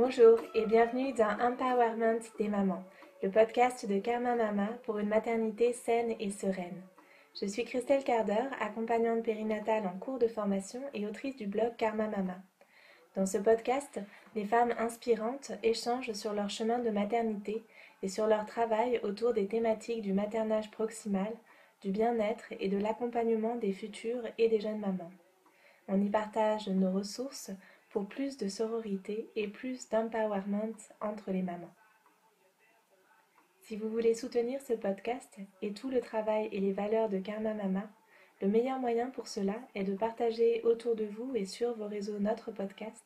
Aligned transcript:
Bonjour 0.00 0.38
et 0.54 0.64
bienvenue 0.64 1.12
dans 1.12 1.36
Empowerment 1.40 2.20
des 2.38 2.46
mamans, 2.46 2.84
le 3.20 3.32
podcast 3.32 3.84
de 3.84 3.98
Karma 3.98 4.36
Mama 4.36 4.68
pour 4.84 5.00
une 5.00 5.08
maternité 5.08 5.72
saine 5.72 6.14
et 6.20 6.30
sereine. 6.30 6.80
Je 7.34 7.46
suis 7.46 7.64
Christelle 7.64 8.04
Carder, 8.04 8.44
accompagnante 8.60 9.24
périnatale 9.24 9.88
en 9.88 9.98
cours 9.98 10.20
de 10.20 10.28
formation 10.28 10.80
et 10.94 11.04
autrice 11.04 11.34
du 11.34 11.48
blog 11.48 11.74
Karma 11.76 12.06
Mama. 12.06 12.36
Dans 13.16 13.26
ce 13.26 13.38
podcast, 13.38 14.00
les 14.36 14.44
femmes 14.44 14.72
inspirantes 14.78 15.50
échangent 15.64 16.12
sur 16.12 16.32
leur 16.32 16.48
chemin 16.48 16.78
de 16.78 16.90
maternité 16.90 17.64
et 18.04 18.08
sur 18.08 18.28
leur 18.28 18.46
travail 18.46 19.00
autour 19.02 19.32
des 19.32 19.48
thématiques 19.48 20.02
du 20.02 20.12
maternage 20.12 20.70
proximal, 20.70 21.32
du 21.82 21.90
bien-être 21.90 22.52
et 22.60 22.68
de 22.68 22.78
l'accompagnement 22.78 23.56
des 23.56 23.72
futures 23.72 24.22
et 24.38 24.48
des 24.48 24.60
jeunes 24.60 24.78
mamans. 24.78 25.10
On 25.88 26.00
y 26.00 26.08
partage 26.08 26.68
nos 26.68 26.92
ressources 26.92 27.50
pour 27.90 28.08
plus 28.08 28.36
de 28.36 28.48
sororité 28.48 29.30
et 29.36 29.48
plus 29.48 29.88
d'empowerment 29.88 30.76
entre 31.00 31.30
les 31.30 31.42
mamans. 31.42 31.74
Si 33.60 33.76
vous 33.76 33.88
voulez 33.88 34.14
soutenir 34.14 34.60
ce 34.60 34.72
podcast 34.72 35.38
et 35.62 35.72
tout 35.72 35.90
le 35.90 36.00
travail 36.00 36.48
et 36.52 36.60
les 36.60 36.72
valeurs 36.72 37.08
de 37.08 37.18
Karma 37.18 37.54
Mama, 37.54 37.90
le 38.40 38.48
meilleur 38.48 38.78
moyen 38.78 39.10
pour 39.10 39.26
cela 39.26 39.56
est 39.74 39.84
de 39.84 39.94
partager 39.94 40.62
autour 40.62 40.94
de 40.94 41.04
vous 41.04 41.34
et 41.34 41.44
sur 41.44 41.74
vos 41.76 41.86
réseaux 41.86 42.18
notre 42.18 42.52
podcast, 42.52 43.04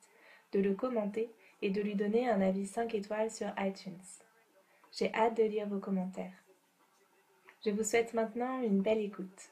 de 0.53 0.61
le 0.61 0.75
commenter 0.75 1.31
et 1.63 1.71
de 1.71 1.81
lui 1.81 1.95
donner 1.95 2.29
un 2.29 2.41
avis 2.41 2.67
5 2.67 2.95
étoiles 2.95 3.31
sur 3.31 3.49
iTunes. 3.59 3.99
J'ai 4.93 5.13
hâte 5.15 5.37
de 5.37 5.45
lire 5.45 5.69
vos 5.69 5.79
commentaires. 5.79 6.45
Je 7.65 7.71
vous 7.71 7.85
souhaite 7.85 8.13
maintenant 8.13 8.61
une 8.63 8.83
belle 8.83 9.01
écoute. 9.01 9.51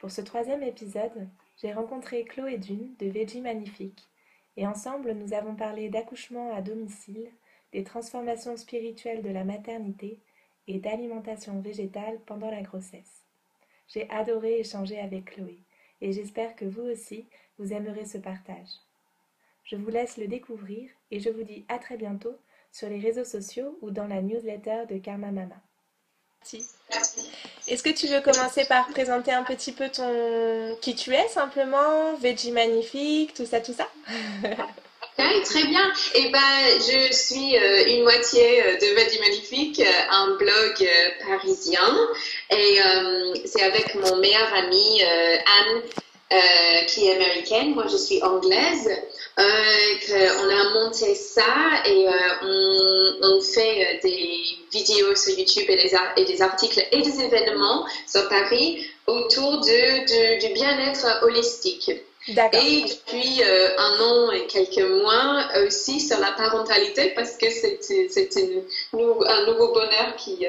Pour 0.00 0.10
ce 0.10 0.22
troisième 0.22 0.62
épisode, 0.62 1.28
j'ai 1.60 1.72
rencontré 1.72 2.24
Chloé 2.24 2.56
Dune 2.56 2.94
de 2.98 3.06
Veggie 3.06 3.42
Magnifique 3.42 4.08
et 4.58 4.66
ensemble 4.66 5.12
nous 5.12 5.34
avons 5.34 5.54
parlé 5.54 5.88
d'accouchement 5.88 6.52
à 6.52 6.60
domicile, 6.62 7.30
des 7.72 7.84
transformations 7.84 8.56
spirituelles 8.56 9.22
de 9.22 9.30
la 9.30 9.44
maternité 9.44 10.18
et 10.66 10.80
d'alimentation 10.80 11.60
végétale 11.60 12.18
pendant 12.26 12.50
la 12.50 12.62
grossesse. 12.62 13.22
J'ai 13.86 14.10
adoré 14.10 14.58
échanger 14.58 14.98
avec 14.98 15.26
Chloé 15.26 15.60
et 16.00 16.10
j'espère 16.10 16.56
que 16.56 16.64
vous 16.64 16.82
aussi, 16.82 17.24
vous 17.58 17.72
aimerez 17.72 18.04
ce 18.04 18.18
partage. 18.18 18.80
Je 19.62 19.76
vous 19.76 19.90
laisse 19.90 20.16
le 20.16 20.26
découvrir 20.26 20.90
et 21.12 21.20
je 21.20 21.30
vous 21.30 21.44
dis 21.44 21.64
à 21.68 21.78
très 21.78 21.96
bientôt 21.96 22.36
sur 22.72 22.88
les 22.88 22.98
réseaux 22.98 23.24
sociaux 23.24 23.78
ou 23.80 23.92
dans 23.92 24.08
la 24.08 24.22
newsletter 24.22 24.86
de 24.88 24.98
Karma 24.98 25.30
Mama. 25.30 25.62
Est-ce 27.66 27.82
que 27.82 27.90
tu 27.90 28.06
veux 28.06 28.20
commencer 28.20 28.64
par 28.64 28.88
présenter 28.88 29.32
un 29.32 29.42
petit 29.42 29.72
peu 29.72 29.88
ton 29.90 30.76
qui 30.80 30.94
tu 30.94 31.14
es 31.14 31.28
simplement, 31.28 32.14
Veggie 32.16 32.52
Magnifique, 32.52 33.34
tout 33.34 33.46
ça, 33.46 33.60
tout 33.60 33.74
ça? 33.74 33.88
Ok, 35.18 35.42
très 35.42 35.64
bien. 35.64 35.92
Eh 36.14 36.28
ben, 36.30 36.38
je 36.76 37.12
suis 37.12 37.56
euh, 37.56 37.86
une 37.88 38.04
moitié 38.04 38.62
euh, 38.62 38.76
de 38.76 38.94
Veggie 38.94 39.18
Magnifique, 39.18 39.80
euh, 39.80 40.12
un 40.12 40.36
blog 40.36 40.88
parisien, 41.26 42.08
et 42.50 42.78
c'est 43.44 43.62
avec 43.62 43.94
mon 43.96 44.16
meilleur 44.16 44.52
ami 44.54 45.02
Anne, 45.02 45.82
qui 46.86 47.06
est 47.06 47.14
américaine. 47.14 47.74
Moi, 47.74 47.86
je 47.90 47.96
suis 47.96 48.22
anglaise. 48.22 48.88
Euh, 49.38 50.28
on 50.42 50.48
a 50.48 50.80
monté 50.80 51.14
ça 51.14 51.44
et 51.86 52.08
euh, 52.08 52.12
on, 53.22 53.40
fait 53.40 53.84
euh, 53.84 53.98
des 54.02 54.40
vidéos 54.72 55.14
sur 55.14 55.38
YouTube 55.38 55.66
et 55.68 55.76
des, 55.76 55.92
et 56.16 56.24
des, 56.24 56.42
articles 56.42 56.84
et 56.90 57.02
des 57.02 57.20
événements 57.20 57.86
sur 58.06 58.28
Paris 58.28 58.84
autour 59.06 59.60
de, 59.60 60.40
du 60.40 60.52
bien-être 60.54 61.22
holistique. 61.22 61.92
Et 62.28 62.82
depuis 62.82 63.42
un 63.78 64.00
an 64.00 64.32
et 64.32 64.46
quelques 64.46 64.86
mois 64.86 65.46
aussi 65.64 66.00
sur 66.00 66.18
la 66.18 66.32
parentalité 66.32 67.12
parce 67.14 67.36
que 67.38 67.48
c'est 67.48 67.78
un 68.92 69.46
nouveau 69.46 69.72
bonheur 69.72 70.16
qui 70.16 70.44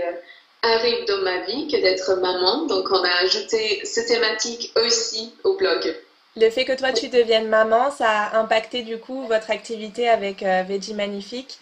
arrive 0.61 1.05
dans 1.05 1.21
ma 1.21 1.39
vie 1.45 1.67
que 1.67 1.77
d'être 1.77 2.15
maman. 2.15 2.65
Donc 2.65 2.89
on 2.91 3.03
a 3.03 3.23
ajouté 3.23 3.81
cette 3.83 4.07
thématique 4.07 4.71
aussi 4.75 5.33
au 5.43 5.55
blog. 5.55 5.95
Le 6.35 6.49
fait 6.49 6.65
que 6.65 6.73
toi 6.73 6.93
tu 6.93 7.09
deviennes 7.09 7.47
maman, 7.47 7.91
ça 7.91 8.07
a 8.07 8.39
impacté 8.39 8.83
du 8.83 8.97
coup 8.97 9.25
votre 9.27 9.51
activité 9.51 10.07
avec 10.09 10.43
euh, 10.43 10.63
Veggie 10.67 10.93
Magnifique? 10.93 11.57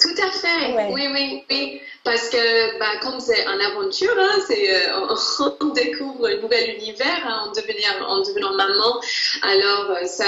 Tout 0.00 0.14
à 0.22 0.30
fait, 0.30 0.92
oui, 0.92 1.08
oui, 1.12 1.44
oui. 1.50 1.80
Parce 2.04 2.30
que 2.30 2.78
bah, 2.78 2.96
comme 3.02 3.20
c'est 3.20 3.44
une 3.44 3.60
aventure, 3.60 4.14
hein, 4.18 4.40
c'est, 4.46 4.74
euh, 4.74 5.50
on, 5.60 5.66
découvre 5.68 6.26
un 6.26 6.36
nouvel 6.36 6.76
univers 6.76 7.22
hein, 7.26 7.46
en, 7.46 7.52
devenir, 7.52 7.90
en 8.08 8.20
devenant 8.20 8.54
maman. 8.54 8.98
Alors, 9.42 9.90
euh, 9.90 10.06
ça, 10.06 10.24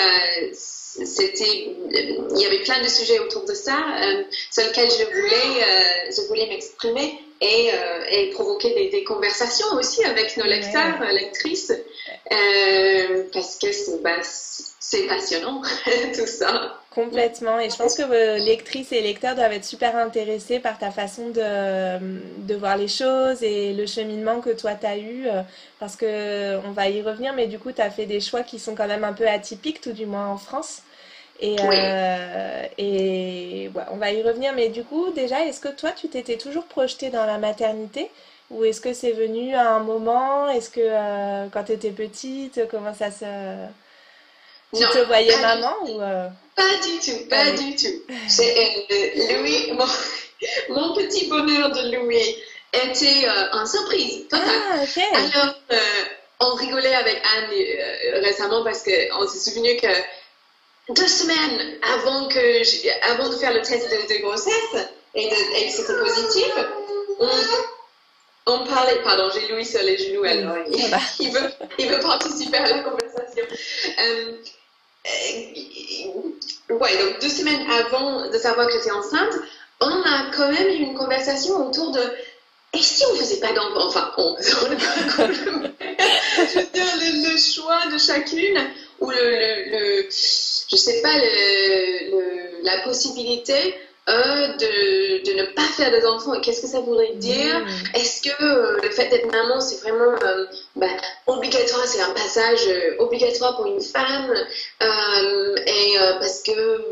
c'était, 0.52 1.74
il 1.90 2.38
y 2.38 2.44
avait 2.44 2.62
plein 2.64 2.82
de 2.82 2.88
sujets 2.88 3.18
autour 3.18 3.46
de 3.46 3.54
ça 3.54 3.78
sur 4.50 4.64
lesquels 4.64 4.90
je 4.90 5.04
voulais, 5.04 6.10
je 6.10 6.26
voulais 6.28 6.46
m'exprimer 6.48 7.25
et, 7.40 7.70
et 8.10 8.30
provoquer 8.30 8.74
des, 8.74 8.88
des, 8.90 9.04
conversations 9.04 9.66
aussi 9.74 10.04
avec 10.04 10.36
nos 10.36 10.44
lecteurs, 10.44 11.00
lectrices. 11.12 11.72
Euh, 12.32 13.24
parce 13.32 13.56
que 13.56 14.02
bah, 14.02 14.18
c'est 14.22 15.06
passionnant, 15.06 15.62
tout 16.16 16.26
ça. 16.26 16.80
Complètement. 16.90 17.60
Et 17.60 17.70
je 17.70 17.76
pense 17.76 17.94
que 17.94 18.02
vos 18.02 18.44
lectrices 18.44 18.90
et 18.92 19.00
lecteurs 19.00 19.34
doivent 19.34 19.52
être 19.52 19.64
super 19.64 19.96
intéressés 19.96 20.58
par 20.58 20.78
ta 20.78 20.90
façon 20.90 21.28
de, 21.28 21.98
de 22.38 22.54
voir 22.54 22.76
les 22.76 22.88
choses 22.88 23.42
et 23.42 23.74
le 23.74 23.86
cheminement 23.86 24.40
que 24.40 24.50
toi 24.50 24.74
tu 24.74 24.86
as 24.86 24.96
eu. 24.96 25.26
Euh, 25.26 25.42
parce 25.78 25.94
que 25.94 26.56
on 26.66 26.72
va 26.72 26.88
y 26.88 27.02
revenir, 27.02 27.32
mais 27.34 27.46
du 27.46 27.58
coup, 27.58 27.70
tu 27.70 27.82
as 27.82 27.90
fait 27.90 28.06
des 28.06 28.20
choix 28.20 28.42
qui 28.42 28.58
sont 28.58 28.74
quand 28.74 28.88
même 28.88 29.04
un 29.04 29.12
peu 29.12 29.28
atypiques, 29.28 29.80
tout 29.80 29.92
du 29.92 30.06
moins 30.06 30.28
en 30.28 30.38
France. 30.38 30.82
Et, 31.40 31.56
euh, 31.60 32.62
et 32.78 33.70
on 33.90 33.96
va 33.96 34.12
y 34.12 34.22
revenir. 34.22 34.52
Mais 34.54 34.68
du 34.68 34.84
coup, 34.84 35.10
déjà, 35.12 35.44
est-ce 35.44 35.60
que 35.60 35.68
toi, 35.68 35.90
tu 35.92 36.08
t'étais 36.08 36.36
toujours 36.36 36.64
projetée 36.64 37.10
dans 37.10 37.26
la 37.26 37.38
maternité? 37.38 38.10
Ou 38.50 38.64
est-ce 38.64 38.80
que 38.80 38.92
c'est 38.92 39.12
venu 39.12 39.54
à 39.54 39.70
un 39.72 39.80
moment? 39.80 40.48
Est-ce 40.48 40.70
que 40.70 40.80
euh, 40.80 41.46
quand 41.52 41.64
tu 41.64 41.72
étais 41.72 41.90
petite, 41.90 42.68
comment 42.70 42.94
ça 42.94 43.10
se... 43.10 43.24
Tu 44.74 44.82
te 44.82 44.98
voyais 45.06 45.36
maman 45.40 45.72
ou 45.86 46.00
euh? 46.00 46.28
Pas 46.54 46.76
du 46.82 46.98
tout, 46.98 47.28
pas 47.28 47.50
du 47.52 47.76
tout. 47.76 48.14
C'est 48.28 48.86
Louis, 49.32 49.72
mon, 50.68 50.94
petit 50.94 51.28
bonheur 51.28 51.70
de 51.70 51.96
Louis 51.96 52.36
était 52.72 53.26
en 53.52 53.64
surprise 53.64 54.24
Ah, 54.32 54.82
ok. 54.82 55.02
Alors, 55.14 55.54
on 56.40 56.54
rigolait 56.54 56.94
avec 56.94 57.22
Anne 57.36 58.22
récemment 58.22 58.64
parce 58.64 58.82
qu'on 58.82 59.26
s'est 59.28 59.50
souvenu 59.50 59.76
que 59.76 59.86
deux 60.90 61.08
semaines 61.08 61.78
avant, 61.94 62.28
que 62.28 63.12
avant 63.12 63.28
de 63.28 63.36
faire 63.36 63.52
le 63.52 63.62
test 63.62 63.90
de, 63.90 64.22
grossesse 64.22 64.86
et, 65.14 65.26
et 65.26 65.66
que 65.66 65.72
c'était 65.72 65.98
positif, 65.98 66.52
on 67.18 67.28
on 68.46 68.64
parlait, 68.64 69.02
pardon, 69.02 69.28
j'ai 69.34 69.48
Louis 69.48 69.64
sur 69.64 69.82
les 69.82 69.98
genoux, 69.98 70.22
alors 70.22 70.56
il, 70.68 71.30
veut, 71.32 71.50
il 71.78 71.90
veut 71.90 71.98
participer 71.98 72.58
à 72.58 72.68
la 72.68 72.78
conversation. 72.78 73.44
Euh, 73.98 74.36
euh, 75.06 76.74
ouais, 76.74 76.98
donc 76.98 77.20
deux 77.20 77.28
semaines 77.28 77.68
avant 77.68 78.30
de 78.30 78.38
savoir 78.38 78.68
que 78.68 78.74
j'étais 78.74 78.92
enceinte, 78.92 79.34
on 79.80 80.02
a 80.02 80.30
quand 80.32 80.52
même 80.52 80.68
eu 80.68 80.76
une 80.76 80.94
conversation 80.94 81.66
autour 81.66 81.90
de 81.90 82.00
et 82.72 82.82
si 82.82 83.04
on 83.06 83.14
faisait 83.16 83.40
pas 83.40 83.52
d'enfant? 83.52 83.86
Enfin, 83.88 84.12
on, 84.18 84.36
je 84.40 84.50
veux 86.58 86.66
dire, 86.72 86.86
le, 87.00 87.38
choix 87.38 87.86
de 87.90 87.98
chacune, 87.98 88.58
ou 89.00 89.10
le, 89.10 89.16
le, 89.16 90.02
le 90.02 90.10
je 90.70 90.76
sais 90.76 91.00
pas, 91.02 91.16
le, 91.16 92.62
la 92.64 92.78
possibilité 92.82 93.74
euh, 94.08 94.48
de, 94.52 95.24
de, 95.26 95.32
ne 95.36 95.46
pas 95.46 95.64
faire 95.76 95.90
des 95.90 96.06
enfants. 96.06 96.40
Qu'est-ce 96.40 96.62
que 96.62 96.68
ça 96.68 96.78
voudrait 96.78 97.14
dire 97.14 97.58
mm. 97.58 97.96
Est-ce 97.96 98.22
que 98.22 98.40
euh, 98.40 98.78
le 98.80 98.90
fait 98.90 99.08
d'être 99.08 99.26
maman, 99.32 99.60
c'est 99.60 99.80
vraiment 99.80 100.16
euh, 100.22 100.46
bah, 100.76 100.86
obligatoire 101.26 101.84
C'est 101.86 102.00
un 102.00 102.10
passage 102.10 102.68
obligatoire 103.00 103.56
pour 103.56 103.66
une 103.66 103.80
femme 103.80 104.32
Et 105.66 105.94
parce 106.20 106.42
que, 106.42 106.84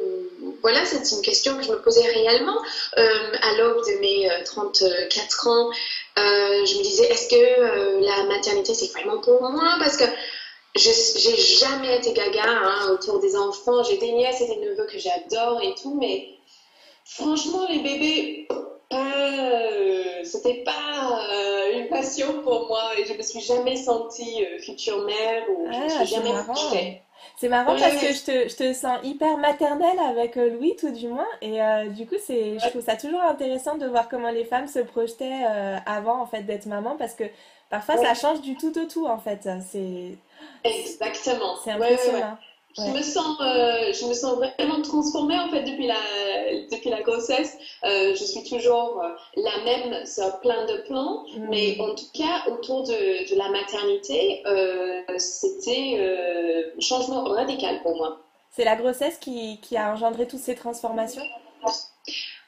voilà, 0.61 0.85
c'est 0.85 1.09
une 1.15 1.23
question 1.23 1.57
que 1.57 1.63
je 1.63 1.71
me 1.71 1.81
posais 1.81 2.03
réellement 2.03 2.59
à 2.97 3.53
l'aube 3.59 3.85
de 3.87 4.01
mes 4.01 4.29
34 4.45 5.49
ans. 5.49 5.71
je 6.17 6.79
me 6.79 6.83
disais, 6.83 7.05
est-ce 7.05 7.29
que 7.29 8.05
la 8.05 8.25
maternité, 8.25 8.75
c'est 8.75 8.91
vraiment 8.91 9.21
pour 9.21 9.41
moi? 9.41 9.77
Parce 9.79 9.97
que 9.97 10.05
j'ai 10.77 11.37
jamais 11.37 11.97
été 11.99 12.13
gaga 12.13 12.45
hein, 12.47 12.91
autour 12.93 13.21
des 13.21 13.37
enfants. 13.37 13.83
J'ai 13.85 13.99
des 13.99 14.13
nièces 14.13 14.41
et 14.41 14.47
des 14.47 14.57
neveux 14.57 14.87
que 14.87 14.99
j'adore 14.99 15.61
et 15.63 15.75
tout, 15.75 15.95
mais 15.95 16.35
Franchement, 17.05 17.67
les 17.69 17.81
bébés, 17.81 18.49
euh, 18.93 20.25
c'était 20.25 20.65
pas 20.65 21.21
euh, 21.33 21.79
une 21.79 21.89
passion 21.89 22.43
pour 22.43 22.67
moi 22.67 22.93
et 22.99 23.05
je 23.05 23.13
me 23.13 23.23
suis 23.23 23.41
jamais 23.41 23.77
sentie 23.77 24.45
euh, 24.45 24.59
future 24.59 25.05
mère 25.05 25.43
ou 25.51 25.67
je 25.71 25.79
me 25.79 25.85
ah, 25.85 26.05
suis 26.05 26.07
jamais 26.07 27.03
C'est 27.37 27.49
marrant 27.49 27.77
parce 27.77 27.97
que 27.97 28.13
je 28.13 28.25
te, 28.25 28.49
je 28.49 28.57
te, 28.57 28.73
sens 28.73 28.99
hyper 29.03 29.37
maternelle 29.37 29.99
avec 30.09 30.37
Louis, 30.37 30.77
tout 30.77 30.93
du 30.93 31.09
moins. 31.09 31.29
Et 31.43 31.59
du 31.91 32.07
coup, 32.07 32.17
c'est, 32.25 32.59
je 32.59 32.69
trouve 32.71 32.83
ça 32.83 32.97
toujours 32.97 33.23
intéressant 33.23 33.77
de 33.77 33.87
voir 33.87 34.09
comment 34.09 34.31
les 34.31 34.47
femmes 34.47 34.67
se 34.67 34.79
projetaient 34.79 35.45
avant 35.85 36.23
en 36.23 36.27
fait 36.27 36.43
d'être 36.43 36.67
maman 36.67 36.97
parce 36.99 37.15
que 37.15 37.25
parfois 37.71 37.97
ça 37.99 38.15
change 38.15 38.41
du 38.41 38.57
tout 38.57 38.77
au 38.79 38.85
tout 38.85 39.07
en 39.07 39.19
fait. 39.19 39.49
C'est 39.71 40.17
exactement. 40.65 41.57
C'est 41.65 41.73
impressionnant. 41.73 42.39
Je 42.77 42.91
me 42.91 43.03
sens, 43.03 43.41
euh, 43.41 43.93
je 43.93 44.07
me 44.07 44.15
sens 44.15 44.37
vraiment 44.37 44.83
transformée 44.83 45.39
en 45.39 45.49
fait 45.49 45.63
depuis 45.63 45.87
la, 45.87 45.95
depuis 46.73 46.91
la 46.91 47.03
grossesse. 47.03 47.57
Euh, 47.85 48.15
je 48.17 48.25
suis 48.25 48.43
toujours 48.43 49.01
euh, 49.01 49.11
la 49.37 49.65
même 49.65 50.05
sur 50.05 50.41
plein 50.41 50.67
de 50.67 50.79
plans, 50.89 51.25
mm. 51.37 51.49
mais 51.51 51.81
en 51.81 51.95
tout 51.95 52.11
cas 52.13 52.51
autour 52.51 52.83
de, 52.83 53.33
de 53.33 53.39
la 53.39 53.49
maternité, 53.51 54.43
c'était 55.19 55.99
un 56.77 56.81
changement 56.81 57.25
radical 57.25 57.81
pour 57.83 57.97
moi. 57.97 58.19
C'est 58.51 58.65
la 58.65 58.77
grossesse 58.77 59.19
qui, 59.19 59.61
qui, 59.61 59.77
a 59.77 59.93
engendré 59.93 60.27
toutes 60.27 60.41
ces 60.41 60.57
transformations? 60.57 61.23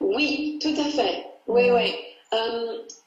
Oui, 0.01 0.59
tout 0.61 0.75
à 0.77 0.85
fait. 0.85 1.27
Oui, 1.47 1.71
mm. 1.71 1.75
oui. 1.75 1.95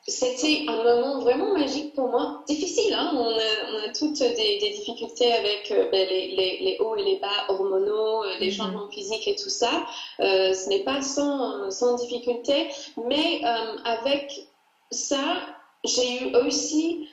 C'était 0.08 0.66
un 0.68 0.84
moment 0.84 1.20
vraiment 1.20 1.54
magique 1.54 1.94
pour 1.94 2.08
moi. 2.10 2.44
Difficile, 2.48 2.94
hein 2.94 3.12
on, 3.14 3.28
a, 3.28 3.94
toutes 3.94 4.20
des, 4.20 4.58
difficultés 4.60 5.32
avec 5.32 5.72
euh, 5.72 5.90
ben, 5.92 6.08
les, 6.10 6.78
hauts 6.80 6.96
et 6.96 7.04
les 7.04 7.20
bas 7.20 7.46
hormonaux, 7.50 8.24
euh, 8.24 8.38
les 8.40 8.48
mhm. 8.48 8.54
changements 8.54 8.90
physiques 8.90 9.28
et 9.28 9.36
tout 9.36 9.50
ça. 9.50 9.86
Euh, 10.20 10.54
ce 10.54 10.70
n'est 10.70 10.84
pas 10.84 11.02
sans, 11.02 11.70
sans, 11.70 11.96
difficulté, 11.96 12.70
mais 12.98 13.42
avec 13.86 14.48
ça, 14.90 15.42
j'ai 15.84 16.24
eu 16.24 16.36
aussi 16.38 17.10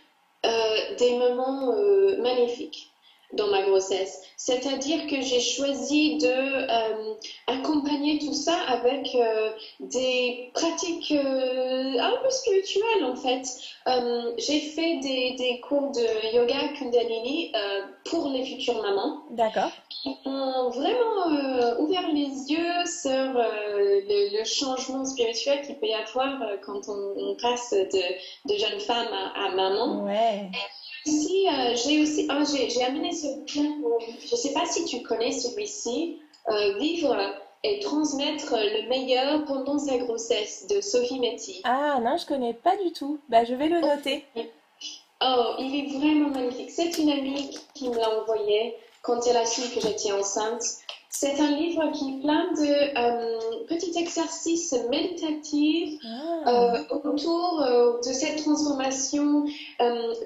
des 0.99 1.17
moments 1.19 1.75
magnifiques 2.19 2.93
dans 3.33 3.49
ma 3.49 3.63
grossesse. 3.63 4.23
C'est-à-dire 4.37 5.07
que 5.07 5.21
j'ai 5.21 5.41
choisi 5.41 6.19
de 6.19 6.27
euh, 6.27 7.15
accompagner 7.47 8.19
tout 8.19 8.35
ça 8.35 8.57
avec 8.69 9.15
euh, 9.15 9.51
des 9.81 10.51
pratiques 10.55 11.11
euh, 11.13 11.99
un 11.99 12.17
peu 12.23 12.31
spirituelles 12.31 13.05
en 13.05 13.17
fait. 13.17 13.47
j'ai 14.39 14.61
fait 14.61 14.99
des, 14.99 15.35
des, 15.37 15.61
cours 15.61 15.91
de 15.93 16.37
yoga 16.37 16.69
Kundalini 16.79 17.53
pour 18.05 18.29
les 18.29 18.45
futures 18.45 18.81
mamans. 18.83 19.23
D'accord. 19.31 19.71
Qui 19.89 20.17
ont 20.25 20.71
vraiment 20.71 21.79
ouvert 21.79 22.09
les 22.13 22.53
yeux 22.53 22.85
sur 22.85 23.33
le, 23.35 24.45
changement 24.45 25.05
spirituel 25.05 25.63
qu'il 25.63 25.77
peut 25.77 25.87
y 25.87 25.95
avoir 25.95 26.41
quand 26.65 26.89
on, 26.89 27.37
passe 27.41 27.73
de, 27.73 28.53
de, 28.53 28.59
jeune 28.59 28.81
femme 28.81 29.09
à, 29.35 29.51
maman. 29.55 30.05
Ouais. 30.05 30.51
Ici, 31.07 31.47
euh, 31.49 31.77
j'ai 31.77 32.03
aussi, 32.03 32.27
ah, 32.29 32.43
j'ai 32.45 32.83
amené 32.83 33.13
ce 33.13 33.29
bouquin, 33.37 33.77
je 34.21 34.33
ne 34.33 34.37
sais 34.37 34.53
pas 34.53 34.67
si 34.67 34.85
tu 34.85 35.03
connais 35.03 35.33
celui-ci, 35.33 36.19
euh, 36.49 36.79
Vivre 36.79 37.17
et 37.63 37.81
transmettre 37.81 38.55
le 38.55 38.89
meilleur 38.89 39.45
pendant 39.45 39.79
sa 39.79 39.97
grossesse 39.99 40.67
de 40.69 40.81
Sophie 40.81 41.19
Metty. 41.19 41.63
Ah 41.65 41.99
non, 42.01 42.17
je 42.17 42.27
connais 42.27 42.55
pas 42.55 42.77
du 42.77 42.93
tout. 42.93 43.19
Bah, 43.29 43.45
je 43.45 43.55
vais 43.55 43.69
le 43.69 43.81
noter. 43.81 44.25
Oh, 45.23 45.55
il 45.59 45.75
est 45.75 45.99
vraiment 45.99 46.29
magnifique. 46.29 46.71
C'est 46.71 46.99
une 46.99 47.11
amie 47.11 47.51
qui 47.75 47.89
me 47.89 47.97
l'a 47.97 48.21
envoyé 48.21 48.75
quand 49.03 49.27
elle 49.27 49.37
a 49.37 49.47
su 49.47 49.63
que 49.75 49.81
j'étais 49.81 50.13
enceinte. 50.13 50.63
C'est 51.11 51.41
un 51.41 51.51
livre 51.53 51.91
qui 51.93 52.11
est 52.11 52.21
plein 52.21 52.53
de 52.53 52.99
euh, 52.99 53.65
petits 53.69 53.99
exercices 53.99 54.75
méditatifs 54.91 55.99
ah. 56.05 56.45
euh, 56.47 56.85
autour 56.91 57.63
euh, 57.63 57.99
de 57.99 58.13
cette 58.13 58.43
transformation, 58.43 59.45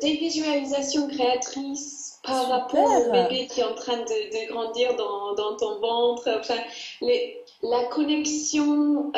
des 0.00 0.16
visualisations 0.16 1.06
créatrices 1.08 2.18
par 2.24 2.48
rapport 2.48 3.06
au 3.06 3.12
bébé 3.12 3.46
qui 3.46 3.60
est 3.60 3.64
en 3.64 3.74
train 3.74 3.98
de, 3.98 4.52
grandir 4.52 4.96
dans, 4.96 5.34
dans, 5.34 5.56
ton 5.56 5.80
ventre, 5.80 6.28
enfin, 6.38 6.58
les, 7.00 7.42
la 7.62 7.84
connexion 7.84 9.12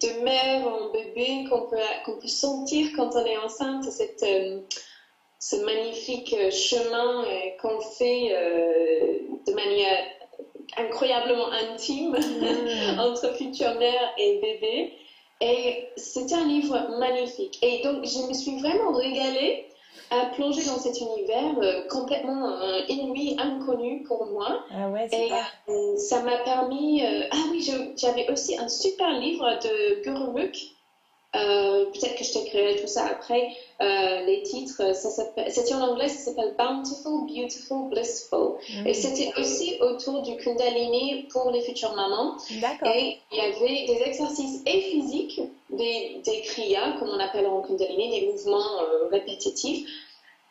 de 0.00 0.22
mère 0.22 0.66
en 0.66 0.90
bébé 0.92 1.46
qu'on 1.48 1.62
peut, 1.62 1.76
qu'on 2.04 2.18
peut 2.18 2.28
sentir 2.28 2.88
quand 2.94 3.10
on 3.14 3.24
est 3.24 3.38
enceinte, 3.38 3.84
cette 3.84 4.24
ce 5.38 5.56
magnifique 5.56 6.34
euh, 6.38 6.50
chemin 6.50 7.24
euh, 7.24 7.50
qu'on 7.60 7.80
fait 7.80 8.30
euh, 8.32 9.18
de 9.46 9.52
manière 9.52 9.98
incroyablement 10.76 11.50
intime 11.52 12.12
mm. 12.12 12.98
entre 13.00 13.34
future 13.36 13.74
mère 13.76 14.12
et 14.18 14.40
bébé. 14.40 14.92
Et 15.40 15.88
c'était 15.96 16.34
un 16.34 16.46
livre 16.46 16.98
magnifique. 16.98 17.58
Et 17.62 17.80
donc, 17.82 18.04
je 18.04 18.28
me 18.28 18.34
suis 18.34 18.58
vraiment 18.58 18.92
régalée 18.92 19.66
à 20.10 20.26
plonger 20.34 20.64
dans 20.64 20.78
cet 20.78 21.00
univers 21.00 21.86
complètement 21.88 22.58
inouï, 22.88 23.36
inconnu 23.38 24.02
pour 24.02 24.26
moi. 24.26 24.64
Ah 24.72 24.88
ouais, 24.88 25.08
et 25.12 25.30
ça 25.96 26.22
m'a 26.22 26.38
permis. 26.38 27.04
ah 27.30 27.36
oui, 27.52 27.70
j'avais 27.96 28.28
aussi 28.32 28.58
un 28.58 28.68
super 28.68 29.12
livre 29.20 29.48
de 29.62 30.02
Gurumuk 30.02 30.56
euh, 31.36 31.84
peut-être 31.92 32.16
que 32.16 32.24
je 32.24 32.32
t'écrirai 32.32 32.76
tout 32.80 32.86
ça 32.86 33.04
après. 33.06 33.48
Euh, 33.80 34.24
les 34.24 34.42
titres, 34.42 34.82
c'était 34.94 35.74
en 35.74 35.90
anglais, 35.90 36.08
ça 36.08 36.30
s'appelle 36.30 36.54
Bountiful, 36.56 37.26
Beautiful, 37.26 37.90
Blissful. 37.90 38.56
Mm. 38.70 38.86
Et 38.86 38.94
c'était 38.94 39.30
aussi 39.38 39.76
autour 39.80 40.22
du 40.22 40.36
Kundalini 40.36 41.28
pour 41.30 41.50
les 41.50 41.60
futures 41.60 41.94
mamans. 41.94 42.36
Et 42.50 43.18
il 43.30 43.36
y 43.36 43.40
avait 43.40 43.86
des 43.86 44.02
exercices 44.06 44.62
et 44.66 44.80
physiques, 44.80 45.40
des, 45.70 46.22
des 46.24 46.40
kriyas, 46.42 46.94
comme 46.98 47.10
on 47.10 47.20
appelle 47.20 47.46
en 47.46 47.60
Kundalini, 47.60 48.20
des 48.20 48.26
mouvements 48.26 48.80
euh, 48.80 49.08
répétitifs, 49.10 49.86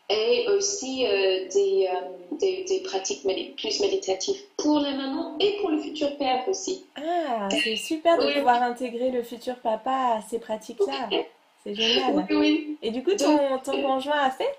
et 0.09 0.47
aussi 0.49 1.05
euh, 1.05 1.47
des, 1.49 1.89
euh, 1.91 2.37
des, 2.37 2.63
des, 2.63 2.79
pratiques 2.81 3.23
plus 3.57 3.79
méditatives 3.81 4.37
pour 4.55 4.79
la 4.79 4.91
maman 4.91 5.35
et 5.39 5.57
pour 5.59 5.69
le 5.69 5.79
futur 5.79 6.17
père 6.17 6.47
aussi. 6.47 6.85
Ah, 6.95 7.49
c'est 7.49 7.75
super 7.75 8.17
de 8.17 8.33
pouvoir 8.33 8.63
intégrer 8.63 9.11
le 9.11 9.23
futur 9.23 9.55
papa 9.55 10.17
à 10.17 10.21
ces 10.29 10.39
pratiques-là. 10.39 11.09
C'est 11.63 11.75
génial. 11.75 12.25
Oui, 12.29 12.77
Et 12.81 12.91
du 12.91 13.03
coup, 13.03 13.15
ton, 13.15 13.57
ton 13.59 13.81
conjoint 13.81 14.19
a 14.19 14.31
fait? 14.31 14.55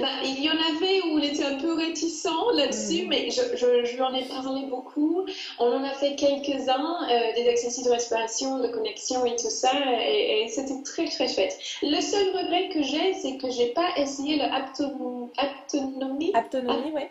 Bah, 0.00 0.08
il 0.24 0.42
y 0.42 0.48
en 0.48 0.54
avait 0.54 1.00
où 1.06 1.18
il 1.18 1.26
était 1.26 1.44
un 1.44 1.54
peu 1.54 1.72
réticent 1.74 2.26
là-dessus, 2.54 3.04
mm. 3.04 3.08
mais 3.08 3.30
je, 3.30 3.42
je, 3.56 3.84
je, 3.84 3.94
lui 3.94 4.02
en 4.02 4.12
ai 4.14 4.24
parlé 4.24 4.66
beaucoup. 4.66 5.24
On 5.60 5.66
en 5.66 5.84
a 5.84 5.90
fait 5.90 6.16
quelques-uns, 6.16 7.08
euh, 7.08 7.32
des 7.36 7.46
exercices 7.48 7.84
de 7.84 7.90
respiration, 7.90 8.58
de 8.58 8.68
connexion 8.68 9.24
et 9.24 9.36
tout 9.36 9.50
ça, 9.50 9.70
et, 10.04 10.48
c'était 10.48 10.82
très 10.82 11.06
très 11.06 11.28
chouette. 11.28 11.56
Le 11.82 12.00
seul 12.00 12.36
regret 12.36 12.70
que 12.70 12.82
j'ai, 12.82 13.14
c'est 13.14 13.36
que 13.36 13.48
j'ai 13.50 13.68
pas 13.68 13.88
essayé 13.96 14.38
le 14.38 14.44
autonomie. 14.44 16.32
Autonomie, 16.36 16.92
oui. 16.92 17.02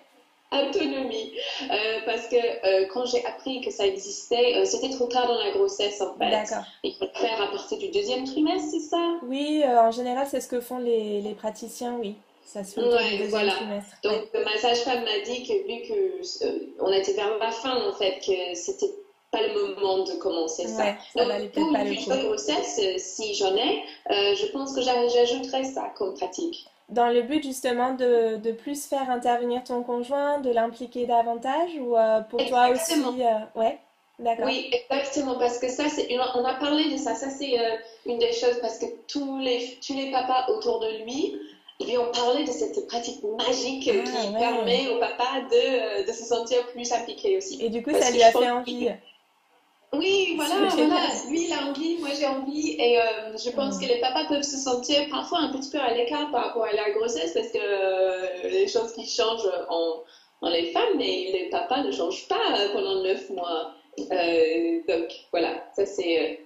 Autonomie, 0.52 1.32
euh, 1.62 2.00
parce 2.08 2.28
que 2.28 2.36
euh, 2.36 2.88
quand 2.92 3.06
j'ai 3.06 3.24
appris 3.24 3.62
que 3.62 3.70
ça 3.70 3.86
existait, 3.86 4.66
c'était 4.66 4.90
trop 4.90 5.06
tard 5.06 5.28
dans 5.28 5.38
la 5.38 5.52
grossesse 5.52 6.02
en 6.02 6.18
fait. 6.18 6.32
D'accord. 6.32 6.64
Il 6.84 6.96
faut 6.96 7.06
le 7.06 7.20
faire 7.20 7.40
à 7.40 7.52
partir 7.52 7.78
du 7.78 7.90
deuxième 7.90 8.26
trimestre, 8.26 8.70
c'est 8.72 8.80
ça? 8.80 9.20
Oui, 9.28 9.64
en 9.64 9.92
général, 9.92 10.28
c'est 10.30 10.42
ce 10.42 10.48
que 10.48 10.60
font 10.60 10.80
les, 10.80 11.22
les 11.22 11.36
praticiens, 11.36 11.98
oui. 12.02 12.16
Ça 12.52 12.64
se 12.64 12.80
fait 12.80 13.28
voilà. 13.28 13.54
Donc 14.02 14.24
ma 14.34 14.58
sage-femme 14.58 15.04
m'a 15.04 15.20
dit 15.24 15.44
que 15.44 15.54
vu 15.54 15.88
que 15.88 16.46
euh, 16.46 16.74
on 16.80 16.92
était 16.92 17.14
vers 17.14 17.38
la 17.38 17.52
fin 17.52 17.76
en 17.88 17.94
fait, 17.94 18.20
que 18.26 18.56
c'était 18.56 18.90
pas 19.30 19.40
le 19.44 19.76
moment 19.76 20.04
de 20.04 20.14
commencer 20.14 20.68
ça. 20.68 20.96
ça 21.16 21.26
Donc 21.26 21.52
pour 21.52 21.76
une 21.76 21.88
future 21.96 22.18
grossesse, 22.18 22.80
euh, 22.84 22.96
si 22.98 23.36
j'en 23.36 23.56
ai, 23.56 23.84
euh, 24.10 24.34
je 24.34 24.48
pense 24.48 24.74
que 24.74 24.82
j'ajouterais 24.82 25.64
ça 25.64 25.94
comme 25.96 26.16
pratique. 26.16 26.66
Dans 26.90 27.10
le 27.10 27.22
but 27.22 27.44
justement 27.44 27.94
de, 27.94 28.38
de, 28.38 28.52
plus 28.52 28.88
faire 28.88 29.12
intervenir 29.12 29.64
ton 29.64 29.84
conjoint, 29.84 30.40
de 30.40 30.50
l'impliquer 30.50 31.06
davantage 31.06 31.70
ou 31.80 31.96
pour 32.32 32.44
toi 32.48 32.70
aussi 32.70 32.96
Ouais, 33.54 33.78
d'accord. 34.18 34.48
Oui, 34.48 34.72
exactement, 34.72 35.38
parce 35.38 35.60
que 35.60 35.70
ça, 35.70 35.88
c'est 35.88 36.08
on 36.34 36.44
a 36.46 36.56
parlé 36.56 36.92
de 36.92 36.98
ça, 36.98 37.14
ça 37.14 37.30
c'est 37.30 37.60
une 38.08 38.18
des 38.18 38.34
choses 38.34 38.58
parce 38.60 38.80
que 38.80 38.88
tous 39.08 39.38
les, 39.38 39.78
tous 39.86 39.94
les 39.94 40.10
papas 40.10 40.48
autour 40.48 40.80
de 40.80 41.04
lui 41.04 41.36
lui 41.86 41.98
ont 41.98 42.12
parlé 42.12 42.44
de 42.44 42.52
cette 42.52 42.88
pratique 42.88 43.24
magique 43.24 43.90
ah, 43.90 44.10
qui 44.10 44.34
permet 44.34 44.90
au 44.90 45.00
papa 45.00 45.42
de, 45.50 46.06
de, 46.06 46.12
se 46.12 46.24
sentir 46.26 46.66
plus 46.68 46.92
impliqué 46.92 47.38
aussi. 47.38 47.64
Et 47.64 47.70
du 47.70 47.82
coup, 47.82 47.92
ça 47.92 48.12
lui 48.12 48.22
a 48.22 48.32
fait 48.32 48.50
envie. 48.50 48.90
Oui, 49.92 50.34
voilà, 50.36 50.68
voilà. 50.68 51.08
Lui, 51.30 51.46
il 51.46 51.54
a 51.54 51.66
envie, 51.68 51.98
moi 51.98 52.10
j'ai 52.18 52.28
envie. 52.28 52.76
Et 52.80 53.00
euh, 53.00 53.38
je 53.38 53.50
pense 53.50 53.78
mm. 53.78 53.82
que 53.82 53.86
les 53.88 54.00
papas 54.00 54.26
peuvent 54.26 54.44
se 54.44 54.58
sentir 54.58 55.10
parfois 55.10 55.40
un 55.40 55.52
petit 55.52 55.70
peu 55.72 55.80
à 55.80 55.94
l'écart 55.94 56.30
par 56.32 56.46
rapport 56.46 56.66
à 56.66 56.74
la 56.74 56.92
grossesse 56.92 57.34
parce 57.34 57.48
que 57.48 57.58
euh, 57.58 58.50
les 58.50 58.68
choses 58.68 58.94
qui 58.94 59.08
changent 59.08 59.50
en, 59.70 60.04
en, 60.42 60.50
les 60.50 60.72
femmes, 60.72 60.98
mais 60.98 61.30
les 61.34 61.50
papas 61.50 61.84
ne 61.84 61.92
changent 61.92 62.28
pas 62.28 62.68
pendant 62.74 63.02
neuf 63.02 63.30
mois. 63.32 63.74
Euh, 64.00 64.82
donc 64.88 65.12
voilà, 65.32 65.66
ça 65.76 65.86
c'est 65.86 66.40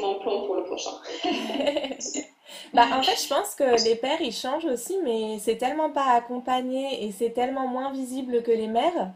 mon 0.00 0.18
plan 0.18 0.42
pour 0.42 0.56
le 0.56 0.64
prochain. 0.64 0.90
Bah, 2.74 2.86
en 2.92 3.02
fait, 3.02 3.20
je 3.22 3.28
pense 3.28 3.54
que 3.54 3.84
les 3.84 3.96
pères, 3.96 4.20
ils 4.20 4.32
changent 4.32 4.64
aussi, 4.64 4.98
mais 5.02 5.38
c'est 5.38 5.56
tellement 5.56 5.90
pas 5.90 6.12
accompagné 6.14 7.04
et 7.04 7.12
c'est 7.12 7.30
tellement 7.30 7.66
moins 7.66 7.92
visible 7.92 8.42
que 8.42 8.50
les 8.50 8.68
mères 8.68 9.12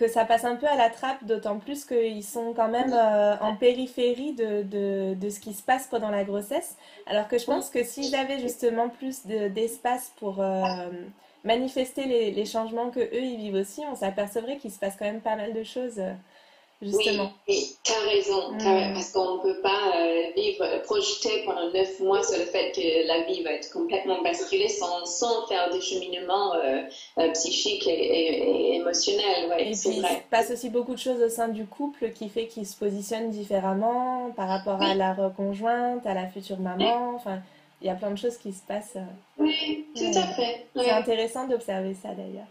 que 0.00 0.08
ça 0.08 0.24
passe 0.24 0.46
un 0.46 0.56
peu 0.56 0.66
à 0.66 0.76
la 0.76 0.88
trappe, 0.88 1.24
d'autant 1.24 1.58
plus 1.58 1.84
qu'ils 1.84 2.24
sont 2.24 2.54
quand 2.54 2.68
même 2.68 2.94
euh, 2.94 3.36
en 3.42 3.54
périphérie 3.54 4.32
de, 4.32 4.62
de, 4.62 5.14
de, 5.14 5.28
ce 5.28 5.40
qui 5.40 5.52
se 5.52 5.62
passe 5.62 5.88
pendant 5.88 6.08
la 6.08 6.24
grossesse. 6.24 6.76
Alors 7.06 7.28
que 7.28 7.36
je 7.36 7.44
pense 7.44 7.68
que 7.68 7.84
s'ils 7.84 8.14
avaient 8.14 8.40
justement 8.40 8.88
plus 8.88 9.26
d'espace 9.26 10.12
pour 10.16 10.40
euh, 10.40 10.64
manifester 11.44 12.06
les, 12.06 12.30
les, 12.30 12.46
changements 12.46 12.88
que 12.88 13.00
eux 13.00 13.22
ils 13.22 13.36
vivent 13.36 13.56
aussi, 13.56 13.82
on 13.92 13.94
s'apercevrait 13.94 14.56
qu'il 14.56 14.70
se 14.70 14.78
passe 14.78 14.96
quand 14.98 15.04
même 15.04 15.20
pas 15.20 15.36
mal 15.36 15.52
de 15.52 15.62
choses. 15.62 16.00
Justement. 16.82 17.32
Oui, 17.48 17.76
tu 17.84 17.92
as 17.92 18.08
raison, 18.08 18.54
parce 18.94 19.12
qu'on 19.12 19.36
ne 19.36 19.42
peut 19.42 19.60
pas 19.60 19.92
euh, 19.96 20.22
vivre, 20.36 20.82
projeter 20.84 21.42
pendant 21.44 21.70
neuf 21.72 22.00
mois 22.00 22.22
sur 22.22 22.38
le 22.38 22.44
fait 22.46 22.72
que 22.72 23.06
la 23.06 23.22
vie 23.24 23.42
va 23.42 23.52
être 23.52 23.70
complètement 23.72 24.22
basculée 24.22 24.68
sans, 24.68 25.04
sans 25.06 25.46
faire 25.46 25.70
des 25.70 25.80
cheminements 25.80 26.54
euh, 26.54 26.82
euh, 27.18 27.30
psychiques 27.32 27.86
et, 27.86 27.90
et- 27.92 28.72
et 28.72 28.74
émotionnels. 28.76 29.44
Et 29.44 29.48
Ouais, 29.48 29.64
puis, 29.66 29.74
c'est 29.74 29.90
il 29.90 29.96
se 29.96 30.00
vrai. 30.00 30.24
passe 30.30 30.50
aussi 30.50 30.70
beaucoup 30.70 30.94
de 30.94 31.00
choses 31.00 31.22
au 31.22 31.28
sein 31.28 31.48
du 31.48 31.66
couple 31.66 32.10
qui 32.12 32.28
fait 32.28 32.46
qu'ils 32.46 32.66
se 32.66 32.76
positionnent 32.76 33.30
différemment 33.30 34.30
par 34.36 34.48
rapport 34.48 34.80
à 34.82 34.92
Oui, 34.92 34.96
la 34.98 35.12
reconjointe, 35.14 36.06
à 36.06 36.14
la 36.14 36.26
future 36.28 36.58
maman. 36.58 37.14
Enfin, 37.14 37.40
il 37.82 37.86
y 37.86 37.90
a 37.90 37.94
plein 37.94 38.10
de 38.10 38.18
choses 38.18 38.36
qui 38.36 38.52
se 38.52 38.62
passent. 38.62 38.96
euh, 38.96 39.00
oui, 39.38 39.86
tout 39.96 40.18
à 40.18 40.22
fait. 40.34 40.66
C'est 40.74 40.82
Ouais. 40.82 40.90
intéressant 40.90 41.46
d'observer 41.46 41.94
ça 41.94 42.10
d'ailleurs. 42.14 42.46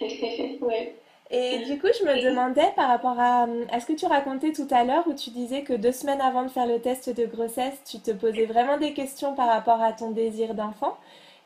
Ouais. 0.62 0.94
Et 1.32 1.58
du 1.64 1.78
coup, 1.78 1.86
je 1.96 2.04
me 2.04 2.24
demandais 2.28 2.72
par 2.74 2.88
rapport 2.88 3.18
à, 3.18 3.46
à 3.70 3.80
ce 3.80 3.86
que 3.86 3.92
tu 3.92 4.06
racontais 4.06 4.52
tout 4.52 4.66
à 4.70 4.82
l'heure 4.82 5.06
où 5.06 5.14
tu 5.14 5.30
disais 5.30 5.62
que 5.62 5.72
deux 5.72 5.92
semaines 5.92 6.20
avant 6.20 6.42
de 6.42 6.48
faire 6.48 6.66
le 6.66 6.80
test 6.80 7.08
de 7.08 7.24
grossesse, 7.24 7.74
tu 7.88 8.00
te 8.00 8.10
posais 8.10 8.46
vraiment 8.46 8.78
des 8.78 8.92
questions 8.94 9.34
par 9.34 9.46
rapport 9.46 9.80
à 9.80 9.92
ton 9.92 10.10
désir 10.10 10.54
d'enfant? 10.54 10.96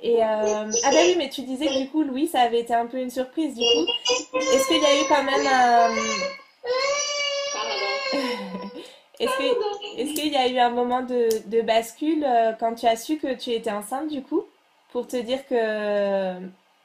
Et 0.01 0.23
euh, 0.23 0.25
ah 0.25 0.91
bah 0.91 0.97
oui, 1.03 1.15
mais 1.19 1.29
tu 1.29 1.43
disais 1.43 1.67
que 1.67 1.83
du 1.83 1.89
coup, 1.91 2.03
Louis, 2.03 2.27
ça 2.29 2.41
avait 2.41 2.61
été 2.61 2.75
un 2.75 2.87
peu 2.87 2.99
une 2.99 3.11
surprise. 3.11 3.55
Du 3.55 3.61
coup, 3.61 4.39
est-ce 4.39 4.69
qu'il 4.69 4.83
y 4.83 4.87
a 4.87 5.01
eu 5.01 5.05
quand 5.09 5.23
même 5.23 5.47
un, 5.47 5.89
Pardon. 7.53 8.71
est-ce 9.19 10.15
qu'il 10.15 10.33
y 10.33 10.37
a 10.37 10.49
eu 10.49 10.59
un 10.59 10.71
moment 10.71 11.03
de, 11.03 11.29
de 11.49 11.61
bascule 11.63 12.25
euh, 12.27 12.53
quand 12.59 12.75
tu 12.75 12.87
as 12.87 12.97
su 12.97 13.19
que 13.19 13.35
tu 13.35 13.51
étais 13.51 13.71
enceinte 13.71 14.09
du 14.09 14.23
coup, 14.23 14.45
pour 14.93 15.07
te 15.07 15.17
dire 15.17 15.47
que 15.47 16.37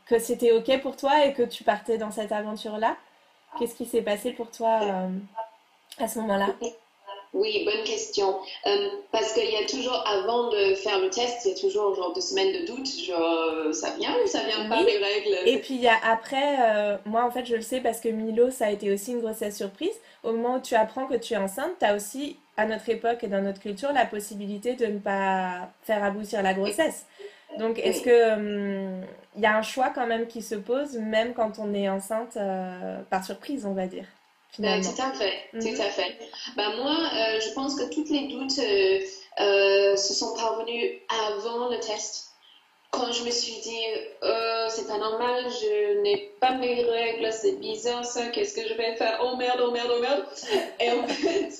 que 0.09 0.19
c'était 0.19 0.51
ok 0.51 0.81
pour 0.81 0.95
toi 0.97 1.25
et 1.25 1.33
que 1.33 1.43
tu 1.43 1.63
partais 1.63 1.97
dans 1.97 2.11
cette 2.11 2.31
aventure-là? 2.31 2.97
Qu'est-ce 3.57 3.75
qui 3.75 3.85
s'est 3.85 4.01
passé 4.01 4.31
pour 4.31 4.51
toi 4.51 4.79
euh, 4.83 5.07
à 5.99 6.07
ce 6.07 6.19
moment-là? 6.19 6.47
Oui, 7.31 7.63
bonne 7.63 7.83
question. 7.83 8.39
Euh, 8.65 8.89
parce 9.11 9.33
qu'il 9.33 9.49
y 9.51 9.55
a 9.55 9.65
toujours, 9.67 10.03
avant 10.07 10.49
de 10.49 10.73
faire 10.73 10.99
le 10.99 11.11
test, 11.11 11.45
il 11.45 11.51
y 11.51 11.53
a 11.53 11.59
toujours 11.59 11.93
genre 11.93 12.11
deux 12.13 12.21
semaines 12.21 12.51
de 12.61 12.65
doute, 12.65 12.87
genre 13.05 13.19
euh, 13.21 13.71
ça 13.71 13.91
vient 13.99 14.15
ou 14.23 14.27
ça 14.27 14.39
vient 14.43 14.67
pas 14.67 14.79
Oui. 14.79 14.87
les 14.87 14.95
Et 14.95 15.55
règles? 15.55 15.61
puis 15.61 15.75
il 15.75 15.81
y 15.81 15.87
a 15.87 15.97
après, 16.03 16.57
euh, 16.59 16.97
moi 17.05 17.23
en 17.23 17.29
fait 17.29 17.45
je 17.45 17.55
le 17.55 17.61
sais 17.61 17.81
parce 17.81 17.99
que 17.99 18.09
Milo 18.09 18.49
ça 18.49 18.65
a 18.67 18.71
été 18.71 18.91
aussi 18.91 19.11
une 19.11 19.21
grossesse 19.21 19.55
surprise. 19.57 19.93
Au 20.23 20.31
moment 20.31 20.55
où 20.55 20.59
tu 20.59 20.73
apprends 20.73 21.05
que 21.05 21.15
tu 21.15 21.33
es 21.35 21.37
enceinte, 21.37 21.71
tu 21.79 21.85
as 21.85 21.93
aussi 21.95 22.37
à 22.57 22.65
notre 22.65 22.89
époque 22.89 23.23
et 23.23 23.27
dans 23.27 23.41
notre 23.41 23.59
culture 23.61 23.93
la 23.93 24.05
possibilité 24.05 24.73
de 24.73 24.87
ne 24.87 24.97
pas 24.99 25.69
faire 25.83 26.03
aboutir 26.03 26.41
la 26.41 26.55
grossesse. 26.55 27.05
Donc 27.59 27.77
est-ce 27.77 28.01
que 28.01 28.33
hum, 28.33 29.05
il 29.35 29.41
y 29.41 29.45
a 29.45 29.55
un 29.57 29.61
choix 29.61 29.89
quand 29.89 30.07
même 30.07 30.27
qui 30.27 30.41
se 30.41 30.55
pose 30.55 30.93
même 30.97 31.33
quand 31.33 31.59
on 31.59 31.73
est 31.73 31.87
enceinte 31.89 32.35
euh, 32.37 32.99
par 33.09 33.23
surprise 33.25 33.65
on 33.65 33.73
va 33.73 33.87
dire 33.87 34.05
Euh, 34.59 34.81
tout 34.81 35.01
à 35.01 35.11
fait, 35.13 35.33
tout 35.53 35.67
Mhm. 35.67 35.81
à 35.81 35.89
fait. 35.91 36.17
Bah, 36.57 36.69
moi, 36.77 36.91
euh, 36.91 37.39
je 37.39 37.53
pense 37.53 37.75
que 37.75 37.87
tous 37.93 38.11
les 38.11 38.27
doutes 38.27 38.59
euh, 39.39 39.95
se 39.95 40.13
sont 40.13 40.33
parvenus 40.35 40.91
avant 41.29 41.69
le 41.69 41.79
test. 41.79 42.25
Quand 42.91 43.11
je 43.11 43.23
me 43.23 43.29
suis 43.29 43.61
dit, 43.61 43.83
c'est 44.69 44.87
pas 44.87 44.97
normal, 44.97 45.43
je 45.61 46.01
n'ai 46.01 46.31
pas 46.41 46.55
mes 46.55 46.81
règles, 46.83 47.31
c'est 47.31 47.57
bizarre 47.59 48.03
ça, 48.03 48.25
qu'est-ce 48.29 48.55
que 48.55 48.67
je 48.67 48.73
vais 48.73 48.95
faire? 48.95 49.19
Oh 49.23 49.35
merde, 49.37 49.61
oh 49.63 49.69
merde, 49.71 49.91
oh 49.95 50.01
merde. 50.01 50.25
Et 50.79 50.89
en 50.91 51.07
fait, 51.07 51.51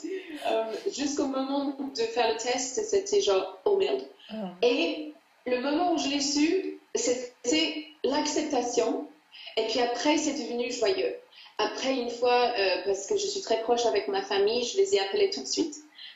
jusqu'au 0.92 1.28
moment 1.28 1.78
de 1.96 2.02
faire 2.02 2.30
le 2.34 2.38
test, 2.38 2.84
c'était 2.84 3.22
genre, 3.22 3.60
oh 3.66 3.78
merde. 3.78 4.02
Ah. 4.32 4.50
Et 4.64 5.14
le 5.46 5.60
moment 5.62 5.94
où 5.94 5.98
je 6.00 6.08
l'ai 6.10 6.20
su, 6.20 6.80
c'était 7.43 7.86
l'acceptation. 8.03 9.08
Et 9.58 9.63
puis 9.67 9.79
après, 9.79 10.17
c'est 10.17 10.34
devenu 10.34 10.72
joyeux. 10.72 11.15
Après, 11.60 11.93
une 11.93 12.10
fois, 12.10 12.53
euh, 12.58 12.75
parce 12.86 13.05
que 13.05 13.17
je 13.17 13.27
suis 13.27 13.41
très 13.41 13.62
proche 13.62 13.86
avec 13.86 14.08
ma 14.08 14.22
famille, 14.22 14.63
je 14.63 14.77
les 14.77 14.96
ai 14.96 15.00
appelés 15.01 15.29
tout 15.29 15.41
de 15.41 15.48
suite. 15.48 15.75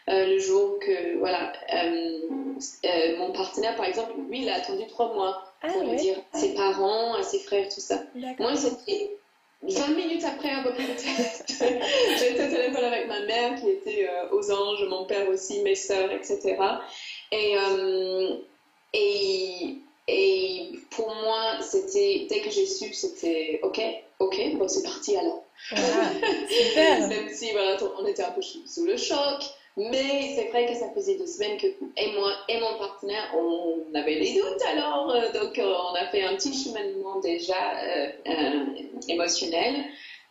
Euh, 0.10 0.26
le 0.26 0.40
jour 0.40 0.80
que, 0.80 1.18
voilà, 1.18 1.52
euh, 1.74 3.18
mon 3.18 3.32
partenaire, 3.34 3.76
par 3.76 3.86
exemple, 3.86 4.14
lui, 4.30 4.44
il 4.44 4.50
a 4.50 4.56
attendu 4.56 4.88
trois 4.88 5.14
mois 5.14 5.44
Ah 5.62 5.68
pour 5.68 5.84
ouais, 5.90 5.98
dire 5.98 6.16
à 6.32 6.40
ses 6.40 6.54
parents, 6.54 7.14
à 7.16 7.24
ses 7.24 7.40
frères, 7.40 7.68
tout 7.68 7.82
ça. 7.82 8.04
Moi, 8.40 8.56
c'était 8.56 9.18
20 9.64 9.88
minutes 9.96 10.24
après 10.24 10.50
avoir 10.50 10.74
pris 10.74 10.88
le 10.88 10.96
test. 10.96 11.46
J'étais 12.20 12.46
au 12.46 12.50
téléphone 12.50 12.86
avec 12.86 13.08
ma 13.08 13.22
mère 13.22 13.60
qui 13.60 13.70
était 13.70 14.10
aux 14.32 14.52
anges, 14.52 14.86
mon 14.90 15.06
père 15.06 15.28
aussi, 15.30 15.62
mes 15.62 15.76
sœurs, 15.76 16.12
etc. 16.12 16.58
Et, 17.34 17.56
et, 18.94 19.76
et 20.08 20.72
pour 20.92 21.14
moi, 21.16 21.62
c'était, 21.62 22.28
dès 22.30 22.42
que 22.42 22.50
j'ai 22.50 22.66
su, 22.66 22.94
c'était 22.94 23.60
OK, 23.64 23.82
OK, 24.20 24.40
bon, 24.56 24.68
c'est 24.68 24.84
parti 24.84 25.16
alors. 25.18 25.44
Voilà, 25.72 26.12
super. 26.50 27.08
Même 27.08 27.30
si 27.30 27.52
voilà, 27.52 27.78
on 28.00 28.06
était 28.06 28.24
un 28.24 28.32
peu 28.32 28.42
sous 28.42 28.86
le 28.86 28.98
choc, 28.98 29.44
mais 29.78 30.34
c'est 30.36 30.50
vrai 30.50 30.66
que 30.68 30.76
ça 30.76 30.90
faisait 30.94 31.16
deux 31.18 31.26
semaines 31.26 31.58
que 31.58 31.68
et 31.68 32.12
moi 32.14 32.32
et 32.50 32.60
mon 32.60 32.78
partenaire, 32.78 33.34
on 33.38 33.86
avait 33.96 34.20
des 34.20 34.34
doutes 34.34 34.62
alors, 34.68 35.12
euh, 35.12 35.32
donc 35.32 35.58
euh, 35.58 35.74
on 35.92 35.96
a 35.96 36.06
fait 36.08 36.22
un 36.24 36.36
petit 36.36 36.54
cheminement 36.54 37.20
déjà 37.22 37.56
euh, 37.84 38.08
euh, 38.28 38.66
émotionnel. 39.08 39.86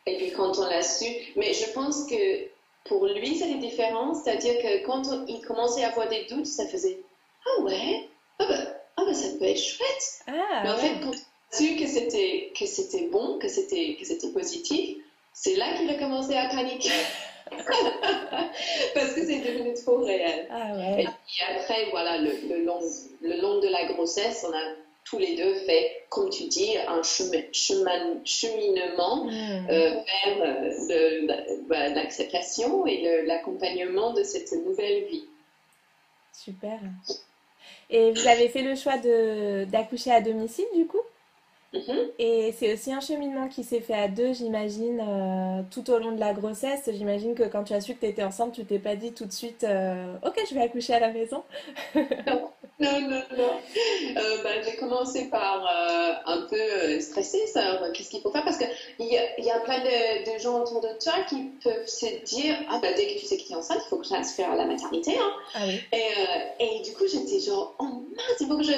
Et 0.07 0.17
puis 0.17 0.33
quand 0.33 0.59
on 0.59 0.67
l'a 0.67 0.83
su, 0.83 1.07
mais 1.37 1.53
je 1.55 1.73
pense 1.73 2.07
que 2.09 2.49
pour 2.85 3.07
lui 3.07 3.37
c'était 3.37 3.59
différent, 3.59 4.15
c'est-à-dire 4.15 4.55
que 4.61 4.85
quand 4.85 5.03
on- 5.09 5.25
il 5.27 5.41
commençait 5.41 5.85
à 5.85 5.89
avoir 5.91 6.09
des 6.09 6.25
doutes, 6.27 6.47
ça 6.47 6.67
faisait 6.67 7.01
ah 7.47 7.63
ouais, 7.63 8.09
ah 8.39 8.47
bah, 8.49 8.82
ah 9.03 9.07
bah, 9.07 9.15
ça 9.15 9.29
peut 9.39 9.45
être 9.45 9.59
chouette. 9.63 10.21
Mais 10.29 10.35
Ah 10.65 10.75
en 10.75 10.79
fait, 10.79 11.01
quand 11.03 11.11
on 11.11 11.13
a 11.13 11.57
su 11.57 11.77
que 11.77 11.87
c'était 11.87 12.53
que 12.59 12.67
c'était 12.67 13.09
bon, 13.09 13.39
que 13.39 13.49
c'était 13.49 13.97
que 13.99 14.07
c'était 14.07 14.29
positif, 14.33 14.99
c'est 15.33 15.57
là 15.57 15.75
qu'il 15.77 15.91
a 15.91 15.95
commencé 15.95 16.35
à 16.35 16.49
paniquer 16.49 16.91
parce 18.95 19.13
que 19.13 19.25
c'est 19.27 19.41
devenu 19.41 19.75
trop 19.75 19.99
réel. 20.05 20.47
Ah 20.51 20.73
Et 21.01 21.05
puis 21.05 21.45
après, 21.57 21.91
voilà, 21.91 22.19
le, 22.19 22.31
le 22.49 22.65
long 22.65 22.81
le 23.21 23.41
long 23.41 23.61
de 23.61 23.69
la 23.69 23.85
grossesse, 23.93 24.45
on 24.49 24.53
a 24.53 24.63
tous 25.05 25.19
les 25.19 25.35
deux 25.37 25.55
fait, 25.67 26.05
comme 26.09 26.31
tu 26.31 26.45
dis, 26.45 26.77
un 26.89 27.03
chemin, 27.03 27.43
chemin- 27.53 28.21
cheminement 28.25 29.25
Hmm. 29.27 29.67
euh, 29.71 29.91
vers 29.91 30.43
euh, 30.91 31.27
l'acceptation 31.95 32.87
et 32.87 33.23
l'accompagnement 33.27 34.13
de 34.13 34.23
cette 34.23 34.53
nouvelle 34.53 35.05
vie. 35.07 35.25
Super. 36.33 36.79
Et 37.93 38.11
vous 38.11 38.27
avez 38.27 38.49
fait 38.49 38.63
le 38.63 38.75
choix 38.75 38.97
d'accoucher 39.67 40.11
à 40.11 40.23
domicile 40.23 40.65
du 40.75 40.87
coup? 40.87 41.03
Mhm. 41.73 42.11
Et 42.19 42.53
c'est 42.59 42.73
aussi 42.75 42.93
un 42.93 43.01
cheminement 43.01 43.49
qui 43.49 43.65
s'est 43.65 43.81
fait 43.81 43.95
à 43.95 44.09
deux, 44.09 44.35
j'imagine, 44.35 45.01
euh, 45.01 45.63
tout 45.71 45.91
au 45.91 45.99
long 45.99 46.13
de 46.13 46.21
la 46.21 46.35
grossesse. 46.35 46.89
J'imagine 46.93 47.35
que 47.35 47.45
quand 47.45 47.65
tu 47.65 47.73
as 47.73 47.81
su 47.81 47.95
que 47.95 48.01
tu 48.01 48.07
étais 48.07 48.23
enceinte, 48.23 48.53
tu 48.53 48.65
t'es 48.65 48.79
pas 48.79 48.95
dit 48.95 49.13
tout 49.13 49.25
de 49.25 49.33
suite, 49.33 49.65
euh, 49.65 50.15
ok, 50.25 50.39
je 50.49 50.55
vais 50.55 50.63
accoucher 50.63 50.95
à 50.95 51.01
la 51.01 51.13
maison. 51.13 51.43
Non, 52.81 53.01
non, 53.01 53.23
non. 53.39 53.51
Euh, 54.17 54.43
ben, 54.43 54.61
j'ai 54.65 54.75
commencé 54.77 55.29
par 55.31 55.65
un 56.27 56.47
peu 56.51 56.99
stresser, 57.01 57.47
ça. 57.47 57.79
Qu'est-ce 57.95 58.11
qu'il 58.11 58.21
faut 58.21 58.33
faire? 58.33 58.43
Parce 58.43 58.57
qu'il 58.59 58.67
y 58.99 59.15
y 59.15 59.51
a 59.51 59.61
plein 59.61 59.79
de, 59.79 60.35
de 60.35 60.39
gens 60.41 60.63
autour 60.63 60.81
de 60.81 60.89
toi 61.01 61.13
qui 61.29 61.51
peuvent 61.63 61.87
se 61.87 62.07
dire 62.25 62.57
Ah, 62.69 62.81
ben, 62.83 62.93
dès 62.97 63.07
que 63.15 63.21
tu 63.21 63.27
sais 63.27 63.37
que 63.37 63.43
tu 63.45 63.53
es 63.53 63.55
enceinte, 63.55 63.79
il 63.87 63.89
faut 63.89 63.99
que 63.99 64.05
je 64.05 64.11
transfère 64.11 64.51
à 64.51 64.57
la 64.57 64.65
maternité. 64.65 65.13
Hein. 65.17 65.33
Ah 65.55 65.61
oui. 65.65 65.81
Et, 65.93 66.65
et 66.65 66.83
du 66.83 66.93
coup, 66.95 67.05
j'étais 67.07 67.39
genre 67.39 67.77
Oh 67.79 67.85
mince, 67.85 68.41
il 68.41 68.49
faut 68.49 68.57
que 68.57 68.65
je, 68.65 68.73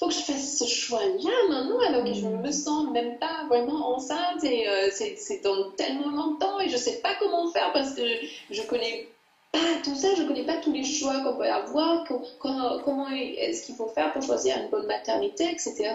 faut 0.00 0.08
que 0.08 0.14
je 0.14 0.20
fasse 0.20 0.56
ce 0.58 0.64
choix-là 0.66 1.30
maintenant, 1.50 1.78
alors 1.86 2.04
que 2.04 2.14
je 2.14 2.24
Mm. 2.26 2.40
me 2.40 2.50
sens 2.50 2.90
même 2.90 3.18
pas 3.18 3.44
vraiment 3.48 3.90
enceinte 3.94 4.42
et 4.42 4.66
euh, 4.66 4.88
c'est 4.90 5.42
dans 5.44 5.70
tellement 5.76 6.08
longtemps 6.10 6.58
et 6.58 6.68
je 6.70 6.76
sais 6.76 7.00
pas 7.02 7.14
comment 7.20 7.50
faire 7.52 7.70
parce 7.72 7.92
que 7.92 8.02
je 8.50 8.62
connais 8.62 9.06
pas 9.52 9.58
tout 9.84 9.94
ça, 9.94 10.14
je 10.16 10.22
connais 10.22 10.44
pas 10.46 10.56
tous 10.56 10.72
les 10.72 10.84
choix 10.84 11.20
qu'on 11.20 11.36
peut 11.36 11.50
avoir, 11.50 12.04
co- 12.04 12.22
comment, 12.38 12.78
comment 12.84 13.08
est-ce 13.08 13.62
qu'il 13.66 13.74
faut 13.74 13.88
faire 13.88 14.12
pour 14.12 14.22
choisir 14.22 14.56
une 14.58 14.68
bonne 14.70 14.86
maternité, 14.86 15.44
etc. 15.50 15.92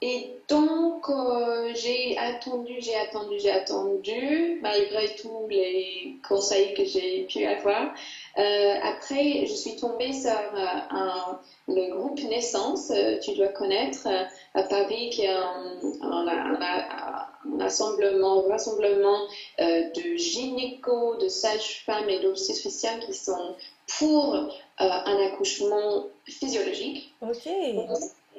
Et 0.00 0.30
donc, 0.48 1.08
euh, 1.08 1.72
j'ai 1.74 2.16
attendu, 2.18 2.74
j'ai 2.78 2.94
attendu, 2.94 3.38
j'ai 3.40 3.50
attendu, 3.50 4.60
malgré 4.62 5.16
tous 5.16 5.48
les 5.48 6.14
conseils 6.28 6.72
que 6.74 6.84
j'ai 6.84 7.24
pu 7.28 7.44
avoir. 7.44 7.92
Euh, 8.38 8.74
après, 8.84 9.44
je 9.46 9.52
suis 9.54 9.74
tombée 9.74 10.12
sur 10.12 10.30
euh, 10.30 10.66
un, 10.90 11.40
le 11.66 11.90
groupe 11.96 12.20
Naissance, 12.22 12.92
tu 13.22 13.32
dois 13.34 13.48
connaître, 13.48 14.06
à 14.54 14.62
Paris, 14.62 15.10
qui 15.10 15.22
est 15.22 15.28
un, 15.28 15.80
un, 16.02 16.28
un- 16.28 16.60
un 16.60 17.58
rassemblement, 17.58 18.42
rassemblement 18.42 19.22
euh, 19.60 19.82
de 19.96 20.16
gynéco, 20.16 21.16
de 21.16 21.26
sages-femmes 21.26 22.08
et 22.08 22.20
d'obstétriciens 22.20 23.00
qui 23.00 23.14
sont 23.14 23.56
pour 23.98 24.36
un 24.78 25.26
accouchement 25.26 26.04
physiologique. 26.24 27.12
Ok. 27.20 27.48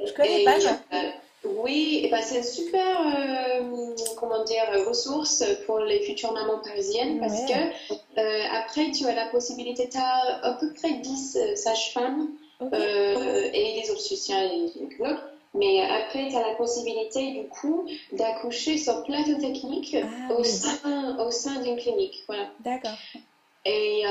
Je 0.05 0.13
connais 0.13 0.41
Et, 0.41 0.45
pas 0.45 0.57
oui, 1.45 2.01
et 2.03 2.09
ben 2.09 2.21
c'est 2.21 2.37
une 2.37 2.43
super 2.43 2.97
euh, 3.17 3.95
comment 4.17 4.43
dire, 4.43 4.63
ressource 4.87 5.43
pour 5.65 5.79
les 5.79 6.01
futures 6.01 6.33
mamans 6.33 6.59
parisiennes 6.59 7.19
parce 7.19 7.39
Ouais. 7.41 7.71
que 7.87 8.19
euh, 8.19 8.43
après 8.61 8.91
tu 8.91 9.05
as 9.07 9.15
la 9.15 9.27
possibilité, 9.27 9.87
tu 9.89 9.97
as 9.97 10.39
à 10.43 10.53
peu 10.59 10.73
près 10.73 10.93
10 10.93 11.37
euh, 11.37 11.55
sages-femmes 11.55 12.29
euh, 12.61 13.49
et 13.53 13.81
les 13.81 13.89
obstétriciens 13.91 14.41
et 14.43 14.49
les 14.49 14.67
gynécologues 14.73 15.19
Mais 15.55 15.81
après, 15.81 16.27
tu 16.29 16.35
as 16.35 16.41
la 16.47 16.55
possibilité, 16.55 17.31
du 17.31 17.47
coup, 17.47 17.87
d'accoucher 18.11 18.77
sur 18.77 19.03
plateau 19.03 19.35
technique 19.39 19.95
Ah, 19.99 20.33
au 20.33 20.41
oui. 20.41 20.45
sein, 20.47 21.17
au 21.25 21.31
sein 21.31 21.61
d'une 21.63 21.77
clinique. 21.77 22.23
Voilà. 22.27 22.47
D'accord. 22.63 22.97
Et 23.65 24.03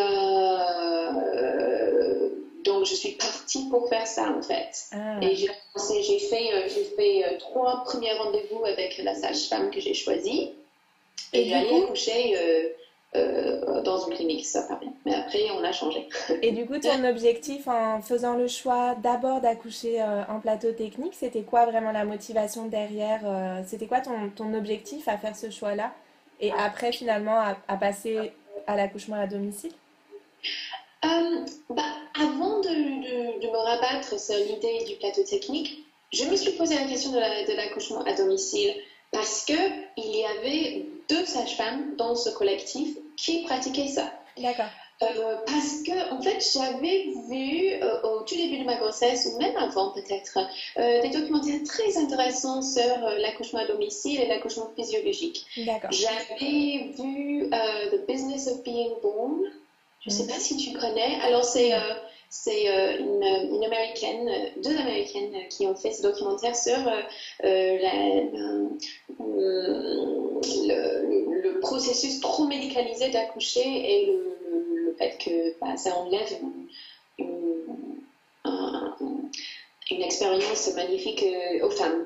donc, 2.65 2.85
je 2.85 2.95
suis 2.95 3.13
partie 3.13 3.69
pour 3.69 3.89
faire 3.89 4.07
ça, 4.07 4.31
en 4.37 4.43
fait. 4.43 4.71
Ah, 4.93 5.19
Et 5.23 5.35
j'ai 5.37 5.49
fait, 6.19 6.55
euh, 6.55 6.69
fait 6.97 7.25
euh, 7.25 7.39
trois 7.39 7.85
premiers 7.85 8.13
rendez-vous 8.15 8.65
avec 8.65 8.99
la 8.99 9.15
sage-femme 9.15 9.71
que 9.71 9.81
j'ai 9.81 9.95
choisie. 9.95 10.53
Et 11.33 11.41
Et, 11.43 11.49
j'allais 11.49 11.83
accoucher 11.83 12.37
euh, 12.37 12.69
euh, 13.17 13.83
dans 13.83 14.07
une 14.07 14.15
clinique, 14.15 14.47
ça 14.47 14.63
paraît. 14.63 14.87
Mais 15.05 15.15
après, 15.15 15.41
on 15.57 15.63
a 15.63 15.73
changé. 15.73 16.09
Et 16.43 16.53
du 16.53 16.67
coup, 16.67 16.79
ton 16.79 17.05
objectif 17.05 17.69
en 17.69 18.01
faisant 18.03 18.35
le 18.35 18.49
choix 18.49 18.95
d'abord 19.03 19.41
d'accoucher 19.41 20.01
euh, 20.01 20.23
en 20.29 20.41
plateau 20.41 20.73
technique, 20.73 21.15
c'était 21.15 21.43
quoi 21.43 21.67
vraiment 21.67 21.93
la 21.93 22.05
motivation 22.05 22.67
derrière 22.67 23.21
C'était 23.67 23.87
quoi 23.87 24.01
ton, 24.01 24.31
ton 24.35 24.55
objectif 24.55 25.07
à 25.09 25.17
faire 25.17 25.37
ce 25.37 25.51
choix-là? 25.51 25.93
Et 26.41 26.53
après, 26.53 26.93
finalement, 26.93 27.39
à, 27.39 27.57
à 27.67 27.77
passer 27.77 28.33
à 28.67 28.77
l'accouchement 28.77 29.17
à 29.17 29.27
domicile? 29.27 29.73
Bah, 31.03 31.83
rabattre 33.89 34.19
sur 34.21 34.37
l'idée 34.37 34.85
du 34.87 34.97
plateau 34.97 35.23
technique, 35.23 35.85
je 36.13 36.25
me 36.25 36.37
suis 36.37 36.53
posé 36.53 36.75
la 36.75 36.85
question 36.85 37.11
de 37.13 37.19
la- 37.19 37.45
de 37.45 37.53
l'accouchement 37.53 38.01
à 38.03 38.13
domicile 38.15 38.75
parce 39.11 39.45
que 39.45 39.53
il 39.97 40.17
y 40.17 40.25
avait 40.25 40.87
deux 41.09 41.25
sages-femmes 41.25 41.97
dans 41.97 42.15
ce 42.15 42.31
collectif 42.31 42.97
qui 43.17 43.43
pratiquaient 43.43 43.89
ça. 43.89 44.13
D'accord. 44.39 44.67
Euh, 45.01 45.37
parce 45.47 45.83
que, 45.87 46.13
en 46.13 46.21
fait, 46.21 46.39
j'avais 46.53 47.07
vu 47.29 47.73
euh, 47.81 48.01
au 48.03 48.23
tout 48.23 48.35
début 48.35 48.59
de 48.59 48.65
ma 48.65 48.75
grossesse, 48.75 49.29
ou 49.33 49.39
même 49.39 49.57
avant 49.57 49.91
peut-être, 49.93 50.39
euh, 50.77 51.01
des 51.03 51.11
documentaires 51.11 51.63
très 51.65 51.97
intéressants 51.97 52.63
sur 52.63 52.99
l'accouchement 53.19 53.61
à 53.61 53.67
domicile 53.67 54.21
et 54.21 54.27
l'accouchement 54.27 54.69
physiologique. 54.75 55.45
D'accord. 55.59 55.91
J'avais 55.93 56.91
vu 56.99 57.49
The 57.49 58.07
Business 58.09 58.49
of 58.49 58.63
Being 58.65 59.01
Born. 59.01 59.41
Je 60.01 60.11
ne 60.11 60.15
sais 60.15 60.23
Mhm. 60.25 60.29
pas 60.31 60.35
si 60.41 60.57
tu 60.57 60.73
connais. 60.73 61.15
Alors, 61.23 61.45
c'est 61.45 61.73
c'est 62.31 62.69
euh, 62.69 62.99
une, 62.99 63.55
une 63.55 63.65
américaine, 63.65 64.29
euh, 64.29 64.61
deux 64.63 64.77
américaines 64.77 65.35
euh, 65.35 65.45
qui 65.49 65.67
ont 65.67 65.75
fait 65.75 65.93
ce 65.93 66.03
documentaire 66.03 66.55
sur 66.55 66.77
euh, 66.77 67.01
euh, 67.45 67.79
la- 67.81 68.23
euh, 69.21 70.41
le, 70.69 71.43
le 71.43 71.61
processus 71.61 72.21
trop 72.21 72.47
médicalisé 72.47 73.09
d'accoucher 73.11 73.61
et 73.65 74.07
le, 74.07 74.95
fait 74.99 75.17
que 75.25 75.59
bah, 75.61 75.77
ça 75.77 75.95
enlève 75.97 76.29
une, 76.43 76.69
une- 77.19 78.01
un- 78.45 78.97
une 79.91 80.03
expérience 80.03 80.69
magnifique 80.75 81.25
aux 81.63 81.71
femmes. 81.71 82.05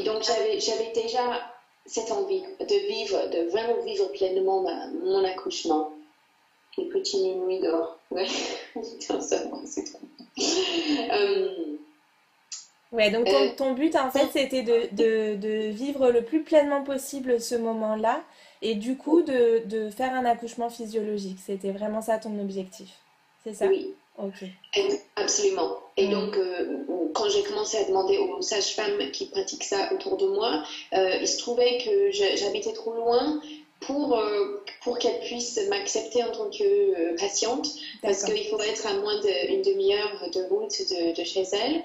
Et 0.00 0.04
donc, 0.04 0.22
j'avais 0.22 0.60
j'avais 0.60 0.92
déjà 0.92 1.42
cette 1.86 2.12
envie 2.12 2.42
de 2.60 2.86
vivre, 2.88 3.26
de 3.30 3.50
vraiment 3.50 3.82
vivre 3.82 4.06
pleinement 4.12 4.60
ma- 4.60 4.86
mon 4.88 5.24
accouchement. 5.24 5.90
Les 6.76 6.84
petits 6.84 7.34
nuits 7.34 7.60
d'or. 7.60 7.98
Ouais, 8.10 8.26
c'est 9.64 9.84
trop. 9.84 9.98
Euh, 11.12 11.50
Ouais, 12.90 13.10
donc 13.10 13.26
ton, 13.26 13.32
Euh, 13.34 13.48
ton 13.54 13.72
but, 13.74 13.94
en 13.96 14.10
fait, 14.10 14.28
c'était 14.32 14.62
de, 14.62 14.88
de, 14.92 15.34
de 15.36 15.68
vivre 15.68 16.10
le 16.10 16.22
plus 16.24 16.42
pleinement 16.42 16.82
possible 16.82 17.38
ce 17.38 17.54
moment-là 17.54 18.22
et 18.62 18.76
du 18.76 18.96
coup 18.96 19.20
de, 19.20 19.62
de 19.66 19.90
faire 19.90 20.14
un 20.14 20.24
accouchement 20.24 20.70
physiologique. 20.70 21.36
C'était 21.44 21.70
vraiment 21.70 22.00
ça 22.00 22.16
ton 22.18 22.38
objectif. 22.40 22.88
C'est 23.44 23.52
ça? 23.52 23.66
oui, 23.66 23.92
Ok. 24.16 24.42
absolument. 25.16 25.76
Et 25.98 26.06
Mm. 26.06 26.10
donc, 26.12 26.36
euh, 26.38 26.78
quand 27.14 27.28
j'ai 27.28 27.42
commencé 27.42 27.76
à 27.76 27.84
demander 27.84 28.16
aux 28.16 28.40
sages-femmes 28.40 29.10
qui 29.12 29.26
pratiquent 29.26 29.64
ça 29.64 29.92
autour 29.92 30.16
de 30.16 30.26
moi, 30.28 30.62
euh, 30.94 31.18
il 31.20 31.28
se 31.28 31.38
trouvait 31.38 31.78
que 31.84 32.10
j'habitais 32.10 32.72
trop 32.72 32.94
loin 32.94 33.38
pour, 33.80 34.18
euh, 34.18 34.64
pour 34.82 34.98
qu'elles 34.98 35.20
puissent 35.20 35.60
m'accepter 35.68 36.22
en 36.22 36.32
tant 36.32 36.50
que 36.50 36.62
euh, 36.64 37.16
patiente. 37.16 37.68
Parce 38.02 38.24
qu'il 38.24 38.46
faut 38.48 38.60
être 38.60 38.86
à 38.86 38.94
moins 38.94 39.20
d'une 39.20 39.62
demi-heure 39.62 40.30
de 40.32 40.42
route 40.48 40.78
de, 40.90 41.18
de 41.18 41.24
chez 41.24 41.44
elle, 41.52 41.82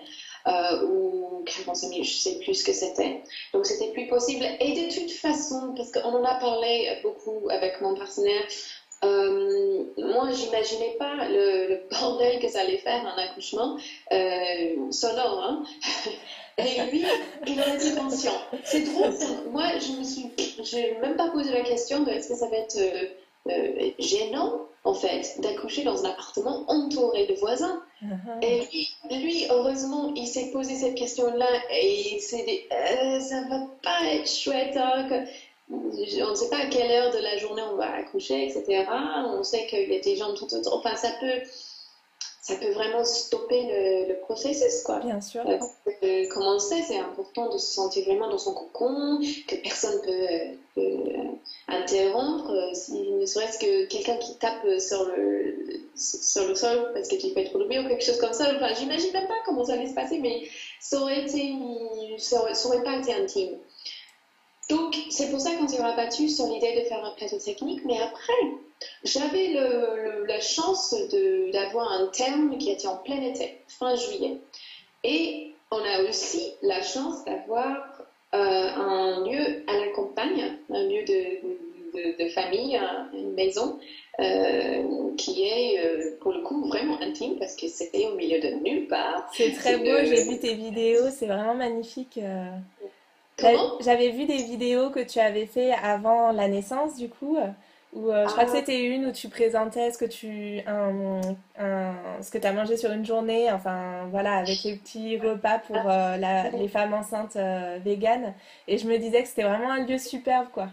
euh, 0.48 0.86
ou 0.88 1.44
45 1.46 1.90
minutes, 1.90 2.06
je 2.06 2.18
sais 2.18 2.40
plus 2.40 2.56
ce 2.56 2.64
que 2.64 2.74
c'était. 2.74 3.22
Donc 3.54 3.66
c'était 3.66 3.92
plus 3.92 4.08
possible. 4.08 4.46
Et 4.60 4.74
de 4.74 4.94
toute 4.94 5.12
façon, 5.12 5.74
parce 5.76 5.92
qu'on 5.92 6.16
en 6.16 6.24
a 6.24 6.36
parlé 6.36 7.00
beaucoup 7.04 7.48
avec 7.50 7.80
mon 7.82 7.96
partenaire, 7.96 8.44
euh, 9.04 9.86
moi 9.98 10.32
j'imaginais 10.32 10.96
pas 10.98 11.28
le, 11.28 11.68
le 11.68 11.82
bordel 11.90 12.40
que 12.40 12.48
ça 12.48 12.62
allait 12.62 12.78
faire 12.78 13.06
un 13.06 13.22
accouchement 13.22 13.78
euh, 14.12 14.92
sonore. 14.92 15.44
Hein? 15.44 15.64
Et 16.58 16.92
lui, 16.92 17.04
il 17.48 17.60
en 17.62 17.74
était 17.74 17.96
conscient. 18.00 18.32
C'est 18.64 18.86
ça. 18.86 19.10
moi 19.52 19.64
je 19.80 19.92
me 20.00 20.04
suis, 20.04 20.28
j'ai 20.64 20.96
même 21.02 21.16
pas 21.16 21.30
posé 21.30 21.52
la 21.52 21.62
question 21.62 22.02
de 22.04 22.12
est-ce 22.12 22.30
que 22.30 22.36
ça 22.36 22.48
va 22.48 22.58
être 22.58 22.78
euh, 22.78 23.06
euh, 23.50 23.90
gênant 24.00 24.60
en 24.86 24.94
fait 24.94 25.40
d'accoucher 25.40 25.84
dans 25.84 26.04
un 26.06 26.10
appartement 26.10 26.66
entouré 26.68 27.26
de 27.26 27.34
voisins. 27.36 27.82
Mhm. 28.02 28.40
Et 28.42 28.60
lui, 28.72 28.90
lui, 29.22 29.46
heureusement, 29.50 30.12
il 30.16 30.28
s'est 30.28 30.52
posé 30.52 30.76
cette 30.76 30.96
question-là 30.96 31.48
et 31.72 32.16
il 32.16 32.20
s'est 32.22 32.44
dit 32.46 32.60
Euh, 32.72 33.20
ça 33.20 33.44
va 33.50 33.62
pas 33.82 34.00
être 34.14 34.30
chouette. 34.30 34.76
hein, 34.78 35.08
que- 35.10 35.30
On 35.72 36.30
ne 36.32 36.36
sait 36.36 36.50
pas 36.50 36.58
à 36.58 36.66
quelle 36.68 36.92
heure 36.92 37.12
de 37.14 37.20
la 37.20 37.38
journée 37.38 37.62
on 37.72 37.78
va 37.78 37.90
accoucher, 37.96 38.46
etc. 38.48 38.86
On 39.40 39.42
sait 39.44 39.66
qu'il 39.68 39.92
y 39.92 39.96
a 39.96 40.00
des 40.02 40.18
gens 40.18 40.34
tout 40.36 40.54
autour. 40.54 40.76
Enfin, 40.76 40.96
ça 40.98 41.10
peut, 41.22 41.42
ça 42.44 42.56
peut 42.56 42.72
vraiment 42.72 43.06
stopper 43.06 43.64
le, 43.64 44.10
le 44.10 44.20
processus, 44.20 44.82
quoi. 44.84 45.00
Bien 45.00 45.22
sûr. 45.22 45.48
Euh, 45.48 45.58
euh, 46.04 46.28
comme 46.28 46.44
on 46.44 46.54
le 46.56 46.60
sait, 46.60 46.82
c'est 46.82 46.98
important 46.98 47.48
de 47.48 47.58
se 47.58 47.74
sentir 47.74 48.04
vraiment 48.04 48.30
dans 48.30 48.38
son 48.38 48.54
cocon, 48.54 49.22
que 49.48 49.56
personne 49.56 50.02
peut, 50.02 50.58
peut, 50.76 51.14
interrompre, 51.70 52.52
euh, 52.52 52.74
si, 52.74 53.12
ne 53.14 53.26
serait-ce 53.26 53.60
que 53.60 53.86
quelqu'un 53.86 54.18
qui 54.18 54.36
tape 54.40 54.68
sur 54.78 55.06
le, 55.06 55.56
sur 55.96 56.46
le 56.46 56.54
sol 56.54 56.92
parce 56.94 57.08
que 57.08 57.16
tu 57.16 57.34
trop 57.46 57.60
de 57.60 57.64
bruit 57.64 57.80
ou 57.80 57.88
quelque 57.88 58.04
chose 58.04 58.20
comme 58.20 58.34
ça. 58.34 58.52
Enfin, 58.58 58.74
j'imagine 58.78 59.14
même 59.14 59.28
pas 59.28 59.40
comment 59.46 59.64
ça 59.64 59.74
allait 59.76 59.88
se 59.88 59.96
passer, 59.96 60.20
mais 60.20 60.44
ça 60.82 61.00
aurait 61.00 61.22
été, 61.22 61.54
ça 62.18 62.42
aurait, 62.42 62.56
ça 62.56 62.68
aurait 62.68 62.84
pas 62.84 62.98
été 62.98 63.14
intime. 63.14 63.58
Donc, 64.70 64.96
c'est 65.10 65.30
pour 65.30 65.40
ça 65.40 65.52
qu'on 65.56 65.68
s'est 65.68 65.82
rabattu 65.82 66.30
sur 66.30 66.48
l'idée 66.48 66.74
de 66.80 66.82
faire 66.86 67.04
un 67.04 67.12
plateau 67.12 67.38
technique, 67.38 67.82
mais 67.86 67.98
après, 68.00 68.34
j'avais 69.04 69.54
la 70.28 70.40
chance 70.40 70.96
d'avoir 71.54 71.92
un 71.92 72.08
terme 72.08 72.58
qui 72.58 72.72
était 72.72 72.88
en 72.88 72.98
plein 72.98 73.22
été, 73.22 73.58
fin 73.68 73.96
juillet. 73.96 74.38
Et 75.04 75.52
on 75.72 75.78
a 75.78 76.04
aussi 76.10 76.54
la 76.62 76.82
chance 76.82 77.26
d'avoir 77.26 78.02
euh, 78.34 78.38
un 78.38 79.24
lieu 79.26 79.64
à 79.68 79.78
la 79.78 79.88
campagne, 79.94 80.58
un 80.70 80.84
lieu 80.88 81.04
de, 81.04 81.98
de- 81.98 82.24
de 82.24 82.30
famille, 82.30 82.76
un- 82.78 83.10
une 83.14 83.34
maison, 83.34 83.80
euh, 84.20 85.12
qui 85.18 85.44
est 85.44 85.80
euh, 85.86 86.18
pour 86.22 86.32
le 86.32 86.42
coup 86.42 86.66
vraiment 86.68 87.00
intime 87.02 87.38
parce 87.38 87.56
que 87.56 87.68
c'était 87.68 88.08
au 88.08 88.16
milieu 88.16 88.40
de 88.40 88.50
nulle 88.64 88.88
part. 88.88 89.30
C'est 89.36 89.52
très 89.52 89.78
beau, 89.78 89.98
j'ai 90.04 90.24
vu 90.24 90.40
tes 90.40 90.56
vidéos, 90.56 91.10
c'est 91.12 91.28
vraiment 91.28 91.54
magnifique. 91.54 92.18
Euh. 93.44 93.58
J'avais 93.82 94.10
vu 94.10 94.26
des 94.26 94.38
vidéos 94.44 94.90
que 94.90 95.00
tu 95.00 95.20
avais 95.20 95.46
fait 95.46 95.72
avant 95.74 96.32
la 96.32 96.48
naissance, 96.48 96.96
du 96.96 97.10
coup, 97.10 97.38
euh, 97.38 97.48
où 97.94 98.10
euh, 98.12 98.26
je 98.28 98.32
crois 98.32 98.46
que 98.46 98.52
Ah. 98.52 98.56
c'était 98.58 98.82
une 98.84 99.06
où 99.08 99.12
tu 99.12 99.30
présentais 99.30 99.92
ce 99.92 99.98
que 99.98 100.06
tu 100.06 100.62
un, 100.68 101.22
un- 101.60 101.94
ce 102.22 102.32
que 102.32 102.46
as 102.46 102.52
mangé 102.54 102.76
sur 102.78 102.92
une 102.92 103.06
journée, 103.06 103.52
enfin 103.52 104.06
voilà, 104.12 104.38
avec 104.38 104.64
les 104.64 104.76
petits 104.76 105.18
repas 105.18 105.60
pour 105.60 105.78
euh, 105.78 106.18
la- 106.18 106.50
les 106.50 106.68
femmes 106.68 106.94
enceintes 106.94 107.36
euh, 107.36 107.80
véganes. 107.84 108.34
Et 108.68 108.78
je 108.78 108.88
me 108.88 108.98
disais 108.98 109.22
que 109.24 109.28
c'était 109.30 109.44
vraiment 109.44 109.72
un 109.72 109.86
lieu 109.86 109.98
superbe, 109.98 110.48
quoi. 110.54 110.68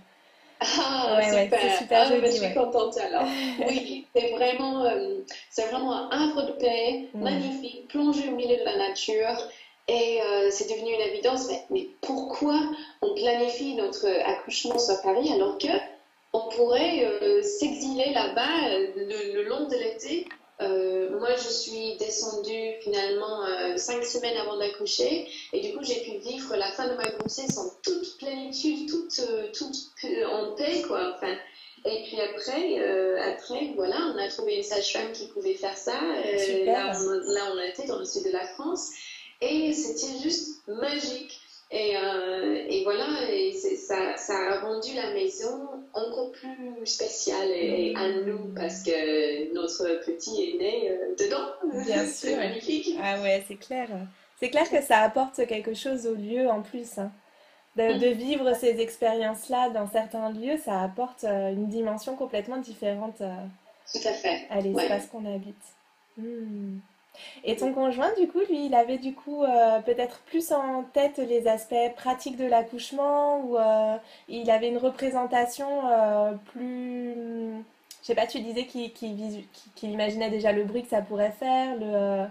Ah, 0.63 1.17
Ouais, 1.19 1.49
super. 1.79 2.03
Ah, 2.03 2.05
joli, 2.09 2.27
je 2.27 2.33
suis 2.33 2.41
ouais. 2.47 2.53
contente 2.55 2.95
alors. 2.99 3.25
Oui, 3.67 4.07
c'est 4.15 4.31
vraiment, 4.33 4.85
euh, 4.85 5.21
c'est 5.49 5.67
vraiment 5.71 5.93
un 5.95 6.09
havre 6.11 6.47
de 6.49 6.53
paix, 6.53 7.07
Mm. 7.15 7.23
magnifique, 7.23 7.89
plongé 7.89 8.29
au 8.29 8.37
milieu 8.37 8.57
de 8.59 8.65
la 8.65 8.77
nature. 8.77 9.49
Et 9.91 10.21
euh, 10.23 10.51
c'est 10.53 10.69
devenu 10.71 10.93
une 10.95 11.01
évidence, 11.01 11.49
mais, 11.49 11.65
mais 11.71 11.89
pourquoi 12.01 12.57
on 13.03 13.13
planifie 13.15 13.75
notre 13.75 14.07
accouchement 14.25 14.79
sur 14.79 15.03
Paris 15.03 15.29
alors 15.35 15.59
que 15.59 15.67
on 16.33 16.49
pourrait 16.55 17.05
euh, 17.05 17.43
s'exiler 17.43 18.13
là-bas 18.15 18.69
euh, 18.69 18.87
le, 18.95 19.35
le 19.35 19.43
long 19.49 19.67
de 19.67 19.75
l'été? 19.75 20.29
Euh, 20.61 21.19
moi, 21.19 21.31
je 21.35 21.49
suis 21.49 21.97
descendue 21.97 22.75
finalement 22.83 23.45
euh, 23.47 23.77
cinq 23.79 24.05
semaines 24.05 24.37
avant 24.37 24.59
d'accoucher 24.59 25.27
et 25.53 25.61
du 25.61 25.75
coup, 25.75 25.83
j'ai 25.83 26.01
pu 26.03 26.19
vivre 26.19 26.55
la 26.55 26.71
fin 26.71 26.87
de 26.87 26.95
ma 26.95 27.09
grossesse 27.11 27.59
en 27.59 27.69
toute 27.83 28.17
plénitude, 28.19 28.89
toute, 28.89 29.19
euh, 29.27 29.49
toute 29.53 29.75
euh, 30.05 30.27
en 30.29 30.55
paix, 30.55 30.83
quoi. 30.87 31.15
Enfin, 31.17 31.35
et 31.85 32.05
puis 32.05 32.21
après, 32.21 32.79
euh, 32.79 33.19
après, 33.33 33.73
voilà, 33.75 33.97
on 34.15 34.19
a 34.19 34.29
trouvé 34.29 34.59
une 34.59 34.63
sage-femme 34.63 35.13
qui 35.13 35.27
pouvait 35.29 35.55
faire 35.55 35.77
ça. 35.77 35.99
Euh, 35.99 36.65
là, 36.67 36.93
on, 36.95 37.33
là, 37.33 37.41
on 37.55 37.69
était 37.69 37.89
dans 37.89 37.99
le 37.99 38.05
sud 38.05 38.25
de 38.25 38.31
la 38.31 38.47
France 38.55 38.91
et 39.41 39.73
c'était 39.73 40.19
juste 40.23 40.67
magique. 40.69 41.41
Et, 41.73 41.97
euh, 41.97 42.67
et 42.69 42.83
voilà, 42.83 43.07
et 43.31 43.53
ça, 43.53 44.17
ça 44.17 44.35
a 44.35 44.61
rendu 44.61 44.93
la 44.93 45.13
maison 45.13 45.69
encore 45.95 46.33
plus 46.33 46.85
spéciale 46.85 47.49
et, 47.49 47.93
et 47.93 47.97
à 47.97 48.09
nous 48.23 48.53
parce 48.57 48.83
que 48.83 49.55
notre 49.55 50.05
petit 50.05 50.51
est 50.51 50.59
né 50.59 50.91
euh, 50.91 51.15
dedans. 51.17 51.85
Bien 51.85 52.05
C'est 52.07 52.31
sûr. 52.31 52.37
magnifique. 52.37 52.97
Ah 53.01 53.21
ouais, 53.23 53.45
c'est 53.47 53.55
clair. 53.55 53.89
c'est 54.41 54.51
clair 54.51 54.69
que 54.69 54.83
ça 54.83 54.99
apporte 54.99 55.47
quelque 55.47 55.75
chose 55.75 56.09
au 56.09 56.17
lieu 56.17 56.49
en 56.49 56.61
plus. 56.63 56.99
Hein. 56.99 57.13
De, 57.77 57.99
de, 57.99 58.09
vivre 58.09 58.53
ces 58.57 58.81
expériences-là 58.81 59.71
dans 59.71 59.89
certains 59.89 60.29
lieux, 60.33 60.59
ça 60.65 60.83
apporte 60.83 61.23
une 61.23 61.69
dimension 61.69 62.17
complètement 62.17 62.57
différente 62.57 63.19
Tout 63.19 64.09
à, 64.09 64.13
fait. 64.13 64.49
à 64.51 64.61
l'espace 64.61 65.07
qu'on 65.07 65.25
habite. 65.25 65.55
Hmm. 66.17 66.81
Et 67.45 67.57
ton 67.57 67.73
conjoint, 67.73 68.13
du 68.19 68.29
coup, 68.29 68.41
lui, 68.49 68.67
il 68.67 68.75
avait 68.75 68.99
du 68.99 69.15
coup 69.15 69.45
euh, 69.45 69.81
peut-être 69.81 70.21
plus 70.27 70.53
en 70.53 70.83
tête 70.83 71.19
les 71.19 71.49
aspects 71.49 71.75
pratiques 71.97 72.37
de 72.37 72.45
l'accouchement 72.45 73.41
ou 73.41 73.57
euh, 73.57 73.97
il 74.29 74.51
avait 74.51 74.69
une 74.69 74.79
représentation 74.79 75.91
euh, 75.91 76.33
plus... 76.53 77.15
Je 78.03 78.07
sais 78.07 78.15
pas, 78.15 78.27
tu 78.27 78.41
disais 78.41 78.65
qu'il 78.65 79.91
imaginait 79.91 80.31
déjà 80.31 80.53
le 80.53 80.65
bruit 80.65 80.83
que 80.83 80.89
ça 80.89 81.03
pourrait 81.03 81.35
faire, 81.39 81.77
le... 81.77 82.27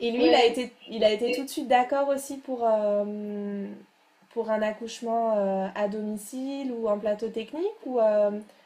Et 0.00 0.10
lui, 0.10 0.26
il, 0.26 0.34
a 0.34 0.44
été, 0.44 0.72
il 0.88 1.04
a 1.04 1.10
été 1.10 1.32
tout 1.32 1.44
de 1.44 1.48
suite 1.48 1.68
d'accord 1.68 2.08
aussi 2.08 2.36
pour, 2.36 2.68
pour 4.30 4.50
un 4.50 4.62
accouchement 4.62 5.70
à 5.74 5.88
domicile 5.88 6.72
ou 6.72 6.86
en 6.88 6.98
plateau 6.98 7.28
technique 7.28 7.64
ou 7.86 7.98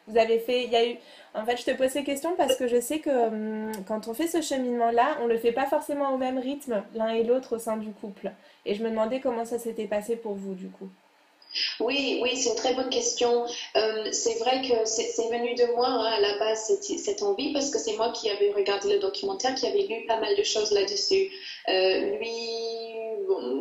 vous 0.06 0.18
avez 0.18 0.38
fait, 0.38 0.64
il 0.64 0.70
y 0.70 0.76
a 0.76 0.86
eu, 0.86 0.96
en 1.34 1.44
fait, 1.44 1.56
je 1.56 1.64
te 1.64 1.70
pose 1.70 1.88
ces 1.88 2.04
questions 2.04 2.34
parce 2.36 2.56
que 2.56 2.68
je 2.68 2.80
sais 2.80 2.98
que 2.98 3.10
hum, 3.10 3.72
quand 3.86 4.08
on 4.08 4.14
fait 4.14 4.28
ce 4.28 4.42
cheminement-là, 4.42 5.18
on 5.22 5.26
le 5.26 5.38
fait 5.38 5.52
pas 5.52 5.66
forcément 5.66 6.12
au 6.14 6.18
même 6.18 6.38
rythme 6.38 6.82
l'un 6.94 7.08
et 7.08 7.24
l'autre 7.24 7.56
au 7.56 7.58
sein 7.58 7.76
du 7.76 7.90
couple. 7.90 8.32
Et 8.66 8.74
je 8.74 8.82
me 8.82 8.90
demandais 8.90 9.20
comment 9.20 9.44
ça 9.44 9.58
s'était 9.58 9.86
passé 9.86 10.16
pour 10.16 10.34
vous 10.34 10.54
du 10.54 10.68
coup. 10.68 10.88
Oui, 11.78 12.18
oui, 12.20 12.36
c'est 12.36 12.50
une 12.50 12.56
très 12.56 12.74
bonne 12.74 12.90
question. 12.90 13.44
Hum, 13.74 14.12
c'est 14.12 14.38
vrai 14.40 14.60
que 14.62 14.84
c'est 14.84 15.28
venu 15.30 15.54
de 15.54 15.74
moi 15.74 15.86
hein, 15.86 16.04
à 16.04 16.20
la 16.20 16.38
base 16.38 16.78
cette, 16.80 17.22
envie 17.22 17.52
parce 17.52 17.70
que 17.70 17.78
c'est 17.78 17.96
moi 17.96 18.12
qui 18.12 18.28
avais 18.28 18.52
regardé 18.52 18.92
le 18.92 18.98
documentaire, 18.98 19.54
qui 19.54 19.66
avait 19.66 19.86
lu 19.86 20.06
pas 20.06 20.20
mal 20.20 20.36
de 20.36 20.42
choses 20.42 20.72
là-dessus. 20.72 21.30
Euh, 21.68 22.18
lui, 22.18 22.28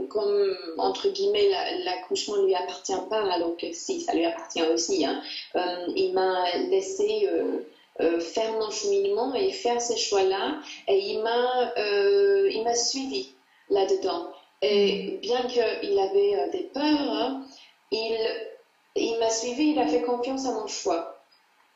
comme 0.10 0.58
entre 0.78 1.10
guillemets 1.10 1.50
l'accouchement 1.84 2.38
ne 2.38 2.46
lui 2.46 2.56
appartient 2.56 2.94
pas, 3.10 3.32
alors 3.32 3.58
que 3.58 3.72
si, 3.74 4.02
ça 4.02 4.14
lui 4.14 4.26
appartient 4.26 4.64
aussi. 4.64 5.06
Hein. 5.06 5.22
Euh, 5.56 5.88
il 5.96 6.14
m'a 6.14 6.46
laissé 6.70 7.28
euh, 7.28 7.60
euh, 8.02 8.20
faire 8.20 8.54
mon 8.54 8.70
cheminement 8.70 9.34
et 9.34 9.52
faire 9.52 9.82
ces 9.82 9.98
choix-là, 9.98 10.60
et 10.88 10.98
il 10.98 11.22
m'a 11.22 11.74
il 11.78 12.64
m'a 12.64 12.76
suivi 12.76 13.34
là-dedans. 13.70 14.30
Et 14.62 15.20
bien 15.22 15.42
qu'il 15.48 16.00
avait 16.00 16.50
des 16.52 16.70
peurs, 16.74 16.84
hein, 16.84 17.44
il, 17.92 18.18
il 18.96 19.18
m'a 19.20 19.30
suivi, 19.30 19.72
il 19.72 19.80
a 19.80 19.88
fait 19.88 20.04
confiance 20.04 20.46
à 20.46 20.52
mon 20.54 20.68
choix. 20.68 21.20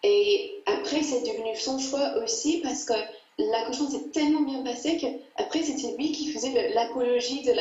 Et 0.03 0.61
après, 0.65 1.01
c'est 1.01 1.21
devenu 1.21 1.55
son 1.55 1.79
choix 1.79 2.13
aussi 2.23 2.61
parce 2.61 2.85
que 2.85 2.93
l'accouchement 3.37 3.89
s'est 3.89 4.09
tellement 4.11 4.41
bien 4.41 4.63
passé 4.63 4.97
qu'après, 4.97 5.61
c'était 5.61 5.95
lui 5.95 6.11
qui 6.11 6.31
faisait 6.31 6.73
l'apologie 6.73 7.43
de 7.43 7.51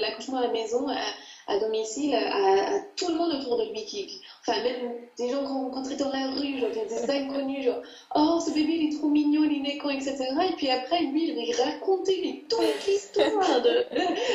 l'accouchement 0.00 0.40
la, 0.40 0.48
de 0.48 0.50
à 0.50 0.52
la 0.52 0.60
maison, 0.60 0.86
à, 0.88 1.58
domicile, 1.60 2.14
à, 2.14 2.80
tout 2.94 3.08
le 3.08 3.14
monde 3.14 3.32
autour 3.32 3.56
de 3.56 3.70
lui. 3.72 3.86
Qui, 3.86 4.20
enfin, 4.46 4.62
même 4.62 4.92
des 5.16 5.30
gens 5.30 5.44
qu'on 5.44 5.64
rencontrait 5.64 5.96
dans 5.96 6.10
la 6.10 6.28
rue, 6.32 6.58
genre, 6.58 6.68
des 6.70 7.10
inconnus, 7.10 7.64
genre, 7.64 7.80
oh, 8.16 8.38
ce 8.38 8.52
bébé, 8.52 8.72
il 8.74 8.88
est 8.88 8.98
trop 8.98 9.08
mignon, 9.08 9.44
il 9.44 9.66
est 9.66 9.78
quand, 9.78 9.88
etc. 9.88 10.16
Et 10.50 10.56
puis 10.56 10.68
après, 10.68 11.00
lui, 11.00 11.30
il 11.30 11.54
racontait 11.54 12.44
toute 12.50 12.60
l'histoire 12.86 13.62
de 13.62 13.86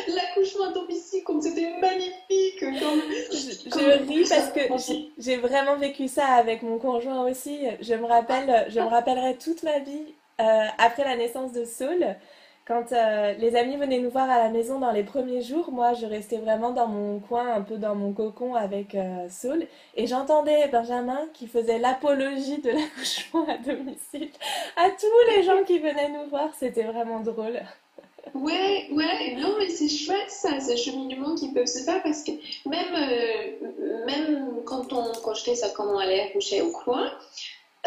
l'accouchement 0.07 0.69
à 0.69 0.73
domicile, 0.73 1.23
comme 1.23 1.39
c'était 1.39 1.69
magnifique. 1.79 2.59
Comme, 2.59 2.73
je, 2.73 4.07
ris 4.07 4.27
parce 4.27 4.51
que 4.51 4.61
j'ai 5.19 5.37
vraiment 5.37 5.75
vécu 5.75 6.07
ça 6.07 6.25
avec 6.25 6.63
mon 6.63 6.79
conjoint 6.79 7.29
aussi. 7.29 7.59
Je 7.79 7.93
me 7.93 8.05
rappelle, 8.05 8.65
je 8.69 8.79
me 8.79 8.87
rappellerai 8.87 9.37
toute 9.37 9.61
ma 9.61 9.77
vie 9.77 10.15
euh, 10.41 10.67
après 10.77 11.03
la 11.03 11.15
naissance 11.15 11.51
de 11.51 11.65
Saul, 11.65 12.15
quand 12.65 12.93
euh, 12.93 13.33
les 13.33 13.55
amis 13.55 13.75
venaient 13.75 13.99
nous 13.99 14.09
voir 14.09 14.29
à 14.29 14.39
la 14.39 14.49
maison 14.49 14.79
dans 14.79 14.91
les 14.91 15.03
premiers 15.03 15.41
jours, 15.41 15.71
moi 15.71 15.93
je 15.93 16.05
restais 16.05 16.37
vraiment 16.37 16.71
dans 16.71 16.87
mon 16.87 17.19
coin, 17.19 17.53
un 17.53 17.61
peu 17.61 17.77
dans 17.77 17.93
mon 17.93 18.13
cocon 18.13 18.55
avec 18.55 18.95
euh, 18.95 19.27
Saul, 19.29 19.67
et 19.95 20.07
j'entendais 20.07 20.67
Benjamin 20.69 21.19
qui 21.33 21.47
faisait 21.47 21.77
l'apologie 21.77 22.59
de 22.59 22.69
l'accouchement 22.71 23.45
à 23.47 23.57
domicile 23.57 24.29
à 24.77 24.89
tous 24.89 25.35
les 25.35 25.43
gens 25.43 25.63
qui 25.65 25.79
venaient 25.79 26.09
nous 26.09 26.29
voir, 26.29 26.49
c'était 26.57 26.83
vraiment 26.83 27.19
drôle. 27.19 27.59
Ouais, 28.33 28.87
ouais, 28.91 29.35
non, 29.37 29.55
mais 29.59 29.69
c'est 29.69 29.89
chouette 29.89 30.29
ça, 30.29 30.59
ce 30.59 30.75
cheminement 30.77 31.35
qui 31.35 31.51
peut 31.51 31.65
se 31.65 31.83
faire 31.83 32.01
parce 32.01 32.23
que 32.23 32.31
même, 32.65 34.05
même 34.05 34.63
quand, 34.65 34.91
on, 34.93 35.11
quand 35.21 35.35
ça, 35.35 35.69
quand 35.75 35.85
on 35.85 35.99
allait 35.99 36.21
accoucher 36.21 36.61
au 36.61 36.71
coin, 36.71 37.11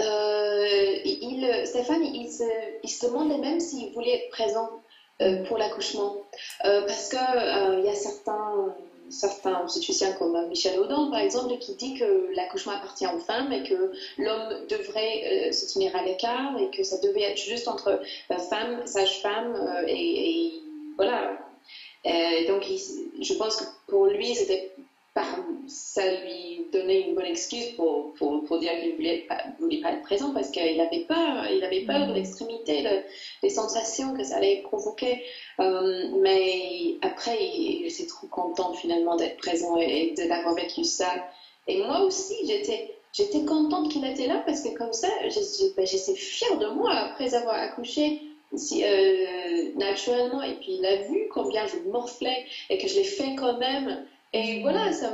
euh, 0.01 0.99
il, 1.05 1.63
Stéphane, 1.65 2.05
il 2.05 2.31
se, 2.31 2.45
il 2.83 2.89
se 2.89 3.07
demandait 3.07 3.39
même 3.39 3.61
s'il 3.61 3.93
voulait 3.93 4.25
être 4.25 4.31
présent 4.31 4.69
euh, 5.23 5.43
pour 5.45 5.59
l'accouchement. 5.59 6.17
Euh, 6.65 6.83
parce 6.83 7.09
qu'il 7.09 7.79
il 7.79 7.85
y 7.85 7.89
a 7.89 7.95
certains, 7.95 8.75
certains 9.09 9.63
obstétriciens 9.63 10.13
comme 10.13 10.49
Michel 10.49 10.79
Audin, 10.79 11.11
par 11.11 11.21
exemple, 11.21 11.57
qui 11.59 11.75
dit 11.77 11.95
que 11.95 12.35
l'accouchement 12.35 12.73
appartient 12.73 13.07
aux 13.07 13.21
femmes 13.21 13.53
et 13.53 13.63
que 13.63 13.93
l'homme 14.19 14.67
devrait 14.69 15.51
se 15.53 15.73
tenir 15.73 15.97
à 15.97 16.03
l'écart 16.03 16.59
et 16.59 16.77
que 16.77 16.83
ça 16.83 16.99
devait 16.99 17.23
être 17.23 17.39
juste 17.39 17.69
entre 17.69 18.01
femme, 18.51 18.87
sage-femme 18.87 19.85
et, 19.89 20.53
voilà. 20.97 21.39
donc, 22.49 22.65
je 22.65 23.35
pense 23.35 23.57
que 23.57 23.65
pour 23.87 24.07
lui, 24.07 24.35
c'était 24.35 24.73
ça 25.67 26.03
lui 26.07 26.67
donnait 26.73 27.09
une 27.09 27.15
bonne 27.15 27.27
excuse 27.27 27.71
pour, 27.77 28.13
pour, 28.15 28.45
pour 28.45 28.59
dire 28.59 28.73
qu'il 28.79 28.91
ne 28.91 28.97
voulait, 28.97 29.27
voulait, 29.59 29.81
pas 29.81 29.93
être 29.93 30.03
présent 30.03 30.33
parce 30.33 30.51
qu'il 30.51 30.81
avait 30.81 31.05
peur, 31.09 31.47
il 31.51 31.65
avait 31.65 31.83
peur 31.83 32.07
de 32.07 32.13
mm. 32.13 32.15
l'extrémité, 32.15 32.87
les 33.43 33.51
sensations 33.51 34.15
que 34.15 34.25
ça 34.25 34.37
allait 34.37 34.63
provoquer. 34.63 35.23
Euh, 35.61 36.11
mais 36.21 36.97
après, 37.03 37.39
j'étais 37.85 38.07
trop 38.07 38.27
contente 38.27 38.77
finalement 38.77 39.17
d'être 39.17 39.39
présent 39.39 39.77
et, 39.79 40.15
d'avoir 40.17 40.55
vécu 40.55 40.85
ça. 40.85 41.11
Et 41.67 41.79
moi 41.79 42.01
aussi, 42.01 42.35
j'étais 42.47 42.95
j'étais 43.13 43.45
contente 43.45 43.91
qu'il 43.91 44.05
était 44.05 44.27
là 44.27 44.43
parce 44.45 44.63
que 44.63 44.77
comme 44.77 44.93
ça, 44.93 45.09
ben, 45.77 45.87
j'étais 45.87 46.15
fière 46.15 46.59
de 46.59 46.67
moi 46.67 46.93
après 46.93 47.35
avoir 47.35 47.55
accouché 47.55 48.21
si, 48.55 48.85
euh, 48.85 49.73
naturellement. 49.77 50.43
Et 50.43 50.55
puis 50.55 50.77
il 50.79 50.87
a 50.87 50.97
vu 51.09 51.29
combien 51.33 51.67
je 51.67 51.79
morflais 51.89 52.45
et 52.69 52.79
que 52.79 52.87
je 52.87 52.97
l'ai 52.97 53.05
fait 53.05 53.35
quand 53.37 53.59
même. 53.59 54.05
Et 54.33 54.61
voilà, 54.63 54.93
ça 54.93 55.13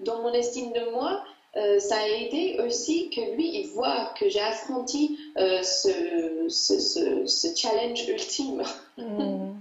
dans 0.00 0.22
mon 0.22 0.32
estime 0.32 0.72
de 0.72 0.90
moi, 0.92 1.22
euh, 1.56 1.78
ça 1.78 1.96
a 1.96 2.06
aidé 2.06 2.58
aussi 2.66 3.08
que 3.08 3.34
lui, 3.34 3.48
il 3.60 3.68
voit 3.68 4.12
que 4.18 4.28
j'ai 4.28 4.40
affronté 4.40 5.10
euh, 5.38 5.62
ce, 5.62 6.48
ce, 6.48 7.54
challenge 7.56 8.06
ultime. 8.06 8.62
Hmm. 8.98 9.54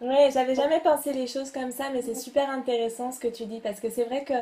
Oui, 0.00 0.16
j'avais 0.32 0.56
jamais 0.56 0.80
pensé 0.80 1.12
les 1.12 1.28
choses 1.28 1.52
comme 1.52 1.70
ça, 1.70 1.90
mais 1.92 2.02
c'est 2.02 2.16
super 2.16 2.50
intéressant 2.50 3.12
ce 3.12 3.20
que 3.20 3.28
tu 3.28 3.44
dis 3.44 3.60
parce 3.60 3.78
que 3.78 3.88
c'est 3.88 4.04
vrai 4.04 4.24
que 4.24 4.34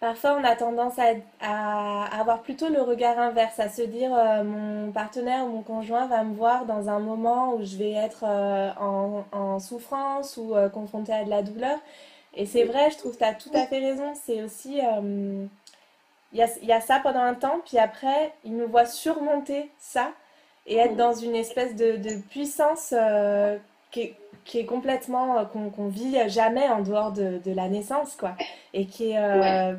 parfois 0.00 0.36
on 0.40 0.44
a 0.44 0.56
tendance 0.56 0.94
à, 0.98 2.04
avoir 2.18 2.42
plutôt 2.42 2.68
le 2.68 2.82
regard 2.82 3.18
inverse, 3.18 3.60
à 3.60 3.68
se 3.68 3.82
dire 3.82 4.12
euh, 4.12 4.42
mon 4.42 4.90
partenaire 4.90 5.44
ou 5.44 5.48
mon 5.48 5.62
conjoint 5.62 6.06
va 6.06 6.24
me 6.24 6.34
voir 6.34 6.64
dans 6.64 6.88
un 6.88 6.98
moment 6.98 7.54
où 7.54 7.64
je 7.64 7.76
vais 7.76 7.92
être 7.92 8.24
en, 8.24 9.24
en, 9.30 9.60
souffrance 9.60 10.36
ou 10.38 10.54
confronté 10.72 11.12
à 11.12 11.22
de 11.22 11.30
la 11.30 11.42
douleur. 11.42 11.78
Et 12.34 12.46
c'est 12.46 12.64
vrai, 12.64 12.90
je 12.90 12.98
trouve 12.98 13.12
que 13.14 13.18
tu 13.18 13.24
as 13.24 13.34
tout 13.34 13.50
à 13.54 13.66
fait 13.66 13.78
raison. 13.78 14.12
C'est 14.14 14.42
aussi. 14.42 14.80
Euh, 14.80 15.44
il 16.32 16.38
y, 16.38 16.72
a, 16.72 16.80
ça 16.80 17.00
pendant 17.02 17.22
un 17.22 17.32
temps, 17.32 17.60
puis 17.64 17.78
après, 17.78 18.34
il 18.44 18.54
nous 18.54 18.68
voit 18.68 18.84
surmonter 18.84 19.70
ça 19.78 20.12
et 20.66 20.76
être 20.76 20.94
dans 20.94 21.14
une 21.14 21.34
espèce 21.34 21.74
de, 21.74 22.20
puissance 22.28 22.92
euh, 22.94 23.56
qui, 23.90 24.14
est, 24.54 24.66
complètement. 24.66 25.38
Euh, 25.38 25.44
qu'on 25.44 25.88
vit 25.88 26.18
jamais 26.28 26.68
en 26.68 26.82
dehors 26.82 27.12
de, 27.12 27.40
la 27.46 27.68
naissance, 27.68 28.14
quoi. 28.14 28.34
Et 28.74 28.86
qui 28.86 29.12
est. 29.12 29.74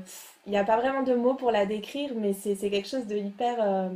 Il 0.45 0.51
n'y 0.51 0.57
a 0.57 0.63
pas 0.63 0.77
vraiment 0.77 1.03
de 1.03 1.13
mots 1.13 1.35
pour 1.35 1.51
la 1.51 1.67
décrire, 1.67 2.11
mais 2.15 2.33
c'est 2.33 2.55
quelque 2.55 2.87
chose 2.87 3.05
de 3.05 3.15
hyper. 3.15 3.91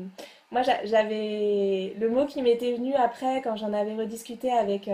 Moi, 0.52 0.62
j'avais. 0.84 1.96
Le 2.00 2.10
mot 2.10 2.28
qui 2.28 2.44
m'était 2.44 2.74
venu 2.74 2.94
après, 2.94 3.42
quand 3.42 3.56
j'en 3.56 3.74
avais 3.74 3.96
rediscuté 3.96 4.52
avec, 4.52 4.88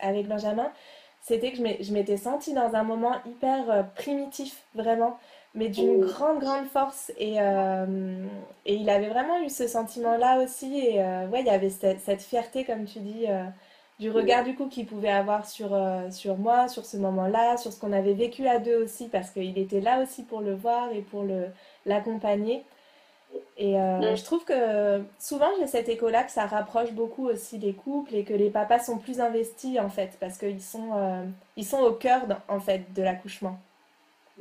avec 0.00 0.26
Benjamin, 0.26 0.72
c'était 1.20 1.52
que 1.52 1.58
je 1.58 1.92
m'étais 1.92 2.16
sentie 2.16 2.54
dans 2.54 2.74
un 2.74 2.82
moment 2.82 3.14
hyper 3.26 3.70
euh, 3.70 3.82
primitif, 3.82 4.62
vraiment, 4.74 5.18
mais 5.54 5.68
d'une 5.68 6.00
grande, 6.00 6.40
grande 6.40 6.66
force. 6.66 7.12
Et, 7.18 7.36
euh, 7.40 8.24
et, 8.64 8.74
il 8.74 8.88
avait 8.88 9.08
vraiment 9.08 9.42
eu 9.42 9.50
ce 9.50 9.68
sentiment-là 9.68 10.42
aussi. 10.42 10.78
Et 10.78 11.02
euh, 11.02 11.28
ouais, 11.28 11.40
il 11.40 11.46
y 11.46 11.50
avait 11.50 11.70
cette, 11.70 12.22
fierté, 12.22 12.64
comme 12.64 12.84
tu 12.84 13.00
dis, 13.00 13.26
du 13.98 14.10
regard 14.10 14.44
du 14.44 14.54
coup 14.54 14.66
qu'il 14.68 14.86
pouvait 14.86 15.10
avoir 15.10 15.46
sur, 15.46 15.78
sur 16.10 16.38
moi, 16.38 16.68
sur 16.68 16.86
ce 16.86 16.96
moment-là, 16.96 17.58
sur 17.58 17.70
ce 17.72 17.78
qu'on 17.78 17.92
avait 17.92 18.14
vécu 18.14 18.46
à 18.46 18.58
deux 18.58 18.82
aussi, 18.82 19.08
parce 19.08 19.30
qu'il 19.30 19.58
était 19.58 19.80
là 19.80 20.02
aussi 20.02 20.22
pour 20.22 20.40
le 20.40 20.54
voir 20.54 20.90
et 20.92 21.02
pour 21.02 21.24
l'accompagner. 21.84 22.64
Et 23.56 23.78
euh, 23.78 24.16
je 24.16 24.24
trouve 24.24 24.44
que 24.44 25.02
souvent 25.18 25.48
j'ai 25.58 25.66
cet 25.66 25.88
écho-là 25.88 26.24
que 26.24 26.32
ça 26.32 26.46
rapproche 26.46 26.92
beaucoup 26.92 27.28
aussi 27.28 27.58
les 27.58 27.74
couples 27.74 28.14
et 28.14 28.24
que 28.24 28.32
les 28.32 28.48
papas 28.48 28.78
sont 28.78 28.98
plus 28.98 29.20
investis 29.20 29.78
en 29.78 29.90
fait 29.90 30.12
parce 30.18 30.38
qu'ils 30.38 30.62
sont, 30.62 30.90
euh, 30.96 31.24
ils 31.56 31.66
sont 31.66 31.80
au 31.80 31.92
cœur 31.92 32.22
en 32.48 32.60
fait 32.60 32.92
de 32.94 33.02
l'accouchement. 33.02 33.58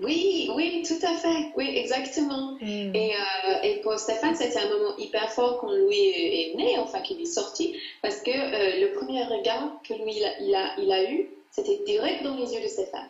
Oui, 0.01 0.49
oui, 0.55 0.83
tout 0.87 1.05
à 1.05 1.13
fait. 1.17 1.51
Oui, 1.57 1.69
exactement. 1.75 2.53
Mm. 2.61 2.95
Et, 2.95 3.11
euh, 3.13 3.61
et 3.63 3.81
pour 3.81 3.99
Stéphane, 3.99 4.35
c'était 4.35 4.59
un 4.59 4.69
moment 4.69 4.97
hyper 4.97 5.29
fort 5.31 5.59
quand 5.59 5.71
Louis 5.71 5.97
est, 5.97 6.55
né, 6.55 6.77
enfin 6.79 7.01
qu'il 7.01 7.21
est 7.21 7.25
sorti, 7.25 7.75
parce 8.01 8.21
que 8.21 8.31
euh, 8.31 8.87
le 8.87 8.93
premier 8.93 9.23
regard 9.23 9.81
que 9.87 9.93
Louis 9.93 10.15
il 10.17 10.23
a, 10.23 10.39
il 10.39 10.55
a, 10.55 10.79
il 10.79 10.91
a 10.91 11.11
eu, 11.11 11.29
c'était 11.51 11.81
direct 11.85 12.23
dans 12.23 12.35
les 12.35 12.53
yeux 12.53 12.61
de 12.61 12.67
Stéphane. 12.67 13.09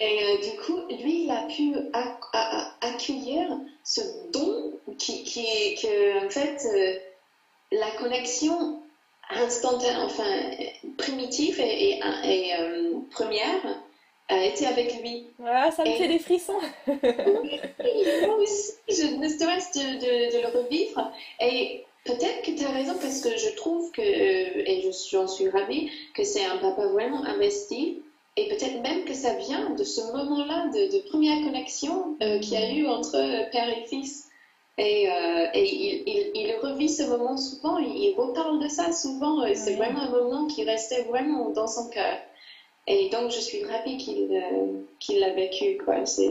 Et 0.00 0.18
euh, 0.24 0.36
du 0.38 0.58
coup, 0.58 0.80
lui, 0.88 1.24
il 1.24 1.30
a 1.30 1.42
pu 1.46 1.74
accueillir 2.80 3.48
ce 3.84 4.00
don 4.32 4.72
qui, 4.98 5.24
qui 5.24 5.40
est 5.46 5.80
que, 5.80 6.26
en 6.26 6.30
fait, 6.30 6.58
euh, 6.66 6.98
la 7.72 7.90
connexion 7.92 8.80
instantanée, 9.30 9.96
enfin, 10.02 10.50
primitive 10.98 11.58
et, 11.60 11.90
et, 11.98 12.00
et, 12.24 12.54
euh, 12.58 12.92
première 13.10 13.80
a 14.28 14.42
été 14.44 14.66
avec 14.66 15.00
lui. 15.02 15.26
Ah, 15.44 15.70
ça 15.70 15.82
me 15.84 15.88
Et- 15.88 15.96
fait 15.96 16.08
des 16.08 16.18
frissons. 16.18 16.58
Oui, 16.86 17.60
moi 18.26 18.36
aussi, 18.36 18.72
je 18.88 19.14
ne 19.16 19.28
stresse 19.28 19.72
de, 19.72 19.80
de, 19.80 20.36
de 20.36 20.42
le 20.42 20.58
revivre. 20.58 21.12
Et 21.40 21.84
peut-être 22.04 22.42
que 22.42 22.52
tu 22.56 22.64
as 22.64 22.70
raison 22.70 22.94
parce 23.00 23.20
que 23.20 23.36
je 23.36 23.50
trouve 23.56 23.90
que, 23.92 24.00
euh, 24.00 24.62
et 24.66 24.82
je- 24.82 25.08
j'en 25.10 25.26
suis 25.26 25.48
ravie, 25.48 25.90
que 26.14 26.24
c'est 26.24 26.44
un 26.44 26.56
papa 26.58 26.86
vraiment 26.86 27.24
investi. 27.24 28.02
Et 28.36 28.48
peut-être 28.48 28.80
même 28.82 29.04
que 29.04 29.14
ça 29.14 29.34
vient 29.34 29.70
de 29.70 29.84
ce 29.84 30.00
moment-là 30.12 30.66
de, 30.74 30.96
de 30.96 31.08
première 31.08 31.40
connexion 31.44 32.16
euh, 32.22 32.38
qu'il 32.40 32.54
y 32.54 32.56
a 32.56 32.70
eu 32.72 32.86
entre 32.88 33.12
père 33.52 33.68
et 33.68 33.84
fils. 33.86 34.28
Et, 34.76 35.08
euh, 35.08 35.46
et 35.54 35.64
il, 35.64 36.02
il, 36.06 36.30
il 36.34 36.56
revit 36.56 36.88
ce 36.88 37.04
moment 37.04 37.36
souvent, 37.36 37.78
il, 37.78 37.96
il 37.96 38.14
reparle 38.16 38.60
de 38.62 38.68
ça 38.68 38.92
souvent. 38.92 39.44
Et 39.44 39.54
c'est 39.54 39.74
vraiment 39.76 40.00
un 40.00 40.10
moment 40.10 40.46
qui 40.46 40.64
restait 40.64 41.02
vraiment 41.02 41.50
dans 41.50 41.66
son 41.68 41.88
cœur. 41.90 42.18
Et 42.86 43.08
donc, 43.10 43.30
je 43.30 43.40
suis 43.40 43.64
ravie 43.64 43.96
qu'il 43.98 44.30
euh, 44.32 45.18
l'a 45.20 45.30
vécu. 45.34 45.78
Quoi. 45.84 46.04
C'est, 46.06 46.30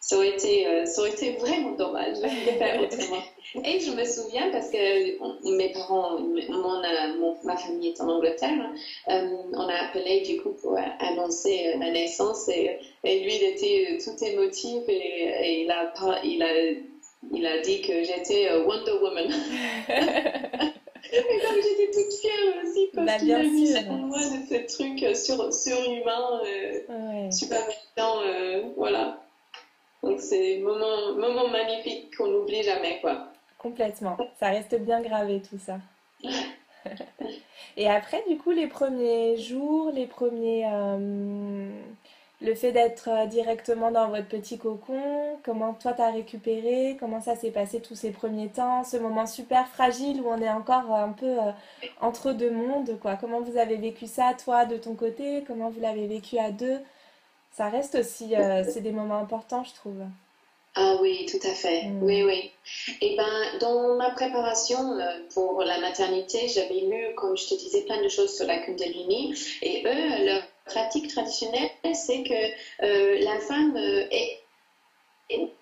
ça, 0.00 0.16
aurait 0.16 0.30
été, 0.30 0.66
euh, 0.66 0.84
ça 0.86 1.00
aurait 1.00 1.10
été 1.10 1.32
vraiment 1.32 1.72
dommage 1.72 2.18
de 2.20 2.28
faire 2.28 2.80
autrement. 2.82 3.22
Et 3.64 3.80
je 3.80 3.90
me 3.92 4.04
souviens, 4.04 4.50
parce 4.52 4.68
que 4.70 5.20
on- 5.22 5.56
mes 5.56 5.72
parents, 5.72 6.18
mon, 6.20 6.82
euh, 6.84 7.18
mon- 7.18 7.36
ma 7.42 7.56
famille 7.56 7.88
est 7.88 8.00
en 8.00 8.08
Angleterre, 8.08 8.70
on 9.08 9.68
a 9.68 9.74
appelé 9.88 10.20
du 10.22 10.40
coup 10.40 10.52
pour 10.60 10.76
annoncer 11.00 11.74
ma 11.78 11.90
naissance. 11.90 12.48
Et, 12.48 12.78
et 13.04 13.20
lui, 13.24 13.34
il 13.36 13.42
était 13.44 13.98
tout 14.04 14.24
émotif 14.24 14.82
et, 14.88 14.92
et 14.92 15.62
il, 15.64 15.70
a, 15.70 15.92
il, 16.24 16.42
a, 16.42 16.48
il 17.32 17.46
a 17.46 17.58
dit 17.60 17.82
que 17.82 18.02
j'étais 18.04 18.48
euh, 18.50 18.64
Wonder 18.66 18.92
Woman. 19.02 19.30
Et 21.12 21.16
donc 21.22 21.62
j'étais 21.62 21.90
toute 21.92 22.12
fière 22.20 22.62
aussi 22.62 22.88
parce 22.94 23.06
Bah, 23.06 23.18
qu'il 23.18 23.32
a 23.32 23.42
sûr. 23.42 23.90
en 23.90 23.94
moi 23.96 24.18
de 24.18 24.46
ce 24.48 24.76
truc 24.76 25.02
euh, 25.02 25.14
sur, 25.14 25.52
surhumain, 25.52 26.40
euh, 26.44 26.80
Ouais. 26.88 27.32
super 27.32 27.58
méchant, 27.66 28.20
euh, 28.24 28.62
voilà. 28.76 29.18
Donc 30.02 30.20
c'est 30.20 30.58
un 30.58 30.62
moment, 30.62 31.14
moment 31.16 31.48
magnifique 31.48 32.16
qu'on 32.16 32.28
n'oublie 32.28 32.62
jamais, 32.62 33.00
quoi. 33.00 33.26
Complètement. 33.58 34.16
Ça 34.38 34.48
reste 34.50 34.74
bien 34.80 35.00
gravé 35.02 35.42
tout 35.42 35.58
ça. 35.58 35.78
Et 37.76 37.88
après, 37.88 38.22
du 38.28 38.36
coup, 38.38 38.50
les 38.52 38.66
premiers 38.68 39.36
jours, 39.36 39.90
les 39.92 40.06
premiers... 40.06 40.64
euh, 40.66 41.68
le 42.40 42.54
fait 42.54 42.72
d'être 42.72 43.08
euh, 43.08 43.26
directement 43.26 43.90
dans 43.90 44.08
votre 44.08 44.28
petit 44.28 44.58
cocon, 44.58 45.38
comment 45.44 45.74
toi 45.74 45.92
t'as 45.92 46.10
récupéré, 46.10 46.96
comment 46.98 47.20
ça 47.20 47.36
s'est 47.36 47.50
passé 47.50 47.80
tous 47.80 47.94
ces 47.94 48.10
premiers 48.10 48.48
temps, 48.48 48.82
ce 48.82 48.96
moment 48.96 49.26
super 49.26 49.68
fragile 49.68 50.22
où 50.22 50.28
on 50.28 50.40
est 50.40 50.48
encore 50.48 50.94
euh, 50.94 51.04
un 51.04 51.12
peu 51.12 51.38
euh, 51.38 51.52
entre 52.00 52.32
deux 52.32 52.50
mondes, 52.50 52.98
quoi. 53.00 53.16
Comment 53.16 53.40
vous 53.40 53.58
avez 53.58 53.76
vécu 53.76 54.06
ça, 54.06 54.32
toi, 54.42 54.64
de 54.64 54.76
ton 54.76 54.94
côté, 54.94 55.44
comment 55.46 55.68
vous 55.68 55.80
l'avez 55.80 56.06
vécu 56.06 56.38
à 56.38 56.50
deux? 56.50 56.78
Ça 57.52 57.68
reste 57.68 57.96
aussi, 57.96 58.34
euh, 58.34 58.64
c'est 58.64 58.80
des 58.80 58.92
moments 58.92 59.18
importants, 59.18 59.64
je 59.64 59.74
trouve. 59.74 60.00
Ah 60.76 60.96
oui, 61.02 61.26
tout 61.28 61.44
à 61.46 61.52
fait. 61.52 61.88
Mm. 61.88 62.02
Oui, 62.02 62.22
oui. 62.22 62.52
Et 63.02 63.16
ben, 63.16 63.58
dans 63.58 63.96
ma 63.96 64.10
préparation 64.12 64.98
pour 65.34 65.60
la 65.62 65.80
maternité, 65.80 66.46
j'avais 66.48 66.80
lu, 66.80 67.14
comme 67.16 67.36
je 67.36 67.48
te 67.48 67.54
disais, 67.54 67.82
plein 67.82 68.00
de 68.00 68.08
choses 68.08 68.34
sur 68.34 68.46
la 68.46 68.58
Kundalini. 68.58 69.34
Et 69.62 69.82
eux, 69.84 70.24
leur 70.24 70.42
pratique 70.70 71.08
traditionnelle, 71.08 71.70
c'est 71.94 72.22
que 72.22 72.84
euh, 72.84 73.18
la 73.20 73.38
femme 73.40 73.76
euh, 73.76 74.04
et 74.10 74.40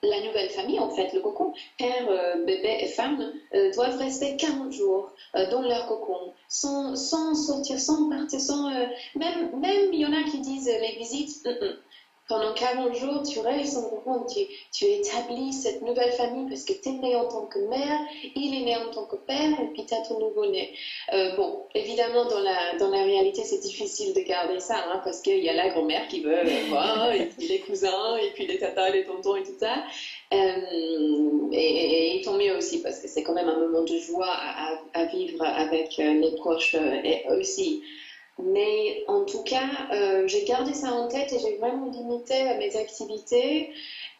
la 0.03 0.21
nouvelle 0.27 0.49
famille, 0.51 0.79
en 0.79 0.90
fait, 0.90 1.12
le 1.12 1.21
cocon, 1.21 1.53
père, 1.79 2.09
euh, 2.09 2.44
bébé 2.44 2.79
et 2.81 2.87
femme, 2.87 3.33
euh, 3.55 3.71
doivent 3.73 3.99
rester 3.99 4.37
40 4.37 4.73
jours 4.73 5.12
euh, 5.37 5.51
dans 5.51 5.62
leur 5.62 5.87
cocon, 5.87 6.33
sans, 6.49 6.97
sortir, 6.97 7.79
sans 7.79 8.09
partir, 8.09 8.40
sans... 8.40 8.71
euh, 8.71 8.87
même, 9.14 9.51
même, 9.59 9.92
il 9.92 10.01
y 10.01 10.07
en 10.07 10.12
a 10.12 10.23
qui 10.23 10.40
disent 10.40 10.68
euh, 10.68 10.79
les 10.81 10.97
visites, 10.97 11.47
hum, 11.47 11.55
hum. 11.61 11.77
Pendant 12.29 12.53
40 12.53 12.95
jours, 12.95 13.23
tu 13.23 13.38
restes 13.41 13.79
en 13.79 13.88
cocon, 13.88 14.27
tu, 14.27 14.41
tu 14.71 14.85
établis 14.85 15.55
cette 15.55 15.81
nouvelle 15.81 16.12
famille 16.12 16.47
parce 16.47 16.64
que 16.64 16.75
tu 16.75 16.91
es 16.91 16.93
né 16.93 17.17
en 17.17 17.27
tant 17.27 17.47
que 17.47 17.59
mère, 17.59 17.99
il 18.37 18.55
est 18.55 18.64
né 18.67 18.77
en 18.77 18.91
tant 18.91 19.07
que 19.07 19.17
père, 19.17 19.59
et 19.62 19.67
puis 19.73 19.87
tu 19.87 19.95
as 19.95 20.07
ton 20.07 20.21
nouveau-né. 20.21 20.75
Euh, 21.14 21.35
bon, 21.37 21.64
évidemment, 21.75 22.27
dans 22.27 22.41
la, 22.41 23.03
réalité, 23.03 23.45
c'est 23.45 23.61
difficile 23.61 24.12
de 24.12 24.21
garder 24.21 24.61
ça, 24.61 24.77
hein, 24.77 25.01
parce 25.05 25.23
qu'il 25.23 25.43
y 25.43 25.49
a 25.49 25.55
la 25.55 25.71
grand-mère 25.71 26.07
qui 26.09 26.21
veut 26.21 26.37
euh, 26.37 27.12
et 27.12 27.27
puis 27.27 27.49
les 27.49 27.61
cousins, 27.61 28.17
et 28.19 28.31
puis 28.35 28.47
les 28.47 28.59
tatas, 28.59 28.91
les 28.91 29.05
tontons, 29.05 29.37
et 29.37 29.43
tout 29.43 29.57
ça. 29.59 29.83
Euh, 30.35 31.49
et, 31.53 32.19
et, 32.19 32.21
tant 32.23 32.35
mieux 32.35 32.55
aussi, 32.57 32.83
parce 32.83 32.99
que 32.99 33.09
c'est 33.09 33.23
quand 33.23 33.35
même 33.35 33.49
un 33.49 33.59
moment 33.59 33.83
de 33.83 33.97
joie 33.97 34.37
à, 34.93 35.05
vivre 35.07 35.43
avec 35.43 35.97
les 35.97 36.33
proches 36.37 36.75
et 36.75 37.25
aussi. 37.31 37.83
Mais 38.38 39.05
en 39.09 39.24
tout 39.24 39.42
cas, 39.42 39.68
euh, 39.92 40.29
j'ai 40.29 40.44
gardé 40.44 40.72
ça 40.72 40.92
en 40.92 41.09
tête 41.09 41.33
et 41.33 41.38
j'ai 41.40 41.57
vraiment 41.57 41.90
limité 41.90 42.35
mes 42.59 42.77
activités. 42.77 43.70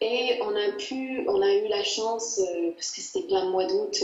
Et 0.01 0.39
on 0.41 0.55
a 0.55 0.71
pu, 0.77 1.25
on 1.27 1.41
a 1.41 1.53
eu 1.55 1.67
la 1.67 1.83
chance, 1.83 2.39
euh, 2.39 2.71
parce 2.71 2.91
que 2.91 3.01
c'était 3.01 3.27
plein 3.27 3.49
mois 3.49 3.65
d'août, 3.65 4.01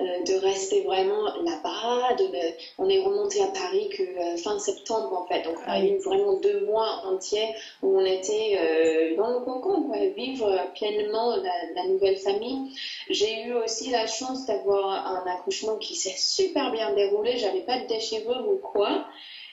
euh, 0.00 0.04
de 0.24 0.34
rester 0.40 0.82
vraiment 0.82 1.24
là-bas. 1.24 2.14
de 2.16 2.28
on 2.76 2.88
est 2.88 3.00
remonté 3.00 3.42
à 3.42 3.46
Paris 3.46 3.88
que 3.96 4.36
fin 4.42 4.58
septembre 4.58 5.12
en 5.12 5.26
fait. 5.26 5.42
Donc 5.42 5.56
on 5.66 5.70
a 5.70 5.76
Ah 5.76 5.84
eu 5.84 5.98
vraiment 5.98 6.34
deux 6.34 6.66
mois 6.66 7.02
entiers 7.06 7.54
où 7.82 7.98
on 7.98 8.04
était 8.04 9.14
dans 9.16 9.30
le 9.30 9.40
cocon, 9.40 9.84
quoi, 9.84 9.98
vivre 10.16 10.50
pleinement 10.74 11.36
la, 11.36 11.52
la 11.74 11.88
nouvelle 11.88 12.16
famille. 12.16 12.74
J'ai 13.08 13.44
eu 13.44 13.54
aussi 13.54 13.90
la 13.90 14.06
chance 14.06 14.44
d'avoir 14.46 15.06
un 15.06 15.24
accouchement 15.30 15.76
qui 15.76 15.94
s'est 15.94 16.16
super 16.16 16.70
bien 16.72 16.92
déroulé. 16.94 17.38
J'avais 17.38 17.62
pas 17.62 17.78
de 17.78 17.86
déchirure 17.86 18.46
ou 18.48 18.56
quoi. 18.56 19.06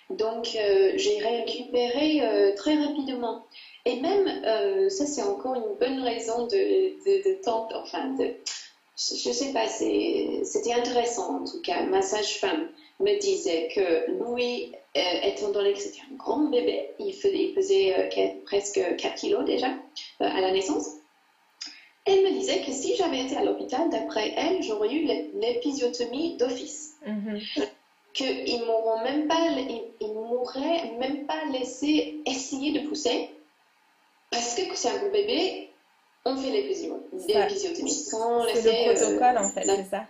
Donc, 0.09 0.55
euh, 0.55 0.91
j'ai 0.95 1.17
récupéré 1.19 2.21
euh, 2.21 2.53
très 2.55 2.75
rapidement. 2.75 3.43
Et 3.85 3.99
même, 3.99 4.27
euh, 4.45 4.89
ça 4.89 5.05
c'est 5.05 5.23
encore 5.23 5.55
une 5.55 5.75
bonne 5.79 5.99
raison 6.01 6.45
de, 6.45 6.49
de, 7.05 7.23
de 7.29 7.75
enfin, 7.75 8.09
de, 8.13 8.35
je, 8.97 9.15
je 9.15 9.31
sais 9.31 9.51
pas, 9.51 9.67
c'était 9.67 10.73
intéressant 10.73 11.41
en 11.41 11.43
tout 11.45 11.61
cas. 11.61 11.81
Ma 11.83 12.01
sage-femme 12.01 12.69
me 12.99 13.19
disait 13.19 13.67
que 13.75 14.11
Louis, 14.19 14.71
étant 15.23 15.49
donné 15.49 15.73
que 15.73 15.79
c'était 15.79 16.01
un 16.11 16.15
grand 16.15 16.49
bébé, 16.49 16.89
il 16.99 17.13
pesait 17.53 18.09
presque 18.45 18.79
4 18.97 19.15
kilos 19.15 19.43
déjà 19.45 19.67
à 20.19 20.39
la 20.41 20.51
naissance. 20.51 20.87
Elle 22.05 22.23
me 22.23 22.29
disait 22.31 22.61
que 22.61 22.71
si 22.71 22.95
j'avais 22.95 23.21
été 23.21 23.35
à 23.35 23.43
l'hôpital, 23.43 23.89
d'après 23.89 24.31
elle, 24.37 24.61
j'aurais 24.61 24.91
eu 24.93 25.05
l'ép- 25.05 25.31
l'épisiotomie 25.33 26.37
d'office 26.37 26.93
Mhm. 27.05 27.39
Qu'ils 28.15 28.65
m'auront 28.65 29.03
même 29.03 29.27
pas, 29.27 29.35
ils, 29.57 29.83
ils 29.99 30.13
m'auraient 30.13 30.91
même 30.97 31.25
pas 31.27 31.43
laissé 31.51 32.21
essayer 32.25 32.71
de 32.79 32.87
pousser 32.87 33.29
parce 34.31 34.55
que 34.55 34.61
c'est 34.75 34.89
un 34.89 34.97
gros 34.97 35.11
bébé, 35.11 35.69
on 36.25 36.35
fait 36.35 36.47
Ça, 36.47 37.39
l'épisiotomie 37.39 37.91
sans 37.91 38.43
C'est 38.45 38.53
laisser. 38.55 38.85
le 38.87 38.93
protocole 38.93 39.37
en 39.37 39.45
euh, 39.45 39.49
fait, 39.49 39.65
la- 39.65 39.75
c'est 39.75 39.83
ça? 39.89 40.05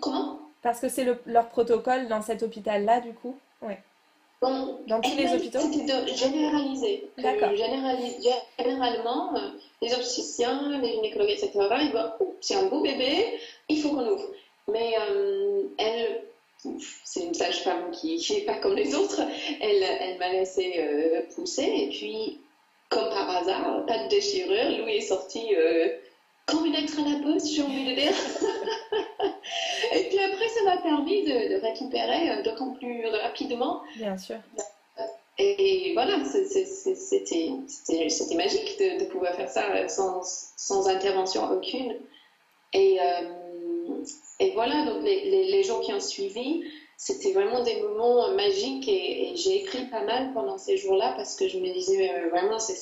Comment? 0.00 0.40
Parce 0.62 0.80
que 0.80 0.88
c'est 0.88 1.04
le- 1.04 1.20
leur 1.26 1.48
protocole 1.48 2.08
dans 2.08 2.22
cet 2.22 2.42
hôpital-là, 2.42 3.00
du 3.00 3.12
coup? 3.12 3.36
Ouais. 3.62 3.78
Bon, 4.40 4.78
Dans 4.86 5.00
tous 5.00 5.16
les 5.16 5.32
hôpitaux? 5.32 5.60
C'était 5.60 5.84
de 6.02 6.06
généraliser. 6.08 7.08
Que 7.16 7.22
D'accord. 7.22 7.54
généralement, 7.54 9.34
euh, 9.36 9.50
les 9.80 9.94
obstétriciens, 9.94 10.78
les 10.80 10.92
gynécologues, 10.92 11.30
etc., 11.30 11.50
ils 11.82 11.90
voient, 11.92 12.16
Oh, 12.20 12.34
c'est 12.40 12.54
un 12.56 12.66
beau 12.66 12.80
bébé, 12.82 13.38
il 13.68 13.80
faut 13.80 13.90
qu'on 13.90 14.06
ouvre. 14.06 14.26
Mais 14.70 14.94
euh, 15.00 15.62
elle, 15.78 16.24
c'est 17.04 17.24
une 17.24 17.34
sage-femme 17.34 17.90
qui 17.92 18.24
n'est 18.30 18.40
pas 18.42 18.56
comme 18.56 18.74
les 18.74 18.94
autres, 18.94 19.20
elle, 19.60 19.82
elle 19.82 20.18
m'a 20.18 20.30
laissé 20.30 20.74
euh, 20.78 21.22
pousser 21.34 21.62
et 21.64 21.88
puis, 21.88 22.40
comme 22.88 23.08
par 23.10 23.28
hasard, 23.30 23.84
pas 23.86 24.04
de 24.04 24.08
déchirure, 24.08 24.78
Louis 24.78 24.96
est 24.96 25.00
sorti 25.00 25.54
euh, 25.56 25.88
comme 26.46 26.66
une 26.66 26.72
lettre 26.72 26.94
à 26.98 27.08
la 27.08 27.18
poste, 27.22 27.48
j'ai 27.48 27.62
envie 27.62 27.90
de 27.90 27.94
dire. 27.94 28.12
et 29.94 30.04
puis 30.08 30.18
après, 30.18 30.48
ça 30.48 30.62
m'a 30.64 30.76
permis 30.78 31.22
de, 31.24 31.54
de 31.54 31.60
récupérer 31.60 32.30
euh, 32.30 32.42
d'autant 32.42 32.70
plus 32.72 33.06
rapidement 33.06 33.82
Bien 33.96 34.16
sûr. 34.16 34.36
et 35.38 35.92
voilà, 35.94 36.18
c'était 36.24 37.50
magique 38.34 38.78
de, 38.78 39.04
de 39.04 39.10
pouvoir 39.10 39.34
faire 39.34 39.48
ça 39.48 39.70
euh, 39.74 39.88
sans, 39.88 40.22
sans 40.56 40.88
intervention 40.88 41.50
aucune. 41.50 41.96
Et, 42.72 42.98
euh, 43.00 44.02
et 44.40 44.52
voilà, 44.52 44.84
donc 44.84 45.02
les, 45.02 45.30
les, 45.30 45.44
les 45.50 45.62
jours 45.62 45.80
qui 45.80 45.92
ont 45.92 46.00
suivi, 46.00 46.64
c'était 46.96 47.32
vraiment 47.32 47.62
des 47.62 47.80
moments 47.82 48.30
magiques 48.34 48.88
et, 48.88 49.32
j'ai 49.34 49.62
écrit 49.62 49.86
pas 49.86 50.04
mal 50.04 50.32
pendant 50.32 50.58
ces 50.58 50.76
jours-là 50.76 51.12
parce 51.16 51.34
que 51.34 51.48
je 51.48 51.58
me 51.58 51.72
disais 51.72 52.08
euh, 52.08 52.28
vraiment 52.30 52.58
c'est 52.58 52.74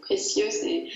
précieux, 0.00 0.50
c'est 0.50 0.86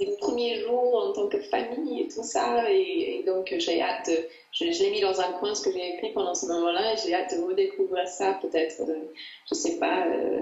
le 0.00 0.16
premier 0.18 0.60
jour 0.60 0.96
en 0.96 1.12
tant 1.12 1.28
que 1.28 1.38
famille 1.40 2.02
et 2.02 2.08
tout 2.08 2.24
ça. 2.24 2.70
Et, 2.70 3.22
donc 3.26 3.54
j'ai 3.58 3.80
hâte, 3.80 4.10
je, 4.52 4.64
l'ai 4.64 4.90
mis 4.90 5.00
dans 5.00 5.20
un 5.20 5.32
coin 5.32 5.54
ce 5.54 5.62
que 5.62 5.72
j'ai 5.72 5.94
écrit 5.94 6.12
pendant 6.12 6.34
ce 6.34 6.46
moment-là 6.46 6.94
et 6.94 6.96
j'ai 6.96 7.14
hâte 7.14 7.34
de 7.36 7.42
redécouvrir 7.42 8.08
ça 8.08 8.38
peut-être, 8.42 8.82
euh, 8.88 9.12
je 9.48 9.54
sais 9.54 9.78
pas, 9.78 10.06
euh, 10.06 10.40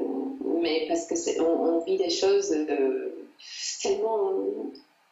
mais 0.60 0.86
parce 0.88 1.06
que 1.06 1.40
on, 1.42 1.76
on, 1.76 1.84
vit 1.84 1.98
des 1.98 2.10
choses 2.10 2.54
tellement 3.82 4.32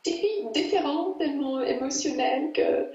différentes, 0.05 1.19
tellement 1.19 1.63
émotionnelles 1.63 2.53
que 2.53 2.91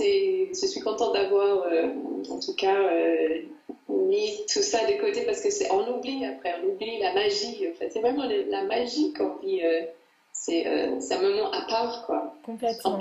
je 0.00 0.66
suis 0.66 0.80
contente 0.80 1.14
d'avoir, 1.14 1.62
euh, 1.66 1.88
en 2.30 2.38
tout 2.38 2.54
cas, 2.54 2.76
euh, 2.76 3.42
mis 3.88 4.44
tout 4.52 4.62
ça 4.62 4.84
de 4.86 5.00
côté 5.00 5.22
parce 5.22 5.40
que 5.40 5.50
c'est, 5.50 5.70
on 5.70 5.96
oublie 5.96 6.24
après, 6.24 6.54
on 6.62 6.68
oublie 6.68 6.98
la 6.98 7.14
magie. 7.14 7.68
En 7.70 7.74
fait. 7.74 7.90
C'est 7.90 8.00
vraiment 8.00 8.24
la 8.24 8.64
magie 8.64 9.12
qu'on 9.12 9.36
vit. 9.36 9.62
Euh, 9.64 9.82
c'est, 10.32 10.66
un 10.66 11.20
moment 11.20 11.50
à 11.50 11.62
part, 11.62 12.04
quoi. 12.06 12.34
Complètement. 12.44 12.98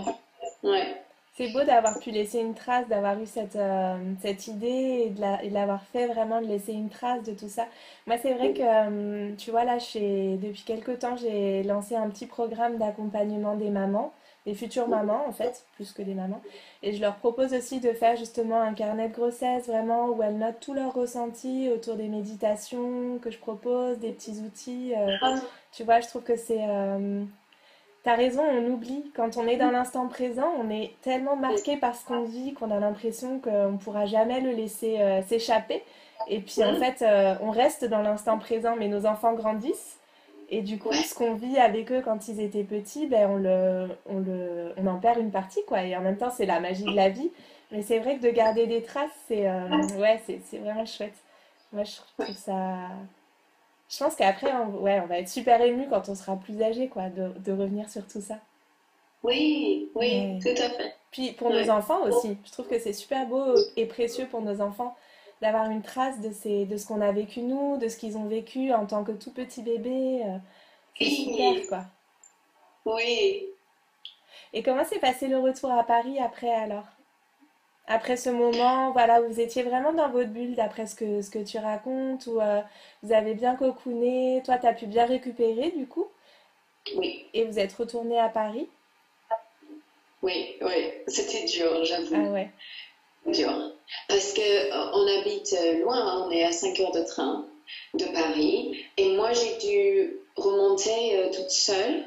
Ouais. 0.63 0.95
C'est 1.35 1.51
beau 1.51 1.63
d'avoir 1.63 1.99
pu 1.99 2.11
laisser 2.11 2.39
une 2.39 2.53
trace, 2.53 2.87
d'avoir 2.87 3.19
eu 3.21 3.25
cette, 3.25 3.57
cette 4.21 4.47
idée 4.47 5.05
et 5.05 5.09
de, 5.09 5.53
l'avoir 5.53 5.83
fait 5.83 6.07
vraiment, 6.07 6.41
de 6.41 6.47
laisser 6.47 6.71
une 6.71 6.89
trace 6.89 7.23
de 7.23 7.33
tout 7.33 7.49
ça. 7.49 7.67
Moi, 8.07 8.17
c'est 8.21 8.33
vrai 8.33 8.53
que, 8.53 9.35
tu 9.35 9.51
vois, 9.51 9.65
là, 9.65 9.75
depuis 9.75 10.63
quelques 10.65 10.99
temps, 10.99 11.17
j'ai 11.17 11.63
lancé 11.63 11.93
un 11.93 12.09
petit 12.09 12.25
programme 12.25 12.77
d'accompagnement 12.77 13.55
des 13.55 13.69
mamans 13.69 14.13
des 14.45 14.53
futures 14.53 14.87
mamans 14.87 15.25
en 15.27 15.31
fait, 15.31 15.65
plus 15.73 15.91
que 15.91 16.01
des 16.01 16.13
mamans. 16.13 16.41
Et 16.83 16.93
je 16.93 17.01
leur 17.01 17.15
propose 17.15 17.53
aussi 17.53 17.79
de 17.79 17.91
faire 17.93 18.15
justement 18.15 18.61
un 18.61 18.73
carnet 18.73 19.09
de 19.09 19.13
grossesse 19.13 19.67
vraiment 19.67 20.09
où 20.09 20.21
elles 20.21 20.37
notent 20.37 20.59
tous 20.59 20.73
leurs 20.73 20.93
ressentis 20.93 21.69
autour 21.73 21.95
des 21.95 22.07
méditations 22.07 23.17
que 23.19 23.31
je 23.31 23.39
propose, 23.39 23.97
des 23.99 24.11
petits 24.11 24.39
outils. 24.45 24.93
Euh, 24.95 25.15
ah. 25.21 25.35
tu 25.71 25.83
vois, 25.83 25.99
je 25.99 26.07
trouve 26.07 26.23
que 26.23 26.35
c'est... 26.35 26.61
Euh, 26.61 27.23
t'as 28.05 28.15
raison, 28.15 28.43
on 28.43 28.71
oublie. 28.71 29.11
Quand 29.13 29.35
on 29.35 29.45
est 29.47 29.57
dans 29.57 29.71
l'instant 29.71 30.07
présent, 30.07 30.49
on 30.57 30.69
est 30.69 30.93
tellement 31.01 31.35
marqué 31.35 31.75
par 31.75 31.93
ce 31.93 32.05
qu'on 32.05 32.23
vit 32.23 32.53
qu'on 32.53 32.71
a 32.71 32.79
l'impression 32.79 33.39
qu'on 33.39 33.73
ne 33.73 33.77
pourra 33.77 34.05
jamais 34.05 34.39
le 34.39 34.51
laisser 34.51 35.01
euh, 35.01 35.21
s'échapper. 35.23 35.83
Et 36.29 36.39
puis 36.39 36.63
en 36.63 36.75
fait, 36.75 37.03
on 37.41 37.51
reste 37.51 37.83
dans 37.83 38.01
l'instant 38.01 38.39
présent, 38.39 38.75
mais 38.77 38.87
nos 38.87 39.05
enfants 39.05 39.33
grandissent. 39.33 39.99
Et 40.49 40.61
du 40.61 40.77
coup, 40.77 40.93
ce 40.93 41.13
qu'on 41.15 41.33
vit 41.33 41.57
avec 41.57 41.91
eux 41.91 42.01
quand 42.01 42.27
ils 42.27 42.39
étaient 42.39 42.63
petits, 42.63 43.07
ben, 43.07 43.29
on, 43.29 43.37
le, 43.37 43.87
on, 44.05 44.19
le, 44.19 44.73
on 44.77 44.87
en 44.87 44.97
perd 44.99 45.19
une 45.19 45.31
partie, 45.31 45.63
quoi. 45.65 45.83
Et 45.83 45.95
en 45.95 46.01
même 46.01 46.17
temps, 46.17 46.29
c'est 46.29 46.45
la 46.45 46.59
magie 46.59 46.83
de 46.83 46.95
la 46.95 47.09
vie. 47.09 47.31
Mais 47.71 47.81
c'est 47.81 47.99
vrai 47.99 48.17
que 48.17 48.21
de 48.21 48.29
garder 48.29 48.67
des 48.67 48.83
traces, 48.83 49.09
c'est 49.27 49.49
euh, 49.49 49.67
ouais, 49.99 50.21
c'est 50.25 50.57
vraiment 50.59 50.85
chouette. 50.85 51.15
Moi, 51.73 51.83
je 51.83 51.95
trouve 51.95 52.35
ça... 52.35 52.89
Je 53.89 54.03
pense 54.03 54.15
qu'après, 54.15 54.51
on, 54.53 54.81
ouais, 54.81 54.99
on 54.99 55.05
va 55.07 55.19
être 55.19 55.29
super 55.29 55.61
ému 55.61 55.87
quand 55.89 56.09
on 56.09 56.15
sera 56.15 56.35
plus 56.35 56.61
âgé, 56.61 56.87
quoi, 56.87 57.09
de, 57.09 57.29
de 57.39 57.51
revenir 57.51 57.89
sur 57.89 58.05
tout 58.07 58.21
ça. 58.21 58.39
Oui, 59.23 59.89
oui, 59.95 60.39
tout 60.41 60.49
à 60.49 60.69
fait. 60.69 60.95
Puis 61.11 61.31
pour 61.31 61.49
nos 61.49 61.69
enfants 61.69 62.03
aussi, 62.03 62.37
je 62.45 62.51
trouve 62.51 62.67
que 62.67 62.77
c'est 62.77 62.93
super 62.93 63.25
beau 63.25 63.55
et 63.75 63.85
précieux 63.85 64.27
pour 64.27 64.41
nos 64.41 64.61
enfants 64.61 64.95
d'avoir 65.41 65.69
une 65.69 65.81
trace 65.81 66.19
de, 66.21 66.31
ces, 66.31 66.65
de 66.65 66.77
ce 66.77 66.87
qu'on 66.87 67.01
a 67.01 67.11
vécu 67.11 67.41
nous, 67.41 67.77
de 67.77 67.87
ce 67.87 67.97
qu'ils 67.97 68.17
ont 68.17 68.25
vécu 68.25 68.73
en 68.73 68.85
tant 68.85 69.03
que 69.03 69.13
tout 69.13 69.31
petit 69.31 69.61
bébé. 69.61 70.21
Euh, 70.25 70.37
c'est 70.99 71.05
super, 71.05 71.67
quoi. 71.67 71.85
Oui. 72.85 73.45
Et 74.53 74.61
comment 74.61 74.85
s'est 74.85 74.99
passé 74.99 75.27
le 75.27 75.39
retour 75.39 75.71
à 75.71 75.83
Paris 75.83 76.19
après 76.19 76.53
alors? 76.53 76.85
Après 77.87 78.17
ce 78.17 78.29
moment, 78.29 78.91
voilà, 78.91 79.21
vous 79.21 79.39
étiez 79.39 79.63
vraiment 79.63 79.93
dans 79.93 80.09
votre 80.09 80.29
bulle 80.29 80.55
d'après 80.55 80.87
ce 80.87 80.95
que, 80.95 81.21
ce 81.21 81.29
que 81.29 81.43
tu 81.43 81.57
racontes, 81.59 82.25
ou 82.27 82.41
euh, 82.41 82.61
vous 83.03 83.13
avez 83.13 83.35
bien 83.35 83.55
cocooné, 83.55 84.41
toi 84.43 84.57
tu 84.57 84.65
as 84.65 84.73
pu 84.73 84.87
bien 84.87 85.05
récupérer 85.05 85.71
du 85.71 85.87
coup 85.87 86.07
Oui. 86.95 87.25
Et 87.33 87.45
vous 87.45 87.59
êtes 87.59 87.73
retourné 87.73 88.19
à 88.19 88.29
Paris 88.29 88.67
Oui, 90.23 90.55
oui, 90.61 90.91
c'était 91.07 91.45
dur, 91.45 91.83
j'avoue. 91.85 92.15
Ah 92.15 92.31
ouais 92.31 92.49
dur. 93.31 93.71
Parce 94.07 94.33
qu'on 94.33 94.41
euh, 94.41 95.19
habite 95.19 95.55
euh, 95.59 95.83
loin, 95.83 95.97
hein, 95.97 96.25
on 96.27 96.31
est 96.31 96.43
à 96.43 96.51
5 96.51 96.79
heures 96.79 96.91
de 96.91 97.03
train 97.03 97.45
de 97.93 98.05
Paris. 98.05 98.85
Et 98.97 99.15
moi, 99.15 99.31
j'ai 99.33 99.57
dû 99.67 100.17
remonter 100.35 101.17
euh, 101.17 101.29
toute 101.31 101.49
seule 101.49 102.05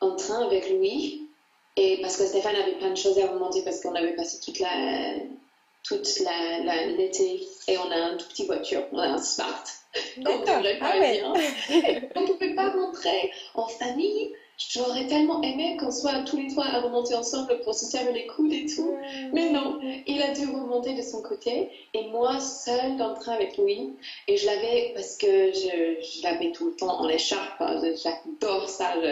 en 0.00 0.16
train 0.16 0.46
avec 0.46 0.68
Louis. 0.70 1.21
Et 1.76 1.98
parce 2.02 2.16
que 2.16 2.24
Stéphane 2.24 2.56
avait 2.56 2.76
plein 2.78 2.90
de 2.90 2.96
choses 2.96 3.18
à 3.18 3.26
remonter 3.26 3.62
parce 3.62 3.80
qu'on 3.80 3.94
avait 3.94 4.14
passé 4.14 4.38
toute 4.44 4.58
la 4.58 4.68
toute 5.84 6.08
l'été 6.96 7.46
et 7.66 7.78
on 7.78 7.90
a 7.90 7.96
une 7.96 8.16
toute 8.16 8.28
petite 8.28 8.46
voiture, 8.46 8.84
on 8.92 8.98
a 8.98 9.06
un 9.06 9.18
smart. 9.18 9.64
Donc 10.18 10.44
on 10.46 10.60
ne 10.60 10.68
ah 10.80 10.98
ouais. 10.98 12.10
on 12.14 12.26
pouvait 12.26 12.54
pas 12.54 12.70
rentrer 12.70 13.30
en 13.54 13.66
famille 13.66 14.32
J'aurais 14.70 15.06
tellement 15.06 15.42
aimé 15.42 15.76
qu'on 15.78 15.90
soit 15.90 16.22
tous 16.24 16.36
les 16.36 16.48
trois 16.48 16.66
à 16.66 16.80
remonter 16.80 17.14
ensemble 17.14 17.60
pour 17.60 17.74
se 17.74 17.84
servir 17.86 18.12
les 18.12 18.26
coudes 18.26 18.52
et 18.52 18.66
tout. 18.66 18.96
Mais 19.32 19.50
non, 19.50 19.80
il 20.06 20.22
a 20.22 20.32
dû 20.32 20.46
remonter 20.46 20.94
de 20.94 21.02
son 21.02 21.22
côté. 21.22 21.70
Et 21.94 22.06
moi, 22.08 22.38
seule 22.40 22.96
dans 22.96 23.10
le 23.10 23.14
train 23.14 23.32
avec 23.32 23.56
Louis. 23.56 23.94
Et 24.28 24.36
je 24.36 24.46
l'avais 24.46 24.92
parce 24.94 25.16
que 25.16 25.52
je, 25.52 26.22
l'avais 26.22 26.52
tout 26.52 26.66
le 26.66 26.76
temps 26.76 27.00
en 27.00 27.08
écharpe. 27.08 27.62
J'adore 28.02 28.68
ça. 28.68 28.94
Je, 29.02 29.08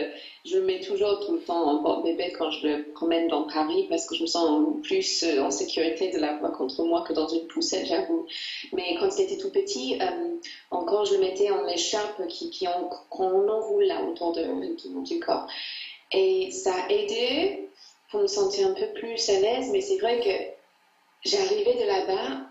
le 0.46 0.62
mets 0.62 0.80
toujours 0.80 1.20
tout 1.24 1.34
le 1.34 1.40
temps 1.40 1.64
en 1.64 1.82
porte-bébé 1.82 2.32
quand 2.38 2.50
je 2.50 2.66
le 2.66 2.92
promène 2.92 3.28
dans 3.28 3.46
Paris 3.46 3.86
parce 3.88 4.06
que 4.06 4.14
je 4.14 4.22
me 4.22 4.26
sens 4.26 4.80
plus 4.82 5.22
euh, 5.22 5.42
en 5.42 5.50
sécurité 5.50 6.10
de 6.10 6.18
l'avoir 6.18 6.52
contre 6.52 6.82
moi 6.84 7.04
que 7.06 7.12
dans 7.12 7.28
une 7.28 7.46
poussette, 7.46 7.86
j'avoue. 7.86 8.26
Mais 8.72 8.96
quand 8.98 9.08
il 9.18 9.24
était 9.24 9.36
tout 9.36 9.50
petit, 9.50 9.98
euh, 10.00 10.36
encore 10.70 11.04
je 11.04 11.14
le 11.14 11.20
mettais 11.20 11.50
en 11.50 11.66
écharpe 11.68 12.26
qui, 12.28 12.50
qui 12.50 12.66
qu'on 13.10 13.48
enroule 13.48 13.84
là 13.84 14.02
autour 14.02 14.32
de, 14.32 15.02
du 15.04 15.20
corps. 15.20 15.46
Et 16.12 16.50
ça 16.50 16.72
a 16.74 16.90
aidé 16.90 17.68
pour 18.10 18.20
me 18.20 18.26
sentir 18.26 18.68
un 18.68 18.72
peu 18.74 18.86
plus 18.94 19.28
à 19.28 19.40
l'aise, 19.40 19.70
mais 19.72 19.80
c'est 19.80 19.98
vrai 19.98 20.20
que 20.20 21.28
j'arrivais 21.28 21.74
de 21.74 21.86
là-bas, 21.86 22.50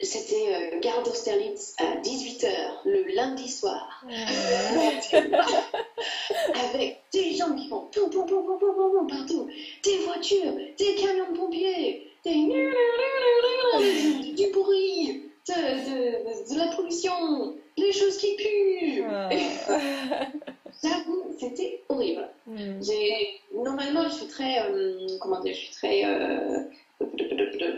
c'était 0.00 0.74
euh, 0.74 0.80
gare 0.80 1.02
d'Austerlitz 1.02 1.74
à 1.78 1.96
18h 1.96 2.48
le 2.84 3.14
lundi 3.14 3.48
soir. 3.48 4.04
Avec 4.06 5.24
Des 10.28 10.36
voitures, 10.36 10.60
des 10.78 10.94
camions 10.96 11.30
de 11.32 11.36
pompiers, 11.36 12.10
des... 12.24 12.32
du 14.34 14.50
bruit, 14.52 15.22
de, 15.48 15.54
de, 15.54 16.54
de, 16.54 16.58
la 16.58 16.66
pollution, 16.74 17.54
les 17.76 17.92
choses 17.92 18.18
qui 18.18 18.36
puent. 18.36 19.04
J'avoue, 20.82 21.34
c'était 21.38 21.82
horrible. 21.88 22.28
Hmm. 22.46 22.80
Normalement, 23.54 24.04
je 24.04 24.14
suis 24.14 24.26
très, 24.26 24.70
euh, 24.70 25.06
comment 25.20 25.40
dire, 25.40 25.54
je 25.54 25.60
suis 25.60 25.72
très 25.74 26.04
euh, 26.04 26.64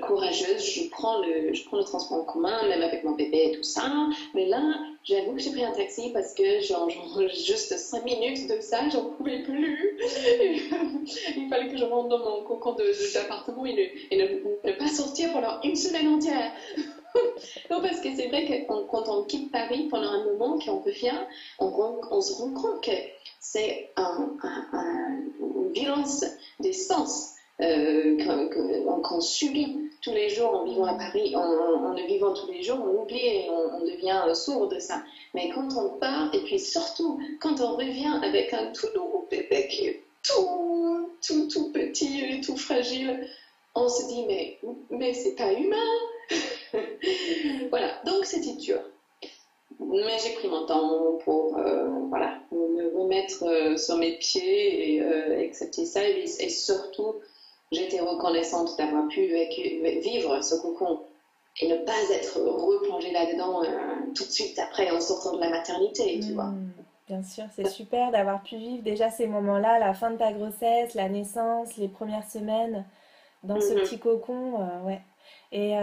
courageuse. 0.03 0.63
Je 0.63 0.89
prends, 0.91 1.23
le, 1.23 1.55
je 1.55 1.65
prends 1.67 1.79
le 1.79 1.85
transport 1.85 2.19
en 2.19 2.25
commun, 2.25 2.69
même 2.69 2.83
avec 2.83 3.05
mon 3.05 3.13
bébé 3.13 3.51
et 3.53 3.57
tout 3.57 3.63
ça. 3.63 4.09
Mais 4.35 4.47
là, 4.47 4.61
j'avoue 5.05 5.35
que 5.35 5.41
j'ai 5.41 5.50
un 5.65 5.73
taxi 5.73 6.11
parce 6.13 6.35
que, 6.35 6.61
genre, 6.61 6.91
juste 7.29 7.77
5 7.77 8.05
minutes 8.05 8.49
de 8.49 8.61
ça, 8.61 8.89
j'en 8.89 9.11
pouvais 9.11 9.43
plus. 9.43 9.99
Il 11.37 11.49
fallait 11.49 11.69
que 11.69 11.77
je 11.77 11.85
rentre 11.85 12.09
dans 12.09 12.19
mon 12.19 12.43
cocon 12.45 12.77
d'appartement 13.15 13.67
et, 13.67 13.93
et 14.11 14.17
ne, 14.17 14.73
pas 14.73 14.89
sortir 14.89 15.33
pendant 15.33 15.61
une 15.63 15.77
semaine 15.77 16.09
entière. 16.09 16.53
non, 17.71 17.81
parce 17.81 18.01
que 18.01 18.15
c'est 18.15 18.29
vrai 18.29 18.47
que 18.47 18.67
quand 18.67 19.09
on 19.09 19.25
quitte 19.25 19.51
Paris 19.51 19.89
pendant 19.91 20.11
un 20.11 20.25
moment 20.25 20.59
qu'on 20.59 20.81
revient, 20.81 21.19
on, 21.59 22.01
on 22.11 22.21
se 22.21 22.35
rend 22.35 22.53
compte 22.53 22.83
que 22.85 22.93
c'est 23.41 23.91
une 23.97 25.73
violence 25.73 26.25
des 26.61 26.73
sens 26.73 27.35
euh, 27.61 28.17
qu'on 29.03 29.21
subit 29.21 29.91
tous 30.03 30.13
les 30.13 30.31
jours 30.31 30.55
en 30.55 30.65
vivant 30.65 30.87
à 30.87 30.95
Paris, 30.95 31.35
en, 31.37 31.93
le 31.93 32.07
vivant 32.07 32.33
tous 32.33 32.51
les 32.51 32.63
jours, 32.63 32.79
on 32.83 33.03
oublie 33.03 33.19
et 33.19 33.51
on, 33.51 33.81
devient 33.81 34.23
sourd 34.35 34.69
de 34.69 34.79
ça. 34.79 35.03
Mais 35.35 35.51
quand 35.55 35.69
on 35.77 35.99
part, 35.99 36.35
et 36.35 36.41
puis 36.45 36.59
surtout 36.59 37.21
quand 37.41 37.61
on 37.61 37.77
revient 37.77 38.21
avec 38.23 38.53
un 38.55 38.73
tout 38.73 38.89
nouveau 38.95 39.27
bébé 39.31 39.69
qui 39.69 39.87
est 39.87 40.03
tout, 40.23 41.11
tout, 41.27 41.49
tout 41.49 41.73
petit 41.73 42.21
et 42.21 42.41
tout 42.41 42.57
fragile, 42.57 43.27
on 43.75 43.89
se 43.89 44.07
dit 44.09 44.25
mais, 44.27 44.59
mais 44.91 45.13
c'est 45.13 45.35
pas 45.35 45.53
humain 45.53 45.77
voilà, 47.71 48.01
donc 48.05 48.25
c'était 48.25 48.57
dur. 48.57 48.79
Mais 49.79 50.19
j'ai 50.23 50.35
pris 50.35 50.49
mon 50.49 50.67
temps 50.67 51.19
pour 51.25 51.57
euh, 51.57 51.89
voilà, 52.09 52.39
me 52.53 52.97
remettre 52.97 53.45
euh, 53.45 53.77
sur 53.77 53.97
mes 53.97 54.19
pieds 54.19 54.95
et 54.95 55.03
euh, 55.03 55.41
accepter 55.41 55.87
ça. 55.87 56.07
Et, 56.07 56.27
surtout, 56.27 57.15
j'étais 57.73 58.01
reconnaissante 58.01 58.77
d'avoir 58.79 59.09
pu 59.09 59.27
vivre 60.03 60.43
ce 60.43 60.55
cocon 60.57 61.01
et 61.61 61.69
ne 61.69 61.77
pas 61.77 61.93
être 62.13 62.41
replongée 62.41 63.13
là-dedans 63.13 63.63
tout 64.15 64.25
de 64.25 64.31
suite 64.31 64.59
après 64.59 64.91
en 64.91 65.01
sortant 65.01 65.37
de 65.37 65.41
la 65.41 65.51
maternité, 65.51 66.21
tu 66.21 66.33
vois. 66.33 66.47
Hmm, 66.47 66.73
bien 67.07 67.23
sûr, 67.23 67.45
c'est 67.55 67.69
super 67.69 68.11
d'avoir 68.11 68.43
pu 68.43 68.57
vivre 68.57 68.83
déjà 68.83 69.11
ces 69.11 69.27
moments-là, 69.27 69.79
la 69.79 69.95
fin 69.95 70.11
de 70.11 70.17
ta 70.17 70.33
grossesse, 70.33 70.95
la 70.95 71.09
naissance, 71.09 71.77
les 71.77 71.89
premières 71.89 72.29
semaines 72.29 72.85
dans 73.43 73.61
ce 73.61 73.75
mhm. 73.75 73.81
petit 73.81 73.99
cocon. 73.99 74.85
ouais. 74.87 75.01
Et 75.53 75.75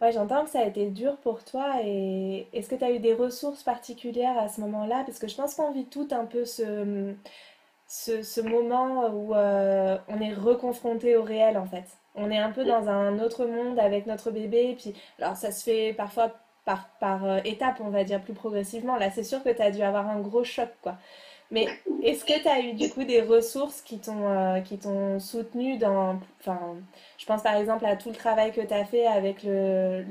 ouais, 0.00 0.12
j'entends 0.12 0.44
que 0.44 0.50
ça 0.50 0.60
a 0.60 0.66
été 0.66 0.90
dur 0.90 1.16
pour 1.18 1.44
toi. 1.44 1.76
Et 1.84 2.46
est-ce 2.52 2.68
que 2.68 2.76
tu 2.76 2.84
as 2.84 2.92
eu 2.92 2.98
des 2.98 3.14
ressources 3.14 3.62
particulières 3.62 4.38
à 4.38 4.48
ce 4.48 4.60
moment-là? 4.60 5.02
Parce 5.04 5.18
que 5.18 5.28
je 5.28 5.36
pense 5.36 5.54
qu'on 5.54 5.72
vit 5.72 5.86
tout 5.86 6.08
un 6.10 6.24
peu 6.24 6.44
ce, 6.44 7.14
ce, 7.88 8.22
ce 8.22 8.40
moment 8.40 9.08
où 9.08 9.34
on 9.34 10.20
est 10.20 10.34
reconfronté 10.34 11.16
au 11.16 11.22
réel 11.22 11.58
en 11.58 11.66
fait. 11.66 11.84
On 12.14 12.30
est 12.30 12.38
un 12.38 12.50
peu 12.50 12.64
dans 12.64 12.88
un 12.88 13.18
autre 13.20 13.46
monde 13.46 13.78
avec 13.78 14.06
notre 14.06 14.30
bébé. 14.30 14.76
Puis, 14.78 14.94
alors 15.20 15.36
ça 15.36 15.52
se 15.52 15.62
fait 15.64 15.94
parfois 15.94 16.32
par, 16.64 16.88
par 17.00 17.46
étapes, 17.46 17.80
on 17.80 17.90
va 17.90 18.04
dire, 18.04 18.20
plus 18.22 18.34
progressivement. 18.34 18.96
Là, 18.96 19.10
c'est 19.10 19.24
sûr 19.24 19.42
que 19.42 19.50
tu 19.50 19.62
as 19.62 19.70
dû 19.70 19.82
avoir 19.82 20.08
un 20.08 20.20
gros 20.20 20.44
choc, 20.44 20.68
quoi. 20.82 20.96
Mais 21.50 21.66
est-ce 22.02 22.24
que 22.24 22.38
tu 22.40 22.48
as 22.48 22.60
eu 22.60 22.74
du 22.74 22.90
coup 22.90 23.04
des 23.04 23.22
ressources 23.22 23.80
qui 23.80 23.98
t'ont 23.98 24.28
euh, 24.28 24.60
qui 24.60 24.78
t'ont 24.78 25.18
soutenu 25.18 25.78
dans 25.78 26.20
enfin 26.40 26.76
je 27.16 27.24
pense 27.24 27.42
par 27.42 27.54
exemple 27.56 27.86
à 27.86 27.96
tout 27.96 28.10
le 28.10 28.14
travail 28.14 28.52
que 28.52 28.60
tu 28.60 28.74
as 28.74 28.84
fait 28.84 29.06
avec 29.06 29.42
le 29.44 30.04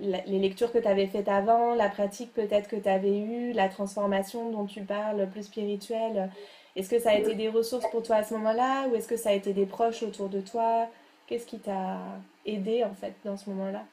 les 0.00 0.38
lectures 0.38 0.72
que 0.72 0.78
tu 0.78 0.88
avais 0.88 1.06
faites 1.06 1.28
avant, 1.28 1.74
la 1.74 1.88
pratique 1.88 2.32
peut-être 2.32 2.68
que 2.68 2.76
tu 2.76 2.88
avais 2.88 3.18
eue, 3.18 3.52
la 3.52 3.68
transformation 3.68 4.50
dont 4.50 4.66
tu 4.66 4.82
parles 4.82 5.28
plus 5.30 5.44
spirituelle. 5.44 6.30
Est-ce 6.76 6.88
que 6.88 6.98
ça 6.98 7.10
a 7.10 7.14
été 7.14 7.34
des 7.34 7.48
ressources 7.48 7.88
pour 7.90 8.02
toi 8.02 8.16
à 8.16 8.24
ce 8.24 8.34
moment-là 8.34 8.88
ou 8.88 8.94
est-ce 8.94 9.08
que 9.08 9.16
ça 9.16 9.30
a 9.30 9.32
été 9.32 9.52
des 9.52 9.66
proches 9.66 10.02
autour 10.02 10.28
de 10.28 10.40
toi? 10.40 10.88
Qu'est-ce 11.26 11.46
qui 11.46 11.58
t'a 11.58 11.98
aidé 12.46 12.84
en 12.84 12.94
fait 12.94 13.14
dans 13.24 13.36
ce 13.36 13.50
moment-là? 13.50 13.84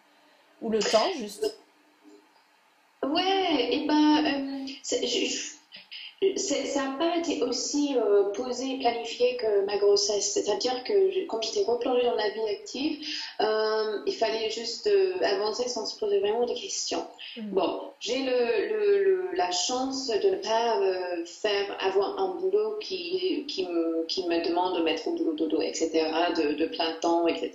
Ou 0.61 0.69
le 0.69 0.79
temps 0.79 1.11
juste? 1.17 1.59
Ouais, 3.03 3.75
et 3.75 3.87
ben, 3.87 4.25
euh, 4.25 4.65
ça 6.35 6.83
n'a 6.83 6.97
pas 6.97 7.17
été 7.17 7.43
aussi 7.43 7.95
euh, 7.95 8.31
posé, 8.31 8.79
planifié 8.79 9.37
que 9.37 9.65
ma 9.65 9.77
grossesse. 9.77 10.33
C'est-à-dire 10.33 10.83
que 10.83 11.25
quand 11.27 11.41
j'étais 11.43 11.63
replongée 11.63 12.05
dans 12.05 12.15
la 12.15 12.29
vie 12.29 12.49
active, 12.49 13.07
euh, 13.41 14.01
il 14.07 14.13
fallait 14.13 14.49
juste 14.49 14.87
euh, 14.87 15.13
avancer 15.21 15.67
sans 15.67 15.85
se 15.85 15.99
poser 15.99 16.19
vraiment 16.19 16.45
de 16.45 16.53
questions. 16.53 17.05
Mm. 17.37 17.51
Bon, 17.51 17.93
j'ai 17.99 18.23
le, 18.23 19.35
la 19.35 19.51
chance 19.51 20.07
de 20.07 20.29
ne 20.29 20.35
pas 20.37 20.79
faire 21.25 21.77
avoir 21.79 22.19
un 22.19 22.35
boulot 22.35 22.77
qui, 22.79 23.45
qui, 23.47 23.63
me, 23.63 24.47
demande 24.47 24.77
de 24.77 24.83
mettre 24.83 25.07
au 25.07 25.15
boulot 25.15 25.33
dodo, 25.33 25.61
etc., 25.61 25.89
de, 26.35 26.65
plein 26.65 26.93
temps, 27.01 27.27
etc. 27.27 27.51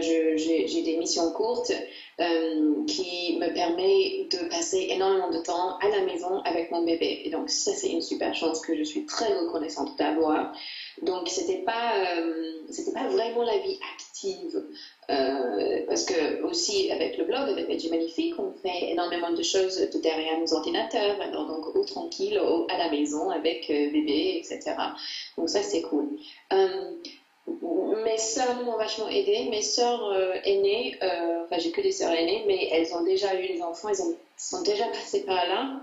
j'ai 0.00 0.82
des 0.82 0.96
missions 0.96 1.30
courtes. 1.32 1.72
Euh, 2.20 2.84
qui 2.88 3.38
me 3.38 3.54
permet 3.54 4.26
de 4.28 4.48
passer 4.48 4.88
énormément 4.90 5.30
de 5.30 5.38
temps 5.38 5.76
à 5.78 5.88
la 5.88 6.00
maison 6.00 6.40
avec 6.40 6.72
mon 6.72 6.82
bébé. 6.82 7.22
Et 7.24 7.30
donc 7.30 7.48
ça, 7.48 7.70
c'est 7.72 7.90
une 7.90 8.00
super 8.00 8.34
chance 8.34 8.60
que 8.60 8.76
je 8.76 8.82
suis 8.82 9.06
très 9.06 9.32
reconnaissante 9.38 9.96
d'avoir. 9.96 10.52
Donc 11.02 11.28
c'était 11.28 11.62
pas, 11.64 11.92
euh, 12.16 12.92
pas 12.94 13.08
vraiment 13.08 13.42
la 13.42 13.58
vie 13.58 13.78
active. 13.94 14.62
Euh, 15.10 15.84
parce 15.86 16.04
que 16.04 16.42
aussi 16.42 16.90
avec 16.90 17.16
le 17.16 17.24
blog, 17.24 17.48
avec 17.48 17.66
Veggie 17.66 17.88
Magnifique, 17.88 18.34
on 18.38 18.52
fait 18.52 18.90
énormément 18.90 19.30
de 19.30 19.42
choses 19.42 19.76
de 19.76 19.98
derrière 20.00 20.38
nos 20.38 20.52
ordinateurs, 20.52 21.20
alors 21.20 21.46
donc 21.46 21.74
au 21.74 21.84
tranquille, 21.84 22.38
à 22.68 22.76
la 22.76 22.90
maison 22.90 23.30
avec 23.30 23.68
bébé, 23.68 24.42
etc. 24.42 24.74
Donc 25.36 25.48
ça 25.48 25.62
c'est 25.62 25.82
cool 25.82 26.08
mes 28.04 28.18
sœurs 28.18 28.62
m'ont 28.64 28.76
vachement 28.76 29.08
aidé. 29.08 29.48
Mes 29.50 29.62
sœurs 29.62 30.04
euh, 30.04 30.34
aînées, 30.44 30.96
euh, 31.02 31.44
enfin 31.44 31.58
j'ai 31.58 31.70
que 31.70 31.80
des 31.80 31.92
sœurs 31.92 32.12
aînées, 32.12 32.44
mais 32.46 32.68
elles 32.72 32.94
ont 32.94 33.02
déjà 33.02 33.40
eu 33.40 33.46
des 33.46 33.62
enfants, 33.62 33.88
elles 33.88 33.96
sont 34.36 34.62
déjà 34.62 34.86
passées 34.86 35.24
par 35.24 35.46
là. 35.46 35.80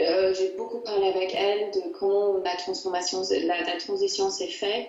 Euh, 0.00 0.32
j'ai 0.34 0.50
beaucoup 0.56 0.80
parlé 0.80 1.08
avec 1.08 1.34
elles 1.34 1.70
de 1.70 1.92
comment 1.98 2.38
la 2.38 2.56
transformation, 2.56 3.22
la, 3.44 3.76
transition 3.76 4.30
s'est 4.30 4.48
faite. 4.48 4.88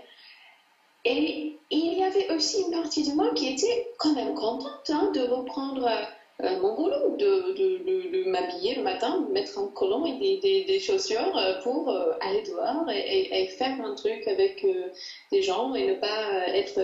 Et 1.05 1.57
il 1.69 1.99
y 1.99 2.03
avait 2.03 2.31
aussi 2.33 2.61
une 2.61 2.71
partie 2.71 3.07
de 3.07 3.13
moi 3.13 3.31
qui 3.35 3.53
était 3.53 3.91
quand 3.97 4.13
même 4.13 4.33
contente 4.35 4.89
hein, 4.89 5.11
de 5.13 5.19
reprendre 5.21 5.85
euh, 6.41 6.59
mon 6.61 6.75
boulot 6.75 7.17
de, 7.17 7.51
de, 7.53 8.23
de, 8.23 8.29
m'habiller 8.29 8.75
le 8.75 8.83
matin, 8.83 9.27
mettre 9.31 9.59
un 9.59 9.67
collant 9.67 10.05
et 10.05 10.39
des, 10.65 10.79
chaussures 10.79 11.37
euh, 11.37 11.61
pour 11.61 11.89
aller 12.21 12.41
dehors 12.43 12.89
et, 12.89 13.47
faire 13.47 13.81
un 13.83 13.95
truc 13.95 14.25
avec 14.27 14.65
des 15.31 15.41
gens 15.41 15.75
et 15.75 15.87
ne 15.87 15.95
pas 15.95 16.47
être 16.47 16.79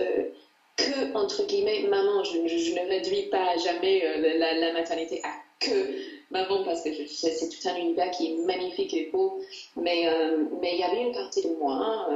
que, 0.76 1.14
entre 1.14 1.46
guillemets, 1.46 1.88
maman. 1.88 2.22
Je, 2.22 2.46
je, 2.46 2.74
ne 2.74 2.88
réduis 2.88 3.30
pas 3.30 3.56
jamais 3.56 4.02
la, 4.38 4.52
la, 4.52 4.72
maternité 4.74 5.20
à 5.24 5.32
que 5.60 6.30
maman 6.30 6.64
parce 6.64 6.82
que 6.82 6.90
c'est 7.06 7.48
tout 7.48 7.68
un 7.68 7.76
univers 7.76 8.10
qui 8.10 8.32
est 8.32 8.36
magnifique 8.44 8.94
et 8.94 9.10
beau. 9.12 9.40
Mais 9.76 10.08
mais 10.60 10.74
il 10.74 10.80
y 10.80 10.84
avait 10.84 11.02
une 11.02 11.12
partie 11.12 11.42
de 11.42 11.54
moi 11.58 12.08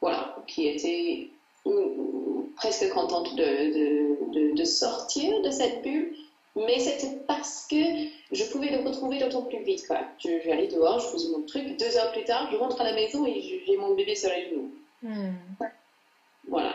voilà, 0.00 0.36
qui 0.46 0.68
était 0.68 1.30
presque 2.56 2.90
contente 2.90 3.34
de, 3.36 3.42
de, 4.32 4.54
de, 4.54 4.64
sortir 4.64 5.40
de 5.40 5.50
cette 5.50 5.82
bulle 5.82 6.14
mais 6.56 6.78
c'était 6.78 7.16
parce 7.26 7.66
que 7.68 7.76
je 8.30 8.44
pouvais 8.44 8.70
le 8.70 8.86
retrouver 8.86 9.18
d'autant 9.18 9.42
plus 9.42 9.62
vite. 9.64 9.86
Quoi. 9.86 10.00
Je, 10.18 10.28
vais 10.28 10.68
dehors, 10.68 11.00
je 11.00 11.06
faisais 11.08 11.28
mon 11.30 11.42
truc. 11.42 11.76
Deux 11.76 11.96
heures 11.96 12.12
plus 12.12 12.24
tard, 12.24 12.48
je 12.50 12.56
rentre 12.56 12.80
à 12.80 12.84
la 12.84 12.94
maison 12.94 13.26
et 13.26 13.62
j'ai 13.66 13.76
mon 13.76 13.94
bébé 13.94 14.14
sur 14.14 14.30
les 14.30 14.50
genoux. 14.50 14.70
Hmm. 15.02 15.32
Voilà. 16.48 16.74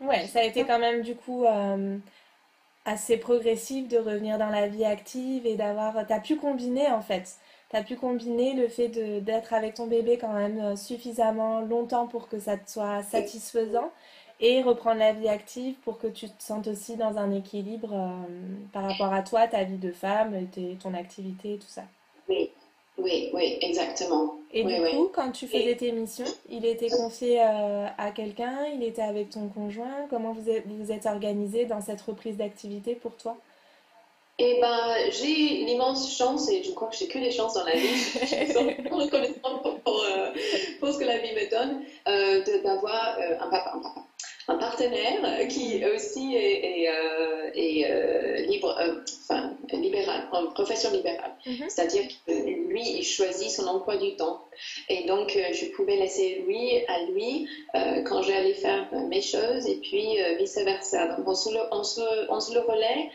Ouais, 0.00 0.26
ça 0.28 0.40
a 0.40 0.44
été 0.44 0.64
quand 0.64 0.78
même 0.78 1.02
du 1.02 1.14
coup 1.14 1.44
euh, 1.44 1.98
assez 2.84 3.16
progressif 3.16 3.88
de 3.88 3.98
revenir 3.98 4.38
dans 4.38 4.48
la 4.48 4.68
vie 4.68 4.84
active 4.84 5.46
et 5.46 5.56
d'avoir. 5.56 6.06
T'as 6.06 6.20
pu 6.20 6.36
combiner 6.36 6.88
en 6.88 7.02
fait. 7.02 7.36
T'as 7.68 7.82
pu 7.84 7.96
combiner 7.96 8.54
le 8.54 8.68
fait 8.68 8.88
d'être 8.88 9.52
avec 9.54 9.74
ton 9.74 9.86
bébé 9.86 10.18
quand 10.18 10.32
même 10.32 10.58
euh, 10.58 10.76
suffisamment 10.76 11.60
longtemps 11.60 12.08
pour 12.08 12.28
que 12.28 12.40
ça 12.40 12.56
te 12.56 12.68
soit 12.68 13.04
satisfaisant 13.04 13.92
et 14.40 14.62
reprendre 14.62 14.98
la 14.98 15.12
vie 15.12 15.28
active 15.28 15.76
pour 15.84 15.98
que 15.98 16.08
tu 16.08 16.28
te 16.28 16.42
sentes 16.42 16.66
aussi 16.66 16.96
dans 16.96 17.18
un 17.18 17.30
équilibre 17.30 17.92
euh, 17.92 18.66
par 18.72 18.84
rapport 18.84 19.12
à 19.12 19.22
toi, 19.22 19.46
ta 19.46 19.62
vie 19.64 19.78
de 19.78 19.92
femme, 19.92 20.34
ton 20.82 20.94
activité, 20.94 21.58
tout 21.58 21.68
ça. 21.68 21.84
Oui, 23.02 23.30
oui, 23.32 23.58
exactement. 23.60 24.36
Et 24.52 24.64
du 24.64 24.74
coup, 24.74 25.10
quand 25.12 25.30
tu 25.30 25.46
faisais 25.46 25.76
tes 25.76 25.92
missions, 25.92 26.24
il 26.48 26.66
était 26.66 26.90
confié 26.90 27.40
euh, 27.40 27.86
à 27.98 28.10
quelqu'un, 28.10 28.66
il 28.74 28.82
était 28.82 29.02
avec 29.02 29.30
ton 29.30 29.48
conjoint. 29.48 30.06
Comment 30.10 30.32
vous 30.32 30.50
êtes, 30.50 30.66
vous 30.66 30.90
êtes 30.90 31.06
organisé 31.06 31.66
dans 31.66 31.80
cette 31.80 32.00
reprise 32.00 32.36
d'activité 32.36 32.94
pour 32.94 33.16
toi? 33.16 33.36
Eh 34.38 34.58
ben, 34.60 35.10
j'ai 35.10 35.64
l'immense 35.66 36.16
chance, 36.16 36.50
et 36.50 36.62
je 36.62 36.72
crois 36.72 36.88
que 36.88 36.96
j'ai 36.96 37.08
que 37.08 37.18
des 37.18 37.30
chances 37.30 37.54
dans 37.54 37.64
la 37.64 37.74
vie, 37.74 37.88
je 38.20 38.26
suis 38.26 38.88
reconnaissante 38.90 39.62
pour, 39.62 39.78
pour, 39.80 40.02
euh, 40.02 40.32
pour, 40.80 40.88
ce 40.88 40.98
que 40.98 41.04
la 41.04 41.18
vie 41.18 41.32
me 41.32 41.50
donne, 41.50 41.82
d'avoir 42.64 43.18
un 43.18 43.50
papa, 43.50 43.72
un 43.74 43.80
papa 43.80 44.06
un 44.50 44.56
partenaire 44.56 45.46
qui 45.48 45.82
aussi 45.94 46.34
est, 46.34 46.88
euh, 46.88 47.50
euh, 47.56 48.36
libre, 48.46 48.76
euh, 48.80 48.96
enfin, 49.22 49.56
libéral, 49.72 50.28
en 50.32 50.46
profession 50.46 50.90
libérale. 50.90 51.34
Mhm. 51.46 51.66
C'est-à-dire 51.68 52.02
que 52.26 52.32
lui, 52.32 52.82
il 52.98 53.04
choisit 53.04 53.50
son 53.50 53.66
emploi 53.68 53.96
du 53.96 54.16
temps. 54.16 54.40
Et 54.88 55.06
donc, 55.06 55.38
je 55.52 55.66
pouvais 55.76 55.96
laisser 55.96 56.42
lui 56.46 56.84
à 56.88 57.04
lui 57.10 57.48
quand 58.04 58.22
j'allais 58.22 58.54
faire 58.54 58.88
mes 59.08 59.22
choses 59.22 59.66
et 59.68 59.76
puis 59.76 60.18
vice-versa. 60.38 61.16
Donc, 61.16 61.28
on 61.28 61.34
se, 61.34 61.50
le, 61.50 61.60
on, 61.70 61.84
se, 61.84 62.00
on 62.28 62.40
se 62.40 62.52
le 62.52 62.60
relaie. 62.60 63.10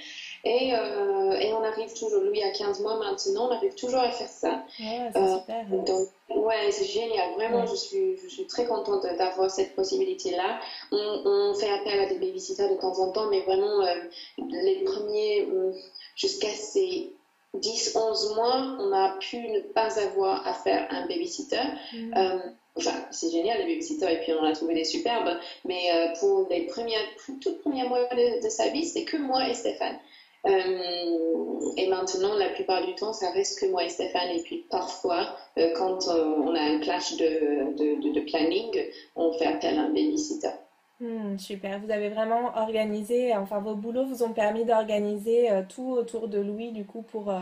Et, 0.45 0.69
et, 0.69 1.53
on 1.53 1.63
arrive 1.63 1.91
toujours, 1.97 2.21
lui 2.21 2.41
à 2.43 2.51
15 2.51 2.79
mois 2.81 2.97
maintenant, 2.97 3.47
on 3.49 3.51
arrive 3.51 3.73
toujours 3.73 3.99
à 3.99 4.11
faire 4.11 4.29
ça. 4.29 4.63
Ouais, 4.79 5.09
c'est 5.13 5.39
super. 5.39 5.65
Donc, 5.65 6.09
Ouais, 6.29 6.71
c'est 6.71 6.85
génial. 6.85 7.33
Vraiment, 7.33 7.65
je, 7.65 7.75
suis, 7.75 8.17
je 8.17 8.27
suis 8.27 8.45
très 8.47 8.65
contente 8.65 9.03
d'avoir 9.17 9.49
cette 9.51 9.75
possibilité-là. 9.75 10.59
On, 10.91 11.21
on, 11.25 11.53
fait 11.53 11.69
appel 11.69 11.99
à 11.99 12.07
des 12.07 12.15
babysitters 12.15 12.69
de 12.69 12.79
temps 12.79 12.99
en 12.99 13.11
temps, 13.11 13.29
mais 13.29 13.41
vraiment, 13.41 13.81
euh, 13.81 13.95
les 14.37 14.83
premiers, 14.83 15.41
euh, 15.41 15.71
jusqu'à 16.15 16.49
ces 16.49 17.13
10-11 17.55 18.35
mois, 18.35 18.77
on 18.79 18.91
a 18.91 19.17
pu 19.19 19.37
ne 19.37 19.59
pas 19.59 19.99
avoir 19.99 20.45
à 20.47 20.53
faire 20.53 20.87
un 20.89 21.07
babysitter. 21.07 21.61
Mm. 21.93 22.13
Euh, 22.17 22.39
enfin, 22.75 23.05
c'est 23.11 23.31
génial, 23.31 23.59
les 23.59 23.75
babysitters, 23.75 24.09
et 24.09 24.19
puis 24.21 24.33
on 24.33 24.43
a 24.43 24.53
trouvé 24.53 24.73
des 24.73 24.83
superbes, 24.83 25.37
mais 25.63 26.13
pour 26.19 26.47
les 26.49 26.65
premières, 26.65 27.05
toutes 27.39 27.61
premiers 27.61 27.87
mois 27.87 28.03
de, 28.05 28.43
de 28.43 28.49
sa 28.49 28.69
vie, 28.69 28.85
c'est 28.85 29.03
que 29.03 29.17
moi 29.17 29.47
et 29.47 29.53
Stéphane. 29.53 29.99
Euh, 30.45 31.59
et 31.77 31.89
maintenant, 31.89 32.35
la 32.35 32.49
plupart 32.49 32.85
du 32.85 32.93
temps, 32.95 33.13
ça 33.13 33.31
reste 33.31 33.59
que 33.59 33.71
moi 33.71 33.83
et 33.83 33.89
Stéphane. 33.89 34.29
Et 34.29 34.43
puis 34.43 34.65
parfois, 34.69 35.35
euh, 35.57 35.73
quand 35.75 36.07
euh, 36.07 36.35
on 36.43 36.55
a 36.55 36.61
un 36.61 36.79
clash 36.79 37.17
de, 37.17 37.75
de, 37.75 38.13
de, 38.13 38.19
planning, 38.21 38.77
on 39.15 39.33
fait 39.33 39.47
appel 39.47 39.77
à 39.77 39.83
un 39.83 39.87
babysitter. 39.89 40.51
Hmm, 40.99 41.37
super, 41.37 41.79
vous 41.79 41.91
avez 41.91 42.07
vraiment 42.07 42.55
organisé, 42.55 43.35
enfin 43.35 43.59
vos 43.59 43.75
boulots 43.75 44.05
vous 44.05 44.23
ont 44.23 44.31
permis 44.31 44.63
d'organiser 44.63 45.49
tout 45.67 45.91
autour 45.91 46.29
de 46.29 46.39
Louis 46.39 46.71
du 46.71 46.85
coup 46.85 47.01
pour, 47.01 47.33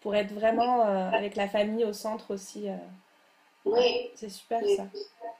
pour 0.00 0.16
être 0.16 0.32
vraiment 0.32 0.80
avec 0.80 1.36
la 1.36 1.46
famille 1.46 1.84
au 1.84 1.92
centre 1.92 2.34
aussi. 2.34 2.66
Oui. 3.64 4.10
C'est 4.14 4.30
super 4.30 4.60
ça. 4.76 4.84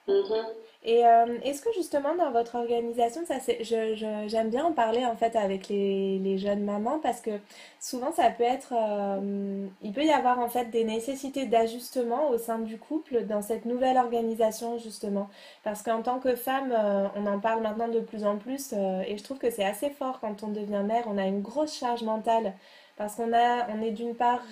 Mhm. 0.08 0.46
Et 0.84 1.04
euh, 1.06 1.38
est-ce 1.42 1.62
que 1.62 1.72
justement 1.74 2.14
dans 2.14 2.30
votre 2.30 2.54
organisation, 2.56 3.24
ça 3.26 3.40
c'est, 3.40 3.64
je, 3.64 3.94
je- 3.96 4.28
j'aime 4.28 4.48
bien 4.50 4.64
en 4.64 4.72
parler 4.72 5.04
en 5.04 5.16
fait 5.16 5.34
avec 5.36 5.68
les, 5.68 6.18
les 6.20 6.38
jeunes 6.38 6.62
mamans 6.64 7.00
parce 7.00 7.20
que 7.20 7.32
souvent 7.80 8.12
ça 8.12 8.30
peut 8.30 8.44
être, 8.44 8.72
euh, 8.76 9.66
il 9.82 9.92
peut 9.92 10.04
y 10.04 10.10
avoir 10.12 10.38
en 10.38 10.48
fait 10.48 10.66
des 10.66 10.84
nécessités 10.84 11.46
d'ajustement 11.46 12.30
au 12.30 12.38
sein 12.38 12.60
du 12.60 12.78
couple 12.78 13.24
dans 13.26 13.42
cette 13.42 13.64
nouvelle 13.64 13.98
organisation 13.98 14.78
justement. 14.78 15.28
Parce 15.64 15.82
qu'en 15.82 16.02
tant 16.02 16.20
que 16.20 16.36
femme, 16.36 16.72
euh, 16.72 17.08
on 17.16 17.26
en 17.26 17.40
parle 17.40 17.62
maintenant 17.62 17.88
de 17.88 18.00
plus 18.00 18.24
en 18.24 18.36
plus 18.38 18.72
et 18.72 19.16
je 19.18 19.24
trouve 19.24 19.38
que 19.38 19.50
c'est 19.50 19.64
assez 19.64 19.90
fort 19.90 20.20
quand 20.20 20.42
on 20.44 20.48
devient 20.48 20.82
mère, 20.86 21.04
on 21.08 21.18
a 21.18 21.26
une 21.26 21.42
grosse 21.42 21.76
charge 21.78 22.02
mentale 22.02 22.54
parce 22.96 23.14
qu'on 23.16 23.32
a, 23.32 23.68
on 23.70 23.82
est 23.82 23.92
d'une 23.92 24.14
part 24.14 24.42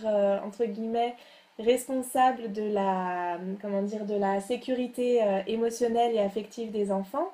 entre 0.45 0.64
guillemets 0.67 1.14
responsable 1.59 2.52
de 2.52 2.62
la, 2.62 3.38
comment 3.62 3.82
dire, 3.82 4.04
de 4.04 4.14
la 4.14 4.40
sécurité 4.40 5.22
euh, 5.22 5.40
émotionnelle 5.46 6.14
et 6.14 6.20
affective 6.20 6.70
des 6.70 6.92
enfants. 6.92 7.30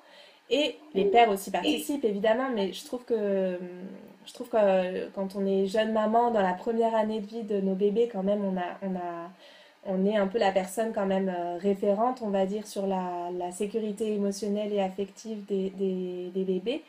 Et 0.51 0.77
les 0.95 1.07
pères 1.07 1.31
aussi 1.31 1.51
participent 1.51 2.05
évidemment, 2.05 2.51
mais 2.55 2.73
je 2.73 2.85
trouve 2.85 3.05
que, 3.05 3.59
je 4.27 4.33
trouve 4.35 4.49
que 4.49 4.57
euh, 4.59 5.09
quand 5.15 5.35
on 5.35 5.47
est 5.47 5.67
jeune 5.67 5.93
maman 5.93 6.31
dans 6.31 6.43
la 6.43 6.53
première 6.53 6.95
année 6.95 7.21
de 7.21 7.27
vie 7.27 7.43
de 7.43 7.61
nos 7.61 7.75
bébés, 7.75 8.09
quand 8.13 8.23
même, 8.23 8.45
on 8.45 8.57
a, 8.57 8.77
on 8.83 8.95
a, 8.97 9.31
on 9.87 10.05
est 10.05 10.17
un 10.17 10.27
peu 10.27 10.39
la 10.39 10.53
personne 10.53 10.93
quand 10.93 11.07
même 11.07 11.33
euh, 11.35 11.57
référente, 11.57 12.21
on 12.23 12.31
va 12.31 12.45
dire, 12.47 12.67
sur 12.67 12.87
la, 12.87 13.51
sécurité 13.51 14.15
émotionnelle 14.15 14.73
et 14.73 14.81
affective 14.81 15.45
des, 15.47 15.71
des 15.71 16.45
bébés. 16.45 16.83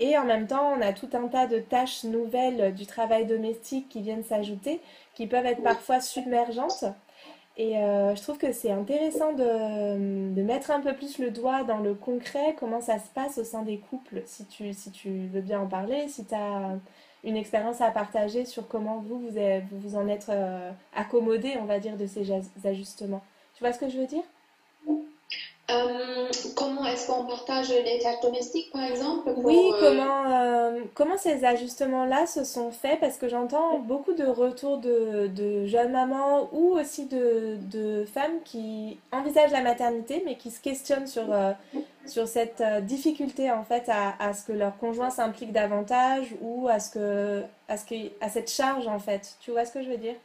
Et 0.00 0.16
en 0.16 0.24
même 0.24 0.46
temps, 0.46 0.72
on 0.76 0.80
a 0.80 0.94
tout 0.94 1.10
un 1.12 1.28
tas 1.28 1.46
de 1.46 1.58
tâches 1.58 2.04
nouvelles 2.04 2.74
du 2.74 2.86
travail 2.86 3.26
domestique 3.26 3.88
qui 3.90 4.00
viennent 4.00 4.24
s'ajouter, 4.24 4.80
qui 5.20 5.26
peuvent 5.26 5.44
être 5.44 5.62
parfois 5.62 6.00
submergentes. 6.00 6.86
Et 7.58 7.76
euh, 7.76 8.14
je 8.16 8.22
trouve 8.22 8.38
que 8.38 8.52
c'est 8.52 8.70
intéressant 8.70 9.34
de, 9.34 10.32
de 10.34 10.42
mettre 10.42 10.70
un 10.70 10.80
peu 10.80 10.94
plus 10.94 11.18
le 11.18 11.30
doigt 11.30 11.62
dans 11.62 11.80
le 11.80 11.92
concret, 11.92 12.56
comment 12.58 12.80
ça 12.80 12.98
se 12.98 13.08
passe 13.14 13.36
au 13.36 13.44
sein 13.44 13.62
des 13.62 13.76
couples, 13.76 14.22
si 14.24 14.46
tu, 14.46 14.72
si 14.72 14.90
tu 14.90 15.26
veux 15.26 15.42
bien 15.42 15.60
en 15.60 15.66
parler, 15.66 16.08
si 16.08 16.24
tu 16.24 16.34
as 16.34 16.78
une 17.22 17.36
expérience 17.36 17.82
à 17.82 17.90
partager 17.90 18.46
sur 18.46 18.66
comment 18.66 19.00
vous 19.00 19.18
vous, 19.18 19.28
vous, 19.28 19.78
vous 19.78 19.96
en 19.96 20.08
êtes 20.08 20.30
euh, 20.30 20.70
accommodé, 20.96 21.58
on 21.60 21.66
va 21.66 21.80
dire, 21.80 21.98
de 21.98 22.06
ces 22.06 22.32
ajustements. 22.64 23.22
Tu 23.52 23.62
vois 23.62 23.74
ce 23.74 23.78
que 23.78 23.90
je 23.90 23.98
veux 23.98 24.06
dire? 24.06 24.22
Euh, 25.70 26.28
comment 26.56 26.84
est-ce 26.86 27.06
qu'on 27.06 27.24
partage 27.26 27.70
les 27.70 27.98
tâches 27.98 28.20
domestiques, 28.22 28.70
par 28.72 28.84
exemple, 28.84 29.30
Oui, 29.36 29.54
pour, 29.70 29.74
euh, 29.74 29.78
comment, 29.78 30.24
euh, 30.32 30.80
comment 30.94 31.16
ces 31.16 31.44
ajustements-là 31.44 32.26
se 32.26 32.44
sont 32.44 32.70
faits? 32.72 32.98
Parce 33.00 33.16
que 33.16 33.28
j'entends 33.28 33.78
beaucoup 33.78 34.12
de 34.12 34.24
retours 34.24 34.78
de, 34.78 35.28
de 35.28 35.66
jeunes 35.66 35.92
mamans 35.92 36.48
ou 36.52 36.72
aussi 36.78 37.06
de, 37.06 37.56
de 37.70 38.04
femmes 38.06 38.42
qui 38.44 38.98
envisagent 39.12 39.52
la 39.52 39.62
maternité, 39.62 40.22
mais 40.26 40.36
qui 40.36 40.50
se 40.50 40.60
questionnent 40.60 41.06
sur, 41.06 41.32
euh, 41.32 41.52
sur 42.06 42.26
cette 42.28 42.62
difficulté 42.86 43.50
en 43.52 43.62
fait 43.64 43.88
à, 43.88 44.14
à 44.18 44.34
ce 44.34 44.44
que 44.44 44.52
leur 44.52 44.76
conjoint 44.78 45.10
s'implique 45.10 45.52
davantage 45.52 46.34
ou 46.40 46.68
à 46.68 46.80
ce 46.80 46.90
que, 46.90 47.42
à 47.68 47.76
ce 47.76 47.84
que, 47.86 47.94
à 48.20 48.28
cette 48.28 48.50
charge 48.50 48.88
en 48.88 48.98
fait. 48.98 49.36
Tu 49.40 49.52
vois 49.52 49.64
ce 49.64 49.72
que 49.72 49.82
je 49.82 49.90
veux 49.90 49.98
dire? 49.98 50.16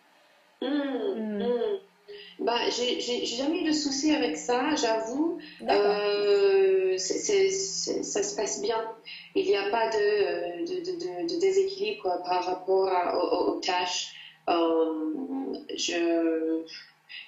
hmm, 0.61 0.67
Hmm, 1.39 1.41
hmm. 1.43 1.79
Bah, 2.39 2.69
j'ai 2.69 3.25
jamais 3.25 3.61
eu 3.61 3.63
de 3.63 3.71
souci 3.71 4.11
avec 4.13 4.37
ça, 4.37 4.75
j'avoue. 4.75 5.37
Euh, 5.69 6.97
ça 6.97 8.23
se 8.23 8.35
passe 8.35 8.61
bien. 8.61 8.81
Il 9.35 9.45
n'y 9.45 9.55
a 9.55 9.69
pas 9.69 9.87
de, 9.89 9.97
euh, 9.97 10.65
de, 10.65 10.75
de, 10.91 10.91
de- 10.97 11.33
de 11.33 11.39
déséquilibre 11.39 12.21
par 12.25 12.43
rapport 12.45 12.87
à- 12.89 13.17
aux, 13.17 13.55
aux 13.55 13.59
tâches. 13.59 14.13
Euh, 14.49 15.53
je 15.75 16.61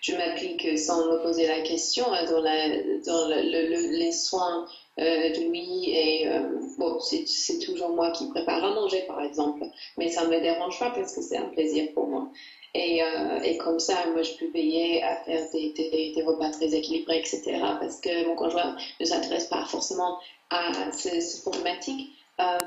je 0.02 0.14
m'applique 0.14 0.78
sans 0.78 1.06
me 1.06 1.22
poser 1.24 1.48
la 1.48 1.62
question 1.62 2.12
hein, 2.12 2.24
dans, 2.26 2.40
la, 2.42 2.68
dans 3.06 3.28
le- 3.30 3.42
le- 3.52 3.70
le- 3.70 3.98
les 3.98 4.12
soins 4.12 4.66
de 4.98 5.50
lui. 5.50 5.90
Et 5.90 6.28
euh, 6.28 6.60
bon, 6.78 7.00
c'est 7.00 7.60
toujours 7.60 7.90
moi 7.90 8.12
qui 8.12 8.28
prépare 8.30 8.64
à 8.64 8.74
manger, 8.74 9.04
par 9.08 9.22
exemple. 9.22 9.66
Mais 9.98 10.10
ça 10.10 10.26
ne 10.26 10.36
me 10.36 10.40
dérange 10.42 10.80
pas 10.80 10.92
parce 10.92 11.16
que 11.16 11.22
c'est 11.22 11.38
un 11.38 11.50
plaisir 11.50 11.92
pour 11.94 12.08
moi. 12.08 12.30
Et, 12.74 13.02
euh, 13.02 13.40
et 13.42 13.58
comme 13.58 13.80
ça, 13.80 13.96
moi, 14.14 14.22
je 14.22 14.34
peux 14.34 14.52
payer 14.52 15.02
à 15.02 15.16
faire 15.24 15.50
des, 15.52 15.74
des, 16.16 16.24
repas 16.24 16.52
très 16.52 16.74
équilibrés, 16.76 17.20
etc. 17.20 17.42
Parce 17.80 18.00
que 18.00 18.28
mon 18.28 18.36
conjoint 18.36 18.76
ne 19.00 19.06
s'intéresse 19.06 19.48
pas 19.48 19.66
forcément 19.66 20.20
à 20.50 20.92
ces, 20.92 21.42
problématiques. 21.42 22.10
Euh, 22.40 22.60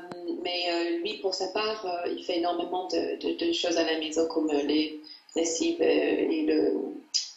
mais 0.43 0.65
euh, 0.69 0.97
lui, 0.99 1.19
pour 1.19 1.33
sa 1.33 1.47
part, 1.47 1.85
euh, 1.85 2.11
il 2.11 2.23
fait 2.25 2.39
énormément 2.39 2.87
de, 2.89 3.53
choses 3.53 3.77
à 3.77 3.83
la 3.83 3.97
maison, 3.99 4.27
comme 4.27 4.49
euh, 4.49 4.63
les 4.63 4.99
lessives 5.35 5.81
euh, 5.81 5.85
et 5.85 6.45
le, 6.45 6.73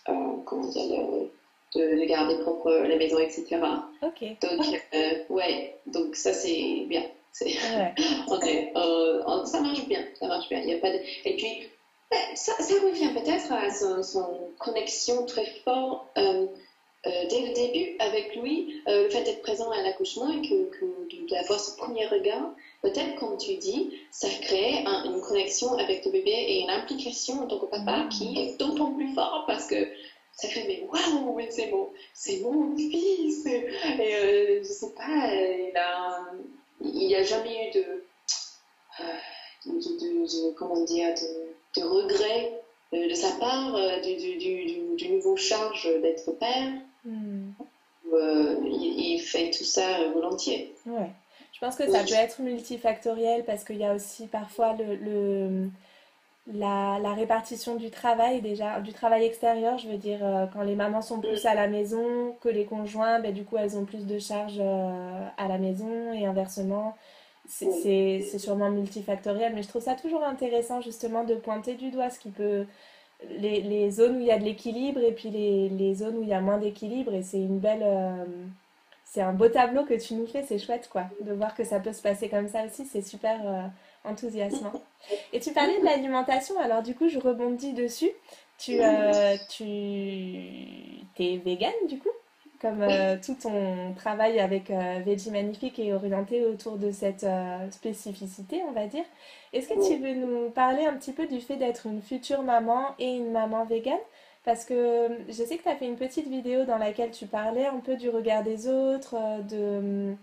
euh, 0.08 0.36
comment 0.44 0.66
dire, 0.66 0.82
le, 0.88 1.30
de, 1.74 2.00
de 2.00 2.04
garder 2.06 2.38
propre 2.38 2.70
la 2.70 2.96
maison, 2.96 3.18
etc. 3.18 3.44
Donc, 4.40 4.66
euh, 4.94 5.10
ouais, 5.30 5.76
donc 5.86 6.16
ça, 6.16 6.32
c'est 6.32 6.84
bien. 6.88 7.04
Ouais. 7.76 7.92
euh, 8.76 9.44
ça 9.46 9.60
marche 9.60 9.86
bien, 9.86 10.04
ça 10.18 10.26
marche 10.28 10.48
bien. 10.48 10.60
Il 10.60 10.68
y 10.70 10.74
a 10.74 10.78
pas 10.78 10.90
de... 10.92 11.00
Et 11.24 11.36
puis, 11.36 11.68
ça, 12.36 12.52
ça 12.60 12.74
revient 12.74 13.08
peut-être 13.12 13.52
à 13.52 13.70
son, 13.72 14.02
son 14.02 14.50
connexion 14.58 15.26
très 15.26 15.46
forte 15.64 16.06
euh, 16.16 16.46
euh, 17.06 17.10
dès 17.28 17.40
le 17.48 17.52
début 17.54 17.96
avec 17.98 18.34
lui, 18.36 18.80
euh, 18.88 19.04
le 19.04 19.10
fait 19.10 19.24
d'être 19.24 19.42
présent 19.42 19.70
à 19.72 19.82
l'accouchement 19.82 20.30
et 20.30 20.48
que, 20.48 20.70
d'avoir 21.34 21.60
ce 21.60 21.76
premier 21.76 22.06
regard. 22.06 22.54
Peut-être, 22.82 23.16
comme 23.16 23.36
tu 23.36 23.56
dis, 23.56 23.90
ça 24.10 24.28
crée 24.40 24.84
un- 24.86 25.04
une 25.12 25.20
connexion 25.20 25.76
avec 25.76 26.04
le 26.04 26.12
bébé 26.12 26.30
et 26.30 26.60
une 26.62 26.70
implication 26.70 27.42
en 27.42 27.46
tant 27.46 27.58
que 27.58 27.66
papa 27.66 28.06
qui 28.10 28.38
est 28.38 28.58
d'autant 28.58 28.92
plus 28.94 29.12
fort 29.12 29.44
parce 29.46 29.66
que 29.66 29.74
ça 30.36 30.48
fait 30.48 30.64
mais 30.66 30.82
waouh, 30.90 31.34
mais 31.36 31.50
c'est 31.50 31.70
mon, 31.70 31.90
c'est 32.12 32.40
mon 32.40 32.76
fils. 32.76 33.46
Et 33.46 33.66
euh, 34.00 34.58
je 34.62 34.68
sais 34.68 34.90
pas, 34.96 35.32
il 35.32 35.72
a, 35.76 36.20
il 36.80 37.06
n'y 37.08 37.14
a 37.14 37.22
jamais 37.22 37.68
eu 37.68 37.78
de, 37.78 38.04
euh, 39.00 39.04
de, 39.66 39.72
de- 39.72 40.48
de- 40.50 40.54
comment 40.54 40.82
dire, 40.84 41.14
de, 41.14 41.80
de 41.80 41.86
regret 41.86 42.60
euh, 42.92 43.08
de 43.08 43.14
sa 43.14 43.30
part 43.32 43.74
euh, 43.74 44.00
du, 44.00 44.36
du, 44.36 44.96
du, 44.96 45.08
nouveau 45.08 45.36
charge 45.36 45.88
d'être 46.02 46.32
père. 46.38 46.72
Hmm. 47.04 47.50
Euh, 48.12 48.56
il, 48.64 49.14
il 49.14 49.20
fait 49.20 49.50
tout 49.50 49.64
ça 49.64 50.08
volontiers. 50.12 50.74
Ouais. 50.86 51.10
Je 51.52 51.60
pense 51.60 51.76
que 51.76 51.90
ça 51.90 52.02
peut 52.04 52.14
être 52.14 52.40
multifactoriel 52.40 53.44
parce 53.44 53.64
qu'il 53.64 53.76
y 53.76 53.84
a 53.84 53.94
aussi 53.94 54.26
parfois 54.26 54.74
le, 54.74 54.96
le- 54.96 55.68
la, 56.46 56.98
la 57.00 57.14
répartition 57.14 57.76
du 57.76 57.90
travail 57.90 58.42
déjà, 58.42 58.80
du 58.80 58.92
travail 58.92 59.24
extérieur, 59.24 59.78
je 59.78 59.88
veux 59.88 59.96
dire, 59.96 60.18
euh, 60.22 60.46
quand 60.52 60.62
les 60.62 60.74
mamans 60.74 61.00
sont 61.02 61.20
plus 61.20 61.46
à 61.46 61.54
la 61.54 61.68
maison 61.68 62.36
que 62.42 62.48
les 62.50 62.66
conjoints, 62.66 63.18
ben, 63.20 63.32
du 63.32 63.44
coup 63.44 63.56
elles 63.56 63.76
ont 63.78 63.84
plus 63.86 64.06
de 64.06 64.18
charges 64.18 64.58
euh, 64.60 65.26
à 65.38 65.48
la 65.48 65.58
maison 65.58 66.12
et 66.12 66.26
inversement. 66.26 66.96
C'est 67.48 68.22
sûrement 68.38 68.70
multifactoriel, 68.70 69.54
mais 69.54 69.62
je 69.62 69.68
trouve 69.68 69.82
ça 69.82 69.94
toujours 69.94 70.24
intéressant 70.24 70.80
justement 70.80 71.24
de 71.24 71.34
pointer 71.34 71.74
du 71.74 71.90
doigt 71.90 72.08
ce 72.10 72.18
qui 72.18 72.30
peut, 72.30 72.66
les, 73.30 73.60
les 73.62 73.90
zones 73.90 74.16
où 74.16 74.20
il 74.20 74.26
y 74.26 74.30
a 74.32 74.38
de 74.38 74.44
l'équilibre 74.44 75.00
et 75.00 75.12
puis 75.12 75.30
les, 75.30 75.68
les 75.70 75.94
zones 75.94 76.16
où 76.18 76.22
il 76.22 76.28
y 76.28 76.34
a 76.34 76.40
moins 76.40 76.58
d'équilibre. 76.58 77.14
Et 77.14 77.22
c'est 77.22 77.38
une 77.40 77.58
belle, 77.58 77.82
euh, 77.82 78.24
c'est 79.04 79.22
un 79.22 79.32
beau 79.32 79.48
tableau 79.48 79.84
que 79.84 79.94
tu 79.94 80.14
nous 80.14 80.26
fais, 80.26 80.42
c'est 80.42 80.58
chouette 80.58 80.88
quoi, 80.90 81.04
de 81.22 81.32
voir 81.32 81.54
que 81.54 81.64
ça 81.64 81.80
peut 81.80 81.92
se 81.92 82.02
passer 82.02 82.28
comme 82.28 82.48
ça 82.48 82.64
aussi, 82.66 82.86
c'est 82.86 83.02
super 83.02 83.70
enthousiasmant. 84.04 84.72
Et 85.32 85.40
tu 85.40 85.52
parlais 85.52 85.78
de 85.80 85.84
l'alimentation, 85.84 86.58
alors 86.60 86.82
du 86.82 86.94
coup 86.94 87.08
je 87.08 87.18
rebondis 87.18 87.72
dessus. 87.72 88.10
Tu, 88.56 88.80
euh, 88.80 89.36
tu 89.50 89.64
t'es 91.16 91.40
végane 91.44 91.72
du 91.88 91.98
coup, 91.98 92.10
comme 92.64 92.82
euh, 92.82 93.16
tout 93.22 93.34
ton 93.34 93.92
travail 93.94 94.40
avec 94.40 94.70
euh, 94.70 95.00
Veggie 95.04 95.30
Magnifique 95.30 95.78
est 95.78 95.92
orienté 95.92 96.46
autour 96.46 96.78
de 96.78 96.90
cette 96.90 97.24
euh, 97.24 97.70
spécificité, 97.70 98.62
on 98.66 98.72
va 98.72 98.86
dire. 98.86 99.04
Est-ce 99.52 99.68
que 99.68 99.86
tu 99.86 100.00
veux 100.00 100.14
nous 100.14 100.50
parler 100.50 100.86
un 100.86 100.94
petit 100.94 101.12
peu 101.12 101.26
du 101.26 101.40
fait 101.40 101.56
d'être 101.56 101.86
une 101.86 102.00
future 102.00 102.42
maman 102.42 102.94
et 102.98 103.16
une 103.16 103.32
maman 103.32 103.64
végane? 103.66 103.98
Parce 104.44 104.64
que 104.64 105.08
je 105.28 105.32
sais 105.32 105.58
que 105.58 105.62
tu 105.62 105.68
as 105.68 105.76
fait 105.76 105.86
une 105.86 105.96
petite 105.96 106.26
vidéo 106.26 106.64
dans 106.64 106.78
laquelle 106.78 107.10
tu 107.10 107.26
parlais 107.26 107.66
un 107.66 107.80
peu 107.80 107.96
du 107.96 108.08
regard 108.08 108.42
des 108.42 108.66
autres, 108.66 109.14
de, 109.48 110.14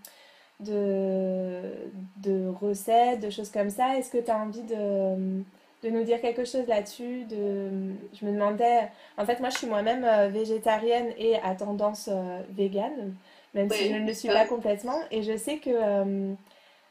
de, 0.62 1.72
de 2.18 2.48
recettes, 2.48 3.20
de 3.20 3.30
choses 3.30 3.50
comme 3.50 3.70
ça. 3.70 3.96
Est-ce 3.96 4.10
que 4.10 4.18
tu 4.18 4.30
as 4.30 4.38
envie 4.38 4.62
de, 4.62 5.42
de 5.82 5.90
nous 5.90 6.02
dire 6.04 6.20
quelque 6.20 6.44
chose 6.44 6.66
là-dessus? 6.66 7.24
De... 7.24 7.70
Je 8.12 8.24
me 8.24 8.32
demandais, 8.32 8.88
en 9.18 9.24
fait, 9.24 9.40
moi 9.40 9.50
je 9.50 9.58
suis 9.58 9.66
moi-même 9.66 10.04
euh, 10.04 10.28
végétarienne 10.28 11.12
et 11.18 11.36
à 11.36 11.54
tendance 11.54 12.08
euh, 12.10 12.40
végane, 12.50 13.14
même 13.54 13.70
si 13.70 13.90
je 13.90 13.96
ne 13.96 14.06
le 14.06 14.14
suis 14.14 14.28
pas 14.28 14.46
complètement. 14.46 14.98
Et 15.10 15.22
je 15.22 15.36
sais 15.36 15.58
que 15.58 15.70
euh, 15.70 16.32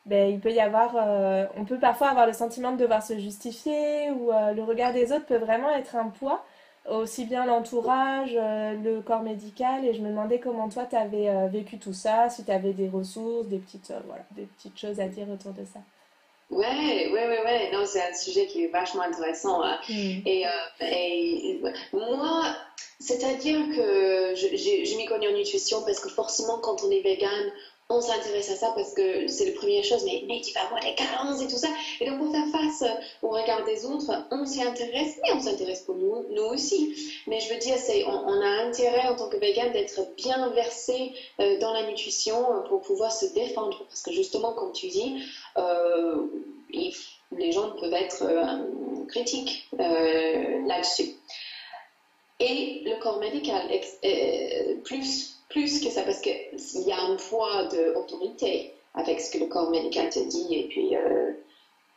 ben, 0.06 0.30
il 0.30 0.40
peut 0.40 0.52
y 0.52 0.60
avoir, 0.60 0.96
on 1.58 1.66
peut 1.66 1.80
parfois 1.80 2.10
avoir 2.10 2.26
le 2.28 2.34
sentiment 2.34 2.72
de 2.72 2.78
devoir 2.78 3.04
se 3.04 3.18
justifier 3.20 4.10
ou 4.12 4.32
le 4.32 4.62
regard 4.64 4.94
des 4.94 5.12
autres 5.12 5.26
peut 5.26 5.38
vraiment 5.38 5.72
être 5.76 5.96
un 5.96 6.10
poids, 6.10 6.44
aussi 6.90 7.26
bien 7.26 7.46
l'entourage, 7.46 8.32
euh, 8.36 8.74
le 8.74 9.02
corps 9.02 9.22
médical. 9.24 9.86
Et 9.86 9.94
je 9.94 10.02
me 10.02 10.10
demandais 10.10 10.40
comment 10.40 10.70
toi 10.70 10.86
tu 10.90 10.96
avais 10.96 11.48
vécu 11.50 11.78
tout 11.78 11.94
ça, 11.94 12.30
si 12.30 12.44
tu 12.44 12.52
avais 12.52 12.74
des 12.74 12.90
ressources, 12.90 13.48
des 13.48 13.60
petites, 13.60 13.92
euh, 13.92 14.00
voilà, 14.08 14.24
des 14.32 14.44
petites 14.58 14.78
choses 14.78 15.00
à 15.00 15.08
dire 15.08 15.30
autour 15.30 15.52
de 15.54 15.64
ça. 15.66 15.80
Ouais, 16.50 17.10
ouais, 17.14 17.28
ouais, 17.28 17.44
ouais. 17.46 17.72
Non, 17.72 17.86
c'est 17.86 18.02
un 18.02 18.14
sujet 18.14 18.46
qui 18.48 18.66
est 18.66 18.68
vachement 18.68 19.04
intéressant. 19.04 19.64
hein. 19.64 19.78
Hmm. 19.88 20.22
Et, 20.26 20.46
euh, 20.46 20.86
et 20.86 21.62
moi, 21.94 22.44
C'est-à-dire 23.00 23.60
que 23.76 24.36
je, 24.36 24.48
je, 24.58 24.98
m'y 24.98 25.06
connais 25.06 25.28
en 25.28 25.34
nutrition 25.34 25.82
parce 25.84 26.00
que 26.00 26.10
forcément, 26.10 26.60
quand 26.60 26.84
on 26.84 26.92
est 26.92 27.02
vegan, 27.02 27.52
on 27.92 28.02
s'intéresse 28.02 28.50
à 28.50 28.56
ça 28.56 28.72
parce 28.74 28.94
que 28.94 29.28
c'est 29.28 29.46
la 29.46 29.52
première 29.52 29.84
chose, 29.84 30.04
mais, 30.06 30.24
mais 30.28 30.42
tu 30.42 30.54
vas 30.54 30.62
avoir 30.62 30.80
des 30.80 30.96
carences 30.96 31.42
et 31.42 31.48
tout 31.48 31.58
ça. 31.58 31.68
Et 32.00 32.06
donc, 32.10 32.20
pour 32.20 32.32
faire 32.32 32.48
face 32.48 32.84
au 33.22 33.30
regard 33.30 33.66
des 33.66 33.86
autres, 33.86 34.12
on 34.32 34.46
s'y 34.46 34.64
intéresse, 34.64 35.20
mais 35.22 35.34
on 35.34 35.42
s'intéresse 35.42 35.82
pour 35.82 35.96
nous, 35.96 36.26
nous 36.30 36.44
aussi. 36.44 36.96
Mais 37.28 37.39
je 37.39 37.54
veux 37.54 37.60
dire, 37.60 37.78
c'est, 37.78 38.06
on, 38.06 38.42
a 38.42 38.64
intérêt 38.66 39.08
en 39.10 39.16
tant 39.16 39.30
que 39.30 39.38
vegan 39.38 39.72
d'être 39.74 40.16
bien 40.16 40.50
versé 40.50 41.14
euh, 41.39 41.60
dans 41.60 41.74
la 41.74 41.88
nutrition 41.88 42.46
pour 42.70 42.82
pouvoir 42.82 43.12
se 43.12 43.26
défendre. 43.34 43.86
Parce 43.88 44.02
que 44.02 44.12
justement, 44.12 44.54
comme 44.54 44.72
tu 44.72 44.88
dis, 44.88 45.24
euh, 45.58 46.28
les 46.72 47.52
gens 47.52 47.72
peuvent 47.72 47.94
être 47.94 48.24
euh, 48.24 49.06
critiques 49.10 49.68
là-dessus. 49.78 51.16
Et 52.39 52.82
le 52.86 53.00
corps 53.00 53.20
médical, 53.20 53.70
plus 54.84 55.31
plus 55.52 55.80
que 55.82 55.89
ça, 55.89 56.02
parce 56.04 56.20
qu'il 56.20 56.82
y 56.86 56.91
a 56.91 57.02
un 57.02 57.16
poids 57.16 57.66
d'autorité 57.66 58.74
avec 58.93 59.22
ce 59.22 59.32
que 59.32 59.38
le 59.38 59.47
corps 59.47 59.70
médical 59.70 60.10
te 60.10 60.20
dit. 60.20 60.47
Et 60.52 60.68
puis, 60.68 60.95
euh, 60.95 61.32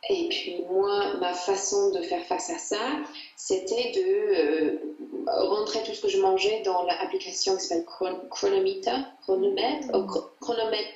et 0.09 0.27
puis 0.29 0.63
moi, 0.69 1.15
ma 1.19 1.33
façon 1.33 1.91
de 1.91 2.01
faire 2.01 2.23
face 2.23 2.49
à 2.49 2.57
ça, 2.57 2.79
c'était 3.35 3.91
de 3.91 4.01
euh, 4.01 4.79
rentrer 5.27 5.83
tout 5.83 5.93
ce 5.93 6.01
que 6.01 6.09
je 6.09 6.19
mangeais 6.19 6.61
dans 6.63 6.83
l'application 6.83 7.57
qui 7.57 7.65
s'appelle 7.65 7.85
Chronometer, 8.29 8.97
chronomètre, 9.23 9.87
mm. 9.87 10.07
chronomètre. 10.39 10.89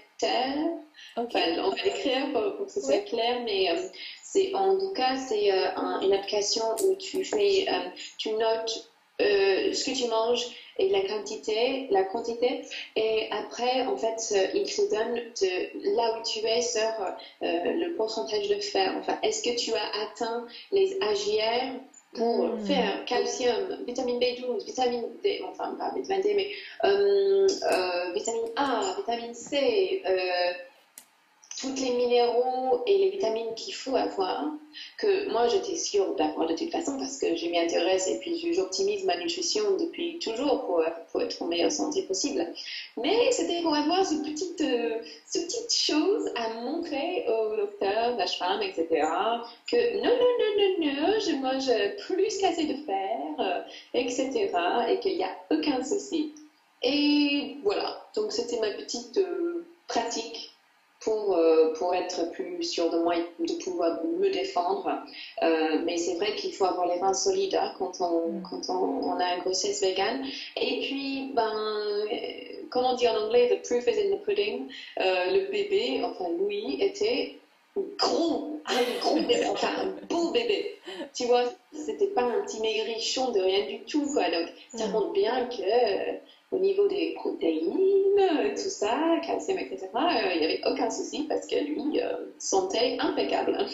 Enfin, 1.16 1.40
on 1.64 1.70
va 1.70 1.84
l'écrire 1.86 2.34
pour, 2.34 2.66
que 2.66 2.72
ce 2.72 2.82
soit 2.82 3.06
clair, 3.06 3.42
mais 3.46 3.72
euh, 3.72 3.82
c'est 4.22 4.54
en 4.54 4.78
tout 4.78 4.92
cas 4.92 5.16
c'est 5.16 5.50
une 5.50 6.14
application 6.14 6.66
où 6.84 6.96
tu 6.96 7.24
fais, 7.24 7.66
tu 8.18 8.32
notes 8.34 8.92
ce 9.20 9.86
que 9.86 9.96
tu 9.98 10.10
manges 10.10 10.46
et 10.80 10.90
la 10.90 11.02
quantité, 11.02 11.88
la 11.92 12.04
quantité. 12.04 12.62
Et 12.96 13.28
après, 13.32 13.86
en 13.86 13.98
fait, 13.98 14.22
euh, 14.32 14.48
il 14.56 14.66
te 14.66 14.90
donne 14.90 15.16
de 15.16 15.96
là 15.96 16.18
où 16.18 16.24
tu 16.24 16.40
es 16.40 16.62
sur 16.62 16.82
euh, 16.82 17.14
le 17.42 17.96
pourcentage 17.96 18.48
de 18.48 18.56
fer. 18.56 18.94
Enfin, 18.98 19.20
est-ce 19.22 19.44
que 19.44 19.56
tu 19.56 19.74
as 19.74 20.04
atteint 20.04 20.48
les 20.72 20.98
AGR 21.02 21.80
pour 22.16 22.46
hmm. 22.46 22.66
fer, 22.66 23.06
calcium, 23.06 23.84
vitamine 23.86 24.20
B12, 24.20 24.66
vitamine 24.66 25.06
D, 25.22 25.42
enfin 25.48 25.76
pas 25.78 25.94
vitamine 25.96 26.24
D, 26.24 26.34
mais 26.34 26.50
euh, 26.90 27.46
vitamine 28.16 28.50
A, 28.56 28.96
vitamine 28.98 29.36
C, 29.36 30.02
tous 31.60 31.76
les 31.76 31.92
minéraux 31.92 32.84
et 32.86 32.98
les 32.98 33.10
vitamines 33.10 33.54
qu'il 33.56 33.74
faut 33.74 33.96
avoir, 33.96 34.46
que 34.98 35.30
moi 35.32 35.48
j'étais 35.48 35.76
sûre 35.76 36.16
d'avoir 36.16 36.48
de 36.48 36.56
toute 36.56 36.72
façon 36.72 36.98
parce 36.98 37.18
que 37.18 37.36
je 37.36 37.48
m'y 37.48 37.60
intéresse 37.60 38.08
et 38.08 38.20
puis 38.20 38.54
j'optimise 38.54 39.04
ma 39.04 39.18
nutrition 39.18 39.76
depuis 39.78 40.20
toujours 40.20 40.66
pour, 41.12 41.22
être 41.22 41.42
en 41.42 41.48
meilleure 41.48 41.72
santé 41.72 42.04
possible. 42.04 42.48
Mais 42.98 43.32
c'était 43.32 43.62
pour 43.62 43.76
avoir 43.76 44.06
ce 44.06 44.16
petite, 44.16 44.62
euh, 44.62 45.00
petite 45.34 45.74
chose 45.74 46.30
à 46.36 46.54
montrer 46.62 47.26
au 47.28 47.56
docteur, 47.58 48.16
la 48.18 48.28
femme, 48.28 48.62
etc. 48.62 48.88
que 49.70 49.98
non, 49.98 50.04
non, 50.04 50.34
non, 50.40 50.76
non, 50.80 51.08
non, 51.08 51.20
je 51.20 51.36
mange 51.42 51.98
plus 52.06 52.38
qu'assez 52.38 52.66
de 52.66 52.76
fer, 52.86 53.66
etc. 53.94 54.50
et 54.90 55.00
qu'il 55.00 55.18
n'y 55.18 55.24
a 55.24 55.36
aucun 55.52 55.84
souci. 55.84 56.34
Et 56.82 57.58
voilà, 57.64 58.02
donc 58.16 58.32
c'était 58.32 58.60
ma 58.60 58.72
petite 58.72 59.18
euh, 59.18 59.66
pratique 59.88 60.54
pour, 61.00 61.36
euh, 61.36 61.74
pour 61.74 61.96
être 61.96 62.30
plus 62.32 62.64
sûr 62.64 62.90
de 62.90 63.00
moi 63.00 63.16
et 63.16 63.46
de 63.46 63.54
pouvoir 63.64 64.00
me 64.04 64.30
défendre. 64.30 64.90
Euh, 65.44 65.82
mais 65.86 65.98
c'est 65.98 66.16
vrai 66.16 66.36
qu'il 66.36 66.54
faut 66.54 66.66
avoir 66.66 66.88
les 66.88 67.00
reins 67.00 67.14
solides 67.14 67.56
hein, 67.56 67.74
quand, 67.78 68.02
on, 68.02 68.42
quand 68.42 68.70
on, 68.70 69.18
a 69.18 69.36
une 69.36 69.42
grossesse 69.42 69.82
vegan. 69.82 70.26
Et 70.58 70.82
puis, 70.82 71.32
ben, 71.34 72.06
comme 72.70 72.86
on 72.86 72.96
dit 72.96 73.08
en 73.08 73.16
anglais, 73.16 73.50
the 73.50 73.68
proof 73.68 73.88
is 73.88 74.00
in 74.00 74.16
the 74.16 74.24
pudding. 74.24 74.68
Euh, 75.00 75.32
le 75.32 75.52
bébé, 75.52 76.02
enfin 76.04 76.26
Louis, 76.38 76.78
était 76.82 77.38
gros, 77.98 78.60
un 78.66 79.00
gros 79.00 79.16
bébé, 79.16 79.46
enfin 79.50 79.70
un 79.78 80.06
beau 80.08 80.32
bébé. 80.32 80.78
Tu 81.14 81.26
vois, 81.26 81.44
c'était 81.74 82.08
pas 82.08 82.24
un 82.24 82.42
petit 82.42 82.60
maigrichon 82.60 83.32
de 83.32 83.40
rien 83.40 83.66
du 83.68 83.86
tout. 83.86 84.06
Quoi. 84.14 84.30
Donc, 84.30 84.50
ça 84.76 84.88
mm. 84.88 84.92
montre 84.92 85.14
bien 85.14 85.46
que 85.46 85.64
au 86.52 86.58
niveau 86.58 86.88
des 86.88 87.14
protéines, 87.14 87.76
tout 88.52 88.70
ça, 88.70 89.20
calcium, 89.26 89.60
etc., 89.60 89.88
euh, 89.94 90.34
il 90.34 90.40
n'y 90.40 90.46
avait 90.46 90.62
aucun 90.66 90.90
souci 90.90 91.26
parce 91.28 91.46
que 91.46 91.56
lui, 91.56 92.02
euh, 92.02 92.32
sentait 92.40 92.98
impeccable. 93.00 93.66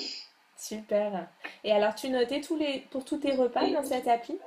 Super. 0.57 1.28
Et 1.63 1.71
alors, 1.71 1.95
tu 1.95 2.09
notais 2.09 2.41
tous 2.41 2.57
les, 2.57 2.84
pour 2.91 3.05
tous 3.05 3.17
tes 3.17 3.34
repas 3.34 3.67
dans 3.69 3.84
cette 3.84 4.07
appli 4.07 4.38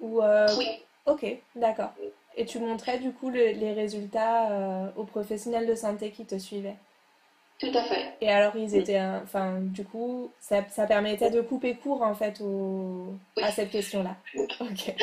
Ou, 0.00 0.22
euh, 0.22 0.46
Oui. 0.58 0.66
Ok, 1.06 1.26
d'accord. 1.54 1.90
Et 2.36 2.44
tu 2.44 2.58
montrais 2.58 2.98
du 2.98 3.12
coup 3.12 3.30
les 3.30 3.72
résultats 3.72 4.92
aux 4.96 5.04
professionnels 5.04 5.66
de 5.66 5.74
santé 5.74 6.10
qui 6.10 6.24
te 6.24 6.38
suivaient? 6.38 6.76
Tout 7.58 7.72
à 7.74 7.82
fait. 7.82 8.14
Et 8.20 8.30
alors, 8.30 8.54
ils 8.56 8.76
étaient. 8.76 9.00
Enfin, 9.00 9.58
du 9.60 9.84
coup, 9.84 10.30
ça, 10.40 10.64
ça, 10.70 10.86
permettait 10.86 11.30
de 11.30 11.40
couper 11.40 11.74
court, 11.74 12.02
en 12.02 12.14
fait, 12.14 12.40
à 13.42 13.50
cette 13.50 13.70
question-là. 13.70 14.16
Ok. 14.60 14.94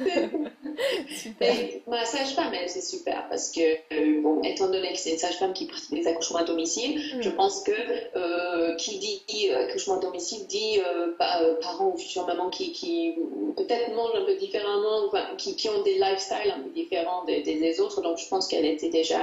super. 1.08 1.54
ma 1.86 2.04
sage-femme, 2.04 2.52
elle, 2.54 2.68
c'est 2.68 2.82
super 2.82 3.28
parce 3.28 3.50
que, 3.50 3.60
euh, 3.60 4.20
bon, 4.22 4.42
étant 4.42 4.68
donné 4.68 4.92
que 4.92 4.98
c'est 4.98 5.12
une 5.12 5.18
sage-femme 5.18 5.52
qui 5.52 5.66
pratique 5.66 5.94
des 5.94 6.06
accouchements 6.06 6.40
à 6.40 6.44
domicile, 6.44 6.98
mm. 6.98 7.22
je 7.22 7.30
pense 7.30 7.62
que 7.62 7.72
euh, 8.16 8.74
qui 8.76 8.98
dit 8.98 9.50
euh, 9.50 9.64
accouchement 9.64 9.96
à 9.96 10.00
domicile 10.00 10.46
dit 10.46 10.80
parents 11.18 11.92
ou 11.94 11.98
futures 11.98 12.26
mamans 12.26 12.50
qui, 12.50 12.72
qui 12.72 13.14
peut-être 13.56 13.94
mangent 13.94 14.16
un 14.16 14.24
peu 14.24 14.36
différemment, 14.36 15.10
qui, 15.38 15.56
qui, 15.56 15.68
ont 15.68 15.82
des 15.82 15.94
lifestyles 15.94 16.52
un 16.54 16.60
peu 16.60 16.70
différents 16.70 17.24
des, 17.24 17.42
des 17.42 17.80
autres. 17.80 18.02
Donc, 18.02 18.18
je 18.18 18.28
pense 18.28 18.48
qu'elle 18.48 18.66
était 18.66 18.90
déjà 18.90 19.18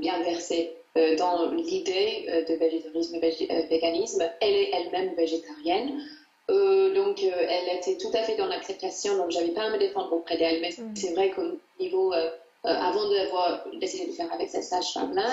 bien 0.00 0.22
versée. 0.22 0.76
Dans 1.18 1.48
l'idée 1.52 2.26
de 2.48 2.54
végétarisme 2.54 3.14
et 3.14 3.66
véganisme. 3.68 4.28
Elle 4.40 4.54
est 4.54 4.70
elle-même 4.72 5.14
végétarienne. 5.14 6.02
Donc, 6.94 7.22
elle 7.22 7.76
était 7.76 7.96
tout 7.96 8.10
à 8.14 8.22
fait 8.22 8.36
dans 8.36 8.46
l'acceptation, 8.46 9.16
donc 9.16 9.30
j'avais 9.30 9.50
pas 9.50 9.62
à 9.62 9.70
me 9.70 9.78
défendre 9.78 10.12
auprès 10.12 10.36
d'elle. 10.36 10.60
Mais 10.60 10.70
mm. 10.70 10.96
c'est 10.96 11.12
vrai 11.12 11.30
qu'au 11.30 11.58
niveau, 11.78 12.12
avant 12.64 13.08
d'avoir 13.08 13.64
décidé 13.80 14.06
de 14.06 14.12
faire 14.12 14.32
avec 14.32 14.48
cette 14.48 14.64
sage-femme-là, 14.64 15.28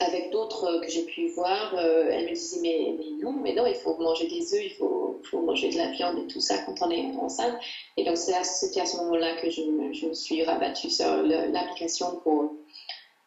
avec 0.00 0.30
d'autres 0.30 0.80
que 0.80 0.90
j'ai 0.90 1.04
pu 1.04 1.28
voir, 1.28 1.76
elle 1.78 2.24
me 2.24 2.34
disait 2.34 2.60
mais, 2.60 2.94
mais, 2.98 3.24
non, 3.24 3.32
mais 3.32 3.54
non, 3.54 3.66
il 3.66 3.74
faut 3.74 3.96
manger 3.98 4.26
des 4.26 4.54
œufs, 4.54 4.64
il 4.64 4.74
faut, 4.78 5.20
faut, 5.30 5.40
manger 5.42 5.70
de 5.70 5.76
la 5.76 5.90
viande 5.90 6.18
et 6.18 6.26
tout 6.26 6.40
ça 6.40 6.58
quand 6.58 6.74
on 6.82 6.90
est 6.90 7.14
enceinte. 7.16 7.54
Et 7.96 8.04
donc, 8.04 8.16
c'était 8.16 8.38
à, 8.80 8.86
ce 8.86 8.96
moment-là 8.98 9.36
que 9.40 9.50
je 9.50 9.62
me, 9.62 9.92
je 9.92 10.06
me, 10.06 10.14
suis 10.14 10.42
rabattue 10.42 10.90
sur 10.90 11.22
l'application 11.22 12.16
pour, 12.24 12.52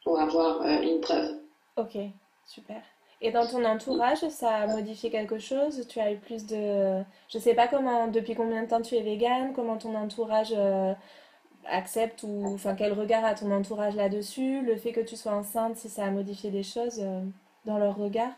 pour 0.04 0.20
avoir 0.20 0.66
une 0.82 1.00
preuve. 1.00 1.38
Ok, 1.78 1.98
super. 2.46 2.82
Et 3.26 3.32
dans 3.32 3.47
ton 3.47 3.65
entourage, 3.65 4.19
ça 4.30 4.51
a 4.51 4.67
modifié 4.67 5.09
quelque 5.09 5.39
chose? 5.39 5.88
Tu 5.89 5.99
as 5.99 6.11
eu 6.11 6.17
plus 6.17 6.45
de... 6.45 7.01
Je 7.28 7.39
sais 7.39 7.55
pas 7.55 7.67
comment, 7.67 8.07
depuis 8.07 8.36
combien 8.36 8.61
de 8.61 8.69
temps 8.69 8.84
tu 8.84 8.93
es 8.95 9.01
végane, 9.01 9.51
comment 9.55 9.78
ton 9.78 9.95
entourage 9.95 10.53
euh, 10.55 10.93
accepte 11.67 12.21
ou... 12.21 12.43
Enfin, 12.53 12.76
quel 12.76 12.93
regard 12.93 13.26
a 13.26 13.34
ton 13.34 13.49
entourage 13.49 13.95
là-dessus? 13.95 14.61
Le 14.61 14.76
fait 14.76 14.91
que 14.91 14.99
tu 15.01 15.15
sois 15.15 15.32
enceinte, 15.32 15.76
si 15.78 15.89
ça 15.89 16.05
a 16.05 16.11
modifié 16.11 16.51
des 16.51 16.61
choses 16.61 16.99
euh, 16.99 17.21
dans 17.65 17.80
leur 17.80 17.97
regard? 17.97 18.30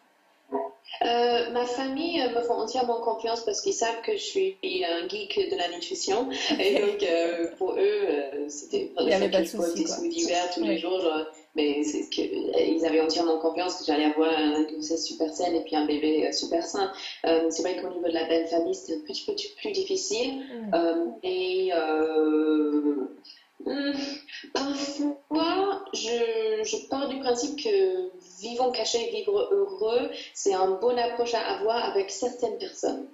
Euh, 1.02 1.52
ma 1.52 1.66
famille 1.66 2.22
me 2.34 2.42
font 2.44 2.54
entièrement 2.54 3.02
confiance 3.02 3.44
parce 3.44 3.60
qu'ils 3.60 3.74
savent 3.74 4.02
que 4.06 4.14
je 4.14 4.24
suis 4.24 4.56
un 4.64 5.06
geek 5.10 5.52
de 5.52 5.58
la 5.58 5.68
nutrition. 5.68 6.30
Et 6.62 6.80
donc, 6.80 7.06
pour 7.58 7.74
eux, 7.74 8.48
c'était 8.48 8.94
Il 8.98 9.06
n'y 9.08 9.14
avait 9.14 9.30
pas 9.30 9.42
de 9.42 9.46
soucis. 9.46 9.84
tous 10.56 10.64
les 10.64 10.78
jours. 10.78 11.02
Genre, 11.02 11.26
mais 11.58 11.84
c'est 11.84 12.08
qu'ils 12.10 12.86
avaient 12.86 13.02
entièrement 13.02 13.40
confiance 13.40 13.80
que 13.80 13.86
j'allais 13.86 14.06
avoir 14.06 14.32
un 14.32 14.62
grossesse 14.64 15.08
super 15.08 15.34
saine 15.34 15.56
et 15.56 15.62
puis 15.62 15.76
un 15.76 15.86
bébé 15.86 16.28
euh, 16.28 16.32
super 16.32 16.64
sain. 16.64 16.92
Euh, 17.26 17.48
c'est 17.50 17.64
vrai 17.64 17.82
qu'au 17.82 17.90
niveau 17.90 18.08
de 18.08 18.14
la 18.14 18.26
belle 18.26 18.48
famille, 18.48 18.76
c'était 18.76 18.94
un 18.94 19.04
petit 19.04 19.26
peu 19.26 19.34
plus 19.58 19.72
difficile. 19.72 20.36
Mm. 20.38 20.76
Euh, 20.76 21.06
et 21.24 21.72
hmm, 23.66 23.92
parfois, 24.54 25.84
je, 25.94 26.62
je, 26.64 26.88
pars 26.90 27.10
du 27.10 27.20
principe 27.20 27.62
que 27.64 28.12
vivons 28.40 28.72
cachés, 28.72 29.10
vivre 29.12 29.50
heureux, 29.52 30.12
c'est 30.36 30.54
un 30.54 30.80
bon 30.80 30.96
approche 30.98 31.34
à 31.34 31.42
avoir 31.42 31.84
avec 31.84 32.12
certaines 32.12 32.60
personnes. 32.60 33.08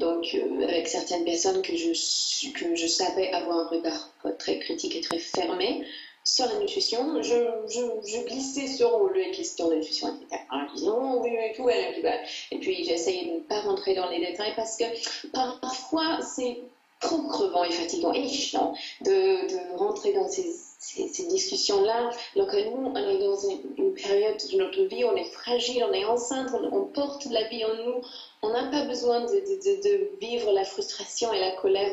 donc, 0.00 0.36
avec 0.64 0.88
certaines 0.88 1.24
personnes 1.24 1.62
que 1.62 1.76
je, 1.76 2.52
que 2.52 2.74
je 2.74 2.86
savais 2.88 3.30
avoir 3.30 3.58
un 3.58 3.68
regard 3.68 4.10
très 4.40 4.58
critique 4.58 4.96
et 4.96 5.00
très 5.00 5.20
fermé, 5.20 5.86
sur 6.24 6.46
la 6.46 6.58
nutrition, 6.58 7.22
je, 7.22 8.24
glissais 8.26 8.68
sur 8.68 9.10
les 9.10 9.30
questions 9.32 9.68
de 9.68 9.74
nutrition, 9.76 10.08
etc. 10.08 10.42
oui, 10.84 11.30
oui, 11.32 11.52
tout, 11.56 11.68
et 11.68 12.58
puis 12.58 12.84
j'essayais 12.84 13.26
de 13.26 13.32
ne 13.34 13.40
pas 13.40 13.60
rentrer 13.60 13.94
dans 13.94 14.08
les 14.08 14.20
détails 14.20 14.54
parce 14.54 14.76
que 14.76 14.84
parfois 15.32 16.20
c'est 16.22 16.58
trop 17.00 17.22
crevant 17.22 17.64
et 17.64 17.72
fatigant 17.72 18.12
et 18.12 18.28
chiant 18.28 18.74
de, 19.00 19.76
rentrer 19.76 20.12
dans 20.12 20.28
ces 20.28 21.26
discussions-là. 21.28 22.10
Que 22.34 22.70
nous, 22.70 22.86
on 22.86 22.96
est 22.96 23.18
dans 23.18 23.36
une, 23.36 23.94
période 23.94 24.36
de 24.52 24.58
notre 24.58 24.82
vie, 24.84 25.04
on 25.04 25.16
est 25.16 25.30
fragile, 25.32 25.84
on 25.88 25.92
est 25.92 26.04
enceinte, 26.04 26.50
on, 26.54 26.84
porte 26.84 27.26
la 27.26 27.48
vie 27.48 27.64
en 27.64 27.74
nous. 27.84 28.00
On 28.42 28.50
n'a 28.50 28.64
pas 28.70 28.84
besoin 28.84 29.20
de, 29.20 30.18
vivre 30.20 30.52
la 30.52 30.64
frustration 30.64 31.32
et 31.32 31.40
la 31.40 31.52
colère 31.52 31.92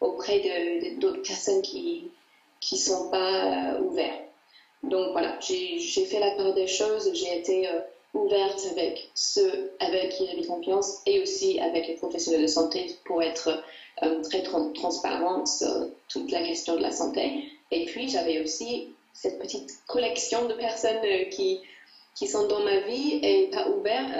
auprès 0.00 0.94
d'autres 0.98 1.22
personnes 1.22 1.62
qui 1.62 2.10
ne 2.70 2.76
sont 2.76 3.10
pas 3.10 3.74
euh, 3.74 3.80
ouvertes. 3.80 4.22
Donc 4.82 5.12
voilà, 5.12 5.38
j'ai 5.40 6.04
fait 6.04 6.18
la 6.18 6.32
part 6.32 6.54
des 6.54 6.66
choses, 6.66 7.10
j'ai 7.14 7.38
été 7.38 7.68
euh, 7.68 7.80
ouverte 8.14 8.66
avec 8.72 9.10
ceux 9.14 9.72
avec 9.78 10.10
qui 10.10 10.26
j'avais 10.26 10.44
confiance 10.44 11.00
et 11.06 11.22
aussi 11.22 11.60
avec 11.60 11.86
les 11.86 11.94
professionnels 11.94 12.42
de 12.42 12.46
santé 12.48 12.96
pour 13.04 13.22
être 13.22 13.62
euh, 14.02 14.22
très 14.22 14.42
transparente 14.42 15.46
sur 15.46 15.88
toute 16.08 16.30
la 16.32 16.42
question 16.42 16.76
de 16.76 16.82
la 16.82 16.90
santé. 16.90 17.44
Et 17.70 17.84
puis 17.86 18.08
j'avais 18.08 18.42
aussi 18.42 18.88
cette 19.12 19.38
petite 19.38 19.70
collection 19.86 20.46
de 20.46 20.54
personnes 20.54 21.00
qui, 21.30 21.60
qui 22.16 22.26
sont 22.26 22.48
dans 22.48 22.60
ma 22.60 22.80
vie 22.80 23.20
et 23.22 23.50
pas 23.52 23.68
ouvertes, 23.68 24.10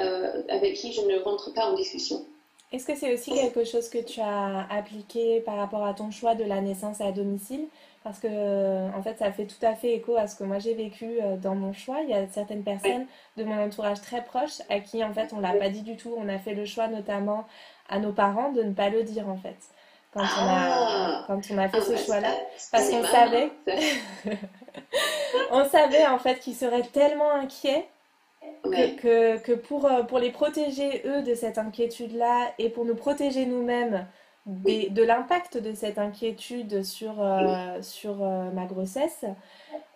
avec 0.48 0.74
qui 0.74 0.92
je 0.92 1.00
ne 1.00 1.18
rentre 1.18 1.52
pas 1.52 1.66
en 1.66 1.74
discussion. 1.74 2.24
Est-ce 2.72 2.86
que 2.86 2.96
c'est 2.96 3.12
aussi 3.12 3.34
quelque 3.34 3.64
chose 3.64 3.88
que 3.90 3.98
tu 3.98 4.20
as 4.20 4.66
appliqué 4.70 5.40
par 5.40 5.56
rapport 5.56 5.84
à 5.84 5.92
ton 5.92 6.10
choix 6.10 6.34
de 6.34 6.44
la 6.44 6.60
naissance 6.60 7.00
à 7.02 7.12
domicile? 7.12 7.66
Parce 8.02 8.18
que 8.18 8.26
euh, 8.28 8.88
en 8.96 9.02
fait 9.02 9.18
ça 9.18 9.30
fait 9.30 9.44
tout 9.44 9.64
à 9.64 9.74
fait 9.74 9.94
écho 9.94 10.16
à 10.16 10.26
ce 10.26 10.34
que 10.34 10.42
moi 10.42 10.58
j'ai 10.58 10.74
vécu 10.74 11.18
euh, 11.20 11.36
dans 11.36 11.54
mon 11.54 11.72
choix. 11.72 12.00
Il 12.02 12.10
y 12.10 12.14
a 12.14 12.26
certaines 12.28 12.64
personnes 12.64 13.06
de 13.36 13.44
mon 13.44 13.62
entourage 13.62 14.00
très 14.00 14.24
proche 14.24 14.60
à 14.70 14.80
qui 14.80 15.04
en 15.04 15.12
fait 15.12 15.32
on 15.32 15.40
l'a 15.40 15.52
pas 15.52 15.68
dit 15.68 15.82
du 15.82 15.96
tout. 15.96 16.12
On 16.16 16.28
a 16.28 16.38
fait 16.38 16.54
le 16.54 16.64
choix 16.64 16.88
notamment 16.88 17.46
à 17.88 17.98
nos 17.98 18.12
parents 18.12 18.50
de 18.50 18.62
ne 18.62 18.72
pas 18.72 18.88
le 18.88 19.04
dire 19.04 19.28
en 19.28 19.36
fait. 19.36 19.56
Quand 20.12 20.20
on 20.20 20.46
a, 20.46 20.46
ah. 20.48 21.24
quand 21.26 21.40
on 21.50 21.58
a 21.58 21.68
fait 21.68 21.80
ce 21.80 21.96
choix-là, 21.96 22.34
parce 22.70 22.90
qu'on 22.90 23.04
savait, 23.04 23.50
on 25.50 25.64
savait 25.64 26.06
en 26.06 26.18
fait 26.18 26.38
qu'ils 26.38 26.54
seraient 26.54 26.82
tellement 26.82 27.30
inquiets 27.32 27.86
que, 28.64 29.38
que, 29.38 29.52
pour, 29.52 29.86
euh, 29.86 30.02
pour 30.02 30.18
les 30.18 30.30
protéger 30.30 31.02
eux 31.06 31.22
de 31.22 31.34
cette 31.34 31.58
inquiétude-là 31.58 32.52
et 32.58 32.68
pour 32.68 32.84
nous 32.84 32.94
protéger 32.94 33.46
nous-mêmes 33.46 34.06
de 34.44 35.02
l'impact 35.02 35.58
de 35.58 35.72
cette 35.72 35.98
inquiétude 35.98 36.82
sur, 36.82 37.22
euh, 37.22 37.80
sur 37.80 38.22
euh, 38.22 38.50
ma 38.50 38.64
grossesse, 38.64 39.24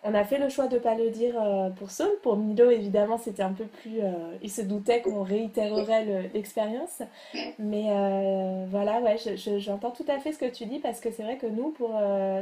on 0.03 0.13
a 0.13 0.23
fait 0.23 0.37
le 0.37 0.47
choix 0.47 0.67
de 0.67 0.75
ne 0.75 0.79
pas 0.79 0.95
le 0.95 1.09
dire 1.09 1.35
euh, 1.37 1.69
pour 1.69 1.91
Saul. 1.91 2.09
Pour 2.23 2.37
Milo, 2.37 2.71
évidemment, 2.71 3.17
c'était 3.17 3.43
un 3.43 3.51
peu 3.51 3.65
plus... 3.65 3.99
il 4.41 4.49
se 4.49 4.61
doutait 4.61 5.01
qu'on 5.01 5.23
réitérerait 5.23 6.29
l'expérience. 6.33 7.01
Mais 7.59 7.87
voilà, 8.69 9.01
ouais, 9.01 9.17
j'entends 9.57 9.91
tout 9.91 10.05
à 10.07 10.19
fait 10.19 10.31
ce 10.31 10.39
que 10.39 10.49
tu 10.49 10.65
dis 10.65 10.79
parce 10.79 11.01
que 11.01 11.11
c'est 11.11 11.23
vrai 11.23 11.37
que 11.37 11.47
nous, 11.47 11.71
pour 11.71 11.91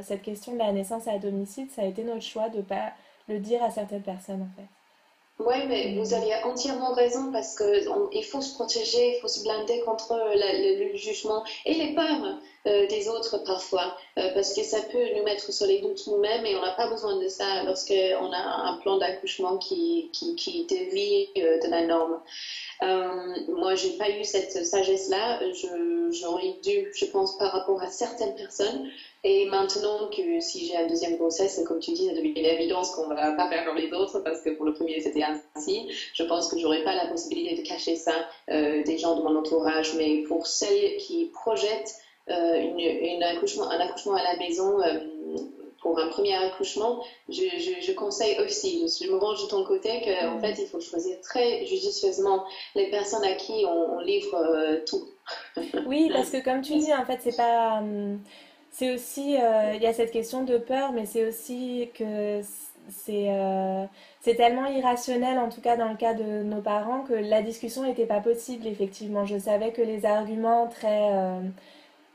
cette 0.03 0.21
question 0.21 0.53
de 0.53 0.59
la 0.59 0.71
naissance 0.71 1.07
à 1.07 1.17
domicile, 1.17 1.67
ça 1.71 1.81
a 1.81 1.85
été 1.85 2.03
notre 2.03 2.21
choix 2.21 2.49
de 2.49 2.57
ne 2.57 2.61
pas 2.61 2.91
le 3.27 3.39
dire 3.39 3.63
à 3.63 3.71
certaines 3.71 4.03
personnes, 4.03 4.43
en 4.43 4.61
fait. 4.61 4.67
Oui, 5.39 5.55
mais 5.67 5.95
vous 5.95 6.13
aviez 6.13 6.35
entièrement 6.43 6.93
raison 6.93 7.31
parce 7.31 7.57
qu'il 7.57 8.23
faut 8.23 8.41
se 8.41 8.53
protéger, 8.53 9.17
il 9.17 9.19
faut 9.19 9.27
se 9.27 9.43
blinder 9.43 9.81
contre 9.81 10.15
le, 10.33 10.95
jugement 10.95 11.43
et 11.65 11.73
les 11.73 11.93
peurs 11.93 12.39
euh, 12.67 12.87
des 12.87 13.07
autres 13.07 13.43
parfois, 13.43 13.95
euh, 14.17 14.33
parce 14.33 14.53
que 14.53 14.63
ça 14.63 14.81
peut 14.91 15.05
nous 15.15 15.23
mettre 15.23 15.51
sur 15.51 15.67
les 15.67 15.81
doutes 15.81 16.07
nous-mêmes 16.07 16.45
et 16.45 16.55
on 16.55 16.61
n'a 16.61 16.71
pas 16.71 16.89
besoin 16.89 17.17
de 17.17 17.27
ça 17.27 17.63
lorsqu'on 17.63 18.31
a 18.31 18.69
un 18.69 18.77
plan 18.77 18.97
d'accouchement 18.97 19.57
qui, 19.57 20.09
qui, 20.13 20.35
qui 20.35 20.65
dévie 20.65 21.27
euh, 21.37 21.59
de 21.59 21.69
la 21.69 21.85
norme. 21.85 22.19
moi, 23.49 23.75
j'ai 23.75 23.97
pas 23.97 24.09
eu 24.09 24.23
cette 24.23 24.65
sagesse-là. 24.65 25.41
J'aurais 26.11 26.55
dû, 26.63 26.91
je 26.93 27.05
pense, 27.05 27.37
par 27.37 27.51
rapport 27.51 27.81
à 27.81 27.87
certaines 27.87 28.35
personnes, 28.35 28.89
et 29.27 29.47
maintenant 29.47 30.07
que 30.15 30.39
si 30.39 30.67
j'ai 30.67 30.77
un 30.77 30.85
deuxième 30.85 31.17
grossesse, 31.17 31.59
comme 31.67 31.79
tu 31.79 31.93
dis, 31.93 32.05
ça 32.05 32.13
devient 32.13 32.33
une 32.35 32.45
évidence 32.45 32.91
qu'on 32.91 33.07
va 33.07 33.31
pas 33.31 33.49
faire 33.49 33.65
comme 33.65 33.75
les 33.75 33.91
autres 33.91 34.19
parce 34.19 34.41
que 34.41 34.51
pour 34.51 34.65
le 34.65 34.73
premier 34.73 35.01
c'était 35.01 35.23
ainsi. 35.23 35.89
Je 36.13 36.21
pense 36.23 36.47
que 36.47 36.59
j'aurais 36.59 36.83
pas 36.83 36.93
la 36.93 37.07
possibilité 37.07 37.59
de 37.59 37.67
cacher 37.67 37.95
ça 37.95 38.13
euh, 38.51 38.83
des 38.83 38.99
gens 38.99 39.15
de 39.15 39.23
mon 39.23 39.35
entourage, 39.35 39.95
mais 39.95 40.23
pour 40.27 40.45
celles 40.45 40.97
qui 40.97 41.31
projettent 41.33 41.95
euh, 42.29 42.59
une, 42.77 43.23
accouchement, 43.23 43.69
un 43.69 43.79
accouchement 43.79 44.15
à 44.15 44.23
la 44.23 44.37
maison. 44.37 44.81
Euh, 44.81 44.99
pour 45.81 45.99
un 45.99 46.07
premier 46.07 46.33
accouchement, 46.33 47.03
je, 47.29 47.43
je, 47.43 47.91
conseille 47.91 48.39
aussi, 48.39 48.87
je, 48.99 49.07
me 49.07 49.17
range 49.17 49.43
de 49.43 49.49
ton 49.49 49.63
côté 49.63 50.01
qu'en 50.01 50.37
mm. 50.37 50.41
fait, 50.41 50.55
il 50.59 50.65
faut 50.65 50.79
choisir 50.81 51.21
très 51.21 51.63
judicieusement 51.67 52.43
les 52.73 52.89
personnes 52.89 53.23
à 53.23 53.33
qui 53.33 53.65
on, 53.67 53.99
livre 53.99 54.81
tout. 54.87 55.07
Oui, 55.85 56.09
parce 56.11 56.31
que 56.31 56.43
comme 56.43 56.61
tu 56.61 56.75
dis, 56.77 56.91
en 56.91 57.05
fait, 57.05 57.19
c'est 57.21 57.37
pas. 57.37 57.83
C'est 58.77 58.93
aussi, 58.93 59.37
euh, 59.37 59.71
il 59.73 59.81
y 59.81 59.87
a 59.87 59.93
cette 59.93 60.11
question 60.11 60.43
de 60.43 60.57
peur, 60.57 60.91
mais 60.91 61.05
c'est 61.05 61.25
aussi 61.25 61.89
que 61.93 62.41
c'est 62.89 63.29
euh, 63.29 63.85
tellement 64.35 64.65
irrationnel, 64.65 65.39
en 65.39 65.47
tout 65.47 65.61
cas 65.61 65.77
dans 65.77 65.87
le 65.87 65.95
cas 65.95 66.13
de 66.13 66.43
nos 66.43 66.59
parents, 66.59 67.03
que 67.03 67.13
la 67.13 67.41
discussion 67.41 67.83
n'était 67.83 68.05
pas 68.05 68.19
possible, 68.19 68.67
effectivement. 68.67 69.25
Je 69.25 69.37
savais 69.37 69.71
que 69.71 69.81
les 69.81 70.05
arguments 70.05 70.67
très, 70.67 71.09
euh, 71.09 71.39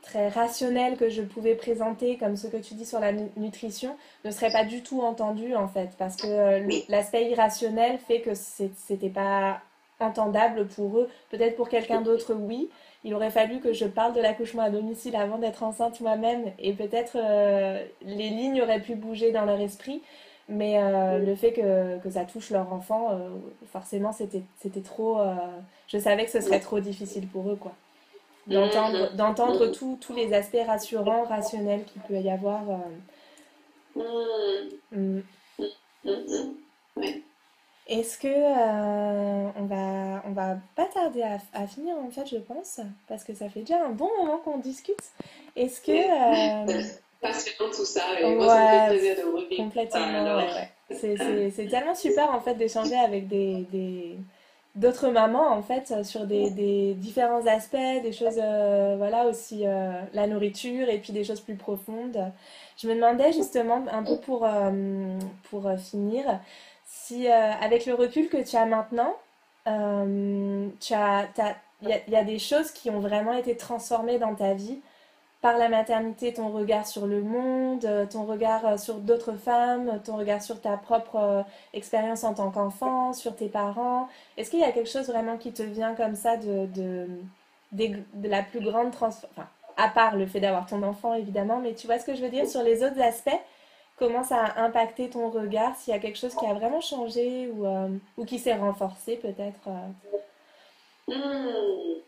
très 0.01 0.29
rationnels 0.29 0.97
que 0.97 1.09
je 1.09 1.21
pouvais 1.21 1.55
présenter, 1.55 2.17
comme 2.17 2.35
ce 2.35 2.47
que 2.47 2.57
tu 2.57 2.73
dis 2.73 2.85
sur 2.85 2.99
la 2.99 3.11
nutrition, 3.37 3.95
ne 4.25 4.31
seraient 4.31 4.51
pas 4.51 4.65
du 4.65 4.81
tout 4.81 5.01
entendus, 5.01 5.55
en 5.55 5.67
fait, 5.67 5.91
parce 5.97 6.15
que 6.15 6.91
l'aspect 6.91 7.29
irrationnel 7.29 7.99
fait 7.99 8.21
que 8.21 8.31
c'était 8.33 9.09
pas 9.09 9.61
entendable 9.99 10.67
pour 10.67 10.97
eux. 10.97 11.09
Peut-être 11.29 11.55
pour 11.55 11.69
quelqu'un 11.69 12.01
d'autre, 12.01 12.33
oui, 12.33 12.69
il 13.03 13.13
aurait 13.13 13.31
fallu 13.31 13.59
que 13.59 13.73
je 13.73 13.85
parle 13.85 14.13
de 14.13 14.21
l'accouchement 14.21 14.63
à 14.63 14.69
domicile 14.69 15.15
avant 15.15 15.37
d'être 15.37 15.63
enceinte 15.63 16.01
moi-même 16.01 16.51
et 16.59 16.73
peut-être 16.73 17.15
euh, 17.15 17.83
les 18.01 18.29
lignes 18.29 18.61
auraient 18.61 18.81
pu 18.81 18.95
bouger 18.95 19.31
dans 19.31 19.45
leur 19.45 19.59
esprit. 19.59 20.01
Mais 20.49 20.81
euh, 20.81 21.19
le 21.19 21.35
fait 21.35 21.53
que, 21.53 21.99
que, 21.99 22.09
ça 22.09 22.25
touche 22.25 22.49
leur 22.49 22.73
enfant, 22.73 23.11
euh, 23.11 23.29
forcément, 23.71 24.11
c'était 24.11 24.43
trop. 24.83 25.19
je 25.87 25.97
savais 25.97 26.25
que 26.25 26.31
ce 26.31 26.41
serait 26.41 26.59
trop 26.59 26.79
difficile 26.79 27.27
pour 27.27 27.49
eux, 27.49 27.55
quoi. 27.55 27.71
D'entendre 28.47 29.13
d'entendre 29.13 29.67
tous 29.67 30.15
les 30.15 30.33
aspects 30.33 30.65
rassurants, 30.65 31.25
rationnels 31.25 31.83
qu'il 31.85 32.01
peut 32.01 32.19
y 32.19 32.29
avoir. 32.29 32.63
Mm. 34.91 35.19
Est-ce 37.87 38.17
que 38.17 38.27
euh, 38.27 39.49
on 39.57 39.65
va 39.65 40.23
on 40.25 40.31
va 40.31 40.57
pas 40.75 40.85
tarder 40.85 41.23
à, 41.53 41.67
finir 41.67 41.95
en 41.97 42.09
fait 42.09 42.25
je 42.25 42.37
pense 42.37 42.79
parce 43.07 43.23
que 43.23 43.33
ça 43.33 43.49
fait 43.49 43.61
déjà 43.61 43.83
un 43.83 43.89
bon 43.89 44.09
moment 44.19 44.37
qu'on 44.37 44.59
discute. 44.59 45.03
Est-ce 45.55 45.81
que 45.81 45.91
euh... 45.91 46.83
passionnant 47.21 47.71
tout 47.71 47.85
ça 47.85 48.19
et 48.19 48.33
moi 48.33 48.47
ça 48.47 48.63
me 48.63 48.69
fait 48.69 48.97
plaisir 48.97 49.15
de 49.17 49.31
revivre. 49.31 49.63
Complètement. 49.63 50.37
Ouais, 50.37 50.71
C'est 50.89 51.67
tellement 51.69 51.95
super 51.95 52.31
en 52.31 52.39
fait 52.39 52.55
d'échanger 52.55 52.97
avec 52.97 53.27
des, 53.27 53.65
des 53.71 54.17
d'autres 54.75 55.09
mamans 55.09 55.49
en 55.49 55.61
fait 55.61 56.03
sur 56.03 56.25
des, 56.25 56.93
différents 56.95 57.45
aspects, 57.45 58.01
des 58.03 58.13
choses 58.13 58.39
euh, 58.41 58.95
voilà 58.97 59.25
aussi 59.25 59.65
euh, 59.65 60.01
la 60.13 60.27
nourriture 60.27 60.89
et 60.89 60.99
puis 60.99 61.13
des 61.13 61.23
choses 61.23 61.41
plus 61.41 61.55
profondes. 61.55 62.31
Je 62.77 62.87
me 62.87 62.95
demandais 62.95 63.31
justement 63.33 63.83
un 63.91 64.03
peu 64.03 64.17
pour 64.17 64.47
pour 65.49 65.69
finir 65.77 66.39
si 66.91 67.27
euh, 67.27 67.51
avec 67.61 67.85
le 67.85 67.93
recul 67.93 68.27
que 68.27 68.37
tu 68.37 68.55
as 68.57 68.65
maintenant, 68.65 69.15
euh, 69.67 70.67
tu 70.79 70.93
as, 70.93 71.27
il 71.81 71.89
y, 72.07 72.15
a 72.15 72.23
des 72.23 72.37
choses 72.37 72.71
qui 72.71 72.89
ont 72.89 72.99
vraiment 72.99 73.33
été 73.33 73.55
transformées 73.57 74.19
dans 74.19 74.35
ta 74.35 74.53
vie 74.53 74.81
par 75.41 75.57
la 75.57 75.69
maternité, 75.69 76.33
ton 76.33 76.49
regard 76.49 76.85
sur 76.85 77.07
le 77.07 77.23
monde, 77.23 77.87
ton 78.11 78.25
regard 78.25 78.79
sur 78.79 78.95
d'autres 78.95 79.33
femmes, 79.33 79.99
ton 80.05 80.15
regard 80.17 80.41
sur 80.41 80.61
ta 80.61 80.77
propre 80.77 81.15
euh, 81.15 81.41
expérience 81.73 82.23
en 82.23 82.35
tant 82.35 82.51
qu'enfant, 82.51 83.11
sur 83.13 83.35
tes 83.35 83.49
parents. 83.49 84.07
Est-ce 84.37 84.51
qu'il 84.51 84.59
y 84.59 84.63
a 84.63 84.71
quelque 84.71 84.89
chose 84.89 85.07
vraiment 85.07 85.37
qui 85.37 85.51
te 85.51 85.63
vient 85.63 85.95
comme 85.95 86.15
ça 86.15 86.37
de, 86.37 86.67
de, 86.67 87.07
la 88.23 88.43
plus 88.43 88.59
grande 88.59 88.91
transformation 88.91 89.29
enfin, 89.35 89.49
à 89.77 89.89
part 89.89 90.15
le 90.15 90.27
fait 90.27 90.39
d'avoir 90.39 90.67
ton 90.67 90.83
enfant 90.83 91.15
évidemment, 91.15 91.59
mais 91.59 91.73
tu 91.73 91.87
vois 91.87 91.97
ce 91.97 92.05
que 92.05 92.13
je 92.13 92.21
veux 92.21 92.29
dire 92.29 92.47
sur 92.47 92.61
les 92.61 92.83
autres 92.83 93.01
aspects? 93.01 93.39
Comment 93.97 94.23
ça 94.23 94.43
a 94.43 94.61
impacté 94.63 95.09
ton 95.09 95.29
regard, 95.29 95.75
s'il 95.75 95.93
y 95.93 95.97
a 95.97 95.99
quelque 95.99 96.17
chose 96.17 96.35
qui 96.35 96.45
a 96.45 96.53
vraiment 96.53 96.81
changé 96.81 97.49
ou, 97.51 97.65
euh, 97.65 97.89
ou 98.17 98.25
qui 98.25 98.37
s'est 98.37 98.55
renforcé 98.55 99.15
peut-être 99.15 99.67
euh? 99.67 101.15
hmm. 101.15 102.01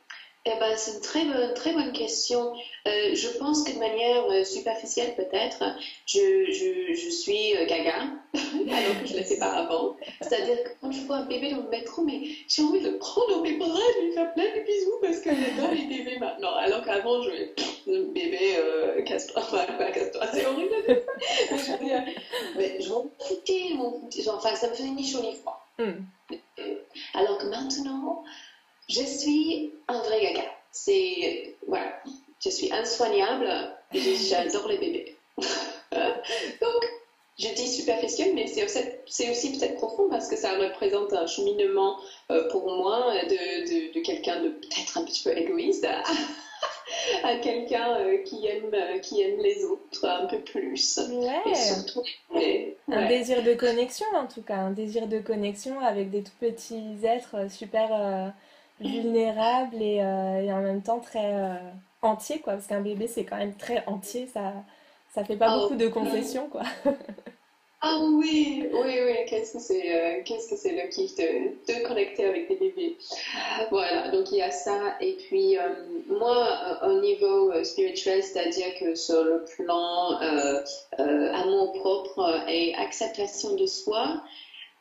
Eh 0.46 0.60
ben, 0.60 0.76
c'est 0.76 0.96
une 0.96 1.00
très 1.00 1.24
bonne, 1.24 1.54
très 1.54 1.72
bonne 1.72 1.94
question. 1.94 2.54
Euh, 2.86 3.16
je 3.16 3.30
pense 3.38 3.64
que 3.64 3.72
de 3.72 3.80
manière 3.80 4.26
euh, 4.26 4.44
superficielle 4.44 5.16
peut-être, 5.16 5.64
je, 6.06 6.52
je, 6.52 6.94
je, 6.94 7.10
suis 7.10 7.56
euh, 7.56 7.66
gaga, 7.66 7.94
alors 8.34 9.02
que 9.02 9.08
je 9.08 9.14
ne 9.14 9.20
l'étais 9.20 9.38
pas 9.38 9.54
avant. 9.54 9.96
C'est-à-dire 10.20 10.62
que 10.64 10.70
quand 10.82 10.92
je 10.92 11.00
vois 11.02 11.18
un 11.18 11.26
bébé 11.26 11.52
dans 11.52 11.62
le 11.62 11.70
métro, 11.70 12.04
mais 12.04 12.24
j'ai 12.50 12.62
envie 12.62 12.82
de 12.82 12.90
le 12.90 12.98
prendre 12.98 13.30
dans 13.30 13.42
mes 13.42 13.54
bras, 13.54 13.70
de 13.70 14.06
lui 14.06 14.12
faire 14.12 14.34
plein 14.34 14.44
de 14.44 14.66
bisous 14.66 15.00
parce 15.02 15.22
que 15.22 15.30
j'adore 15.30 15.72
les 15.72 15.86
bébés 15.86 16.20
maintenant. 16.20 16.54
Alors 16.56 16.84
qu'avant, 16.84 17.22
je 17.22 17.30
vais, 17.30 17.54
bébé, 17.86 18.58
euh, 18.58 19.02
casse-toi, 19.04 19.42
enfin, 19.42 19.66
pas 19.78 19.92
casse-toi, 19.92 20.28
c'est 20.34 20.46
horrible. 20.46 20.76
mais 20.88 21.58
je, 21.58 22.58
mais 22.58 22.82
je 22.82 22.90
m'en 22.90 23.06
foutais, 23.18 23.72
enfin, 24.28 24.56
ça 24.56 24.70
me 24.70 24.74
faisait 24.74 24.90
ni 24.90 25.08
chaud 25.10 25.22
ni 25.22 25.36
froid. 25.36 25.66
Hmm. 25.80 26.04
Alors 27.14 27.38
que 27.38 27.46
maintenant, 27.46 28.24
je 28.90 29.04
suis 29.04 29.74
un 29.88 30.00
vrai 30.00 30.22
gaga. 30.22 30.46
C'est. 30.72 31.56
Voilà. 31.68 32.02
Je 32.44 32.50
suis 32.50 32.72
insoignable 32.74 33.50
et 33.94 34.16
j'adore 34.16 34.68
les 34.68 34.78
bébés. 34.78 35.16
Donc, 35.38 36.84
je 37.40 37.48
dis 37.50 37.68
superficiel, 37.68 38.34
mais 38.36 38.48
c'est 38.48 38.64
aussi, 38.64 39.30
aussi 39.32 39.58
peut-être 39.58 39.76
profond 39.76 40.08
parce 40.10 40.28
que 40.28 40.36
ça 40.36 40.58
représente 40.58 41.14
un 41.14 41.26
cheminement 41.26 41.98
euh, 42.32 42.48
pour 42.50 42.66
moi 42.66 43.14
de, 43.24 43.30
de, 43.30 43.94
de 43.94 44.00
quelqu'un 44.06 44.42
de 44.42 44.50
peut-être 44.50 44.98
un 44.98 45.04
petit 45.04 45.24
peu 45.24 45.36
égoïste 45.36 45.86
à, 47.24 47.36
quelqu'un 47.42 47.98
euh, 47.98 48.18
qui, 48.24 48.46
aime, 48.46 48.72
euh, 48.74 49.00
qui 49.00 49.22
aime 49.22 49.40
les 49.42 49.64
autres 49.64 50.06
un 50.06 50.28
peu 50.28 50.40
plus. 50.42 51.00
Ouais. 51.10 51.56
surtout, 51.56 52.04
Un 52.88 53.08
désir 53.08 53.42
de 53.42 53.56
connexion 53.56 54.06
en 54.16 54.28
tout 54.28 54.44
cas, 54.44 54.58
un 54.58 54.72
désir 54.72 55.08
de 55.08 55.20
connexion 55.20 55.80
avec 55.80 56.12
des 56.12 56.22
tout 56.22 56.32
petits 56.40 57.04
êtres 57.04 57.50
super 57.50 58.34
vulnérables 58.84 59.82
et, 59.82 59.98
et, 59.98 60.54
en 60.54 60.62
même 60.62 60.82
temps 60.82 61.00
très 61.00 61.34
entiers, 62.02 62.40
quoi, 62.40 62.54
parce 62.54 62.68
qu'un 62.68 62.82
bébé 62.82 63.08
c'est 63.08 63.26
quand 63.26 63.38
même 63.38 63.56
très 63.56 63.84
entier, 63.88 64.28
ça 64.28 64.54
ça 65.14 65.24
fait 65.24 65.38
pas 65.38 65.56
oh, 65.56 65.62
beaucoup 65.62 65.76
de 65.76 65.88
concessions, 65.88 66.48
quoi. 66.50 66.64
Ah 67.86 68.00
oui, 68.02 68.66
oui, 68.72 68.92
oui, 69.06 69.14
qu'est-ce 69.28 69.54
que 69.54 69.60
c'est, 69.60 69.94
euh, 69.94 70.22
qu'est-ce 70.24 70.50
que 70.50 70.56
c'est 70.56 70.72
le 70.72 70.88
kiff 70.88 71.18
de, 71.18 71.50
de, 71.68 71.86
connecter 71.86 72.24
avec 72.24 72.48
des 72.48 72.56
bébés? 72.56 72.98
Voilà, 73.72 74.08
donc 74.08 74.32
il 74.32 74.38
y 74.38 74.42
a 74.42 74.52
ça. 74.52 74.96
Et 75.02 75.18
puis, 75.28 75.58
euh, 75.58 75.68
moi, 76.08 76.48
euh, 76.82 76.88
au 76.88 77.02
niveau 77.02 77.52
spirituel, 77.66 78.24
c'est-à-dire 78.24 78.74
que 78.80 78.96
sur 78.96 79.22
le 79.26 79.44
plan 79.58 80.18
amour 80.98 81.74
propre 81.74 82.46
et 82.48 82.74
acceptation 82.76 83.56
de 83.56 83.66
soi, 83.66 84.24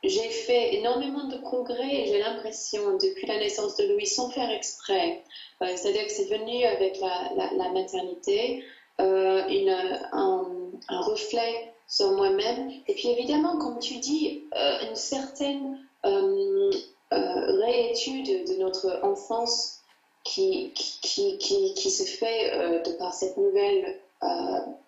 j'ai 0.03 0.29
fait 0.29 0.75
énormément 0.75 1.25
de 1.25 1.37
progrès, 1.37 2.07
j'ai 2.07 2.19
l'impression, 2.19 2.97
depuis 2.97 3.27
la 3.27 3.39
naissance 3.39 3.77
de 3.77 3.85
Louis, 3.85 4.07
sans 4.07 4.31
faire 4.31 4.51
exprès. 4.51 5.23
c'est-à-dire 5.61 6.05
que 6.07 6.13
c'est 6.13 6.29
venu 6.29 6.65
avec 6.65 6.99
la, 7.01 7.69
maternité. 7.71 8.65
Euh, 9.01 9.47
une, 9.49 9.71
un, 10.13 11.01
reflet 11.01 11.73
sur 11.89 12.13
moi-même. 12.13 12.71
Et 12.87 12.95
puis 12.95 13.09
évidemment, 13.09 13.59
comme 13.59 13.79
tu 13.79 13.97
dis, 13.97 14.45
euh, 14.55 14.89
une 14.89 14.97
certaine 14.97 15.79
euh, 16.05 16.71
réétude 17.11 18.47
de 18.47 18.55
notre 18.61 19.01
enfance 19.03 19.81
qui, 20.25 20.73
qui, 20.75 21.39
qui, 21.39 21.75
qui 21.75 21.91
se 21.91 22.05
fait 22.05 22.83
de 22.85 22.93
par 22.93 23.13
cette 23.13 23.37
nouvelle 23.37 23.99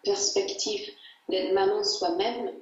perspective 0.04 0.88
d'être 1.28 1.52
maman 1.54 1.82
soi-même. 1.82 2.52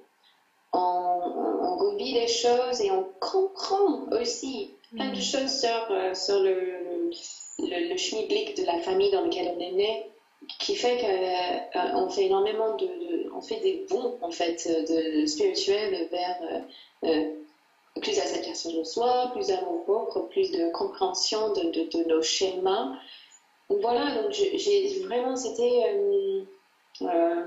On, 0.72 1.76
revit 1.76 2.12
les 2.12 2.28
choses 2.28 2.80
et 2.80 2.90
on 2.90 3.06
comprend 3.20 4.06
aussi 4.12 4.70
plein 4.94 5.10
de 5.10 5.20
choses 5.20 5.60
sur, 5.60 6.16
sur 6.16 6.40
le, 6.40 7.10
le, 7.58 7.88
le, 7.90 7.96
schmilblick 7.96 8.56
de 8.56 8.64
la 8.64 8.78
famille 8.78 9.10
dans 9.10 9.22
laquelle 9.22 9.52
on 9.56 9.60
est 9.60 9.72
né 9.72 10.12
qui 10.58 10.74
fait 10.74 10.98
qu'on 10.98 12.06
euh, 12.06 12.08
fait 12.08 12.26
énormément 12.26 12.76
de, 12.76 12.88
on 13.34 13.40
fait 13.40 13.60
des 13.60 13.86
bons 13.88 14.18
en 14.20 14.30
fait 14.30 14.68
de 14.88 15.26
spirituels 15.26 16.08
vers 16.10 16.38
euh, 16.42 17.08
euh, 17.08 17.30
plus 18.00 18.16
d'acceptation 18.16 18.78
de 18.78 18.84
soi, 18.84 19.30
plus 19.34 19.48
d'amour 19.48 19.84
propre, 19.84 20.20
plus 20.28 20.50
de 20.50 20.70
compréhension 20.72 21.52
de, 21.52 21.62
de, 21.62 22.08
nos 22.08 22.22
schémas. 22.22 22.96
voilà, 23.68 24.22
donc 24.22 24.32
j'ai 24.32 25.00
vraiment 25.04 25.36
c'était 25.36 26.06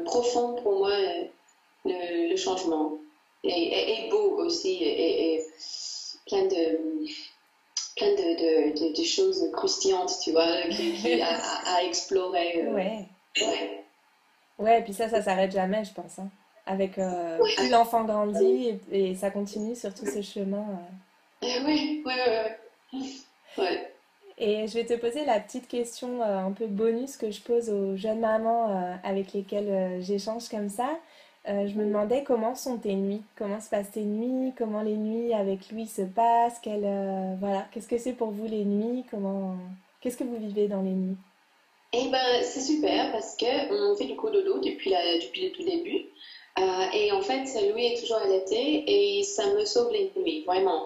profond 0.05 0.55
pour 0.61 0.79
moi 0.79 0.91
le, 1.85 2.35
changement 2.35 2.97
et, 3.47 4.09
beau 4.09 4.37
aussi 4.39 4.83
et, 4.83 5.35
et 5.35 5.45
plein 6.25 6.45
de 6.45 7.05
plein 7.95 8.11
de, 8.11 8.73
de, 8.73 8.97
de, 8.97 9.03
choses 9.03 9.49
croustillantes, 9.53 10.19
tu 10.23 10.31
vois, 10.31 10.61
qui, 10.69 11.21
à, 11.21 11.83
explorer. 11.83 12.65
Euh. 12.65 12.73
Ouais. 12.73 13.05
ouais. 13.39 13.83
Ouais, 14.57 14.79
et 14.79 14.83
puis 14.83 14.93
ça, 14.93 15.09
ça 15.09 15.21
s'arrête 15.21 15.51
jamais, 15.51 15.83
je 15.83 15.93
pense. 15.93 16.19
Hein. 16.19 16.29
Avec 16.65 16.97
euh, 16.97 17.37
plus 17.37 17.69
l'enfant 17.69 18.05
grandit 18.05 18.79
et, 18.91 19.15
ça 19.15 19.29
continue 19.29 19.75
sur 19.75 19.93
tous 19.93 20.05
ces 20.05 20.23
chemins. 20.23 20.65
Euh. 21.43 21.47
Oui, 21.65 22.03
oui, 22.03 22.03
oui. 22.93 23.25
Ouais. 23.57 23.91
Et 24.37 24.67
je 24.67 24.73
vais 24.73 24.85
te 24.85 24.95
poser 24.95 25.23
la 25.25 25.39
petite 25.39 25.67
question 25.67 26.21
un 26.21 26.51
peu 26.51 26.67
bonus 26.67 27.15
que 27.15 27.31
je 27.31 27.41
pose 27.41 27.69
aux 27.69 27.95
jeunes 27.95 28.19
mamans 28.19 28.97
avec 29.03 29.31
lesquelles 29.31 30.01
j'échange 30.01 30.49
comme 30.49 30.69
ça. 30.69 30.89
Euh, 31.47 31.67
je 31.67 31.75
me 31.75 31.85
demandais 31.85 32.23
comment 32.23 32.55
sont 32.55 32.77
tes 32.77 32.95
nuits, 32.95 33.21
comment 33.37 33.61
se 33.61 33.69
passent 33.69 33.91
tes 33.91 34.01
nuits, 34.01 34.51
comment 34.57 34.81
les 34.81 34.95
nuits 34.95 35.31
avec 35.31 35.69
lui 35.69 35.85
se 35.85 36.01
passent, 36.01 36.59
euh, 36.65 37.35
voilà, 37.39 37.67
qu'est-ce 37.71 37.87
que 37.87 37.99
c'est 37.99 38.13
pour 38.13 38.31
vous 38.31 38.47
les 38.47 38.65
nuits, 38.65 39.05
comment, 39.11 39.55
qu'est-ce 40.01 40.17
que 40.17 40.23
vous 40.23 40.37
vivez 40.37 40.67
dans 40.67 40.81
les 40.81 40.89
nuits? 40.89 41.17
Eh 41.93 42.09
ben, 42.09 42.41
c'est 42.41 42.61
super 42.61 43.11
parce 43.11 43.37
que 43.37 43.91
on 43.91 43.95
fait 43.95 44.05
du 44.05 44.15
cododo 44.15 44.59
depuis 44.59 44.89
la, 44.89 44.99
depuis 45.23 45.43
le 45.43 45.51
tout 45.51 45.63
début. 45.63 46.05
Euh, 46.57 46.85
et 46.93 47.11
en 47.11 47.21
fait, 47.21 47.43
Louis 47.69 47.93
est 47.93 48.01
toujours 48.01 48.17
allaité 48.17 48.83
et 48.87 49.23
ça 49.23 49.53
me 49.53 49.65
sauve 49.65 49.91
les 49.91 50.11
nuits, 50.17 50.43
vraiment. 50.45 50.85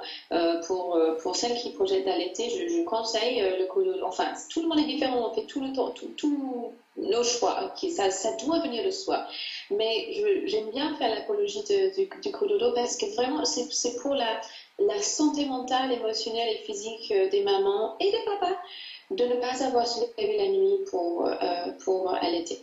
Pour, 0.68 1.00
pour 1.22 1.36
celles 1.36 1.56
qui 1.58 1.70
projettent 1.70 2.06
d'allaiter, 2.06 2.50
je, 2.50 2.68
je 2.68 2.84
conseille 2.84 3.40
le 3.40 3.66
cododo. 3.68 4.04
Enfin, 4.06 4.34
tout 4.52 4.62
le 4.64 4.68
monde 4.68 4.80
est 4.80 4.88
différent, 4.88 5.30
on 5.32 5.34
fait 5.34 5.46
tout 5.46 5.62
le 5.62 5.72
temps, 5.72 5.94
tous 6.18 6.74
nos 7.02 7.24
choix. 7.24 7.74
Ça, 7.90 8.32
doit 8.44 8.60
venir 8.60 8.86
de 8.86 8.92
soi. 8.92 9.26
Mais 9.72 10.44
j'aime 10.46 10.70
bien 10.72 10.96
faire 10.96 11.10
l'apologie 11.14 11.64
du, 11.64 11.92
du 12.06 12.32
parce 12.76 12.98
que 12.98 13.16
vraiment, 13.16 13.46
c'est 13.46 13.96
pour 14.02 14.16
la, 14.16 14.42
santé 15.02 15.46
mentale, 15.46 15.92
émotionnelle 15.92 16.56
et 16.56 16.64
physique 16.66 17.14
des 17.32 17.44
mamans 17.44 17.98
et 18.00 18.12
des 18.12 18.26
papas 18.26 18.58
de 19.12 19.26
ne 19.26 19.36
pas 19.36 19.64
avoir 19.66 19.88
se 19.88 20.02
lever 20.02 20.38
la 20.38 20.48
nuit 20.48 20.86
pour, 20.90 21.30
pour 21.84 22.14
allaiter. 22.14 22.60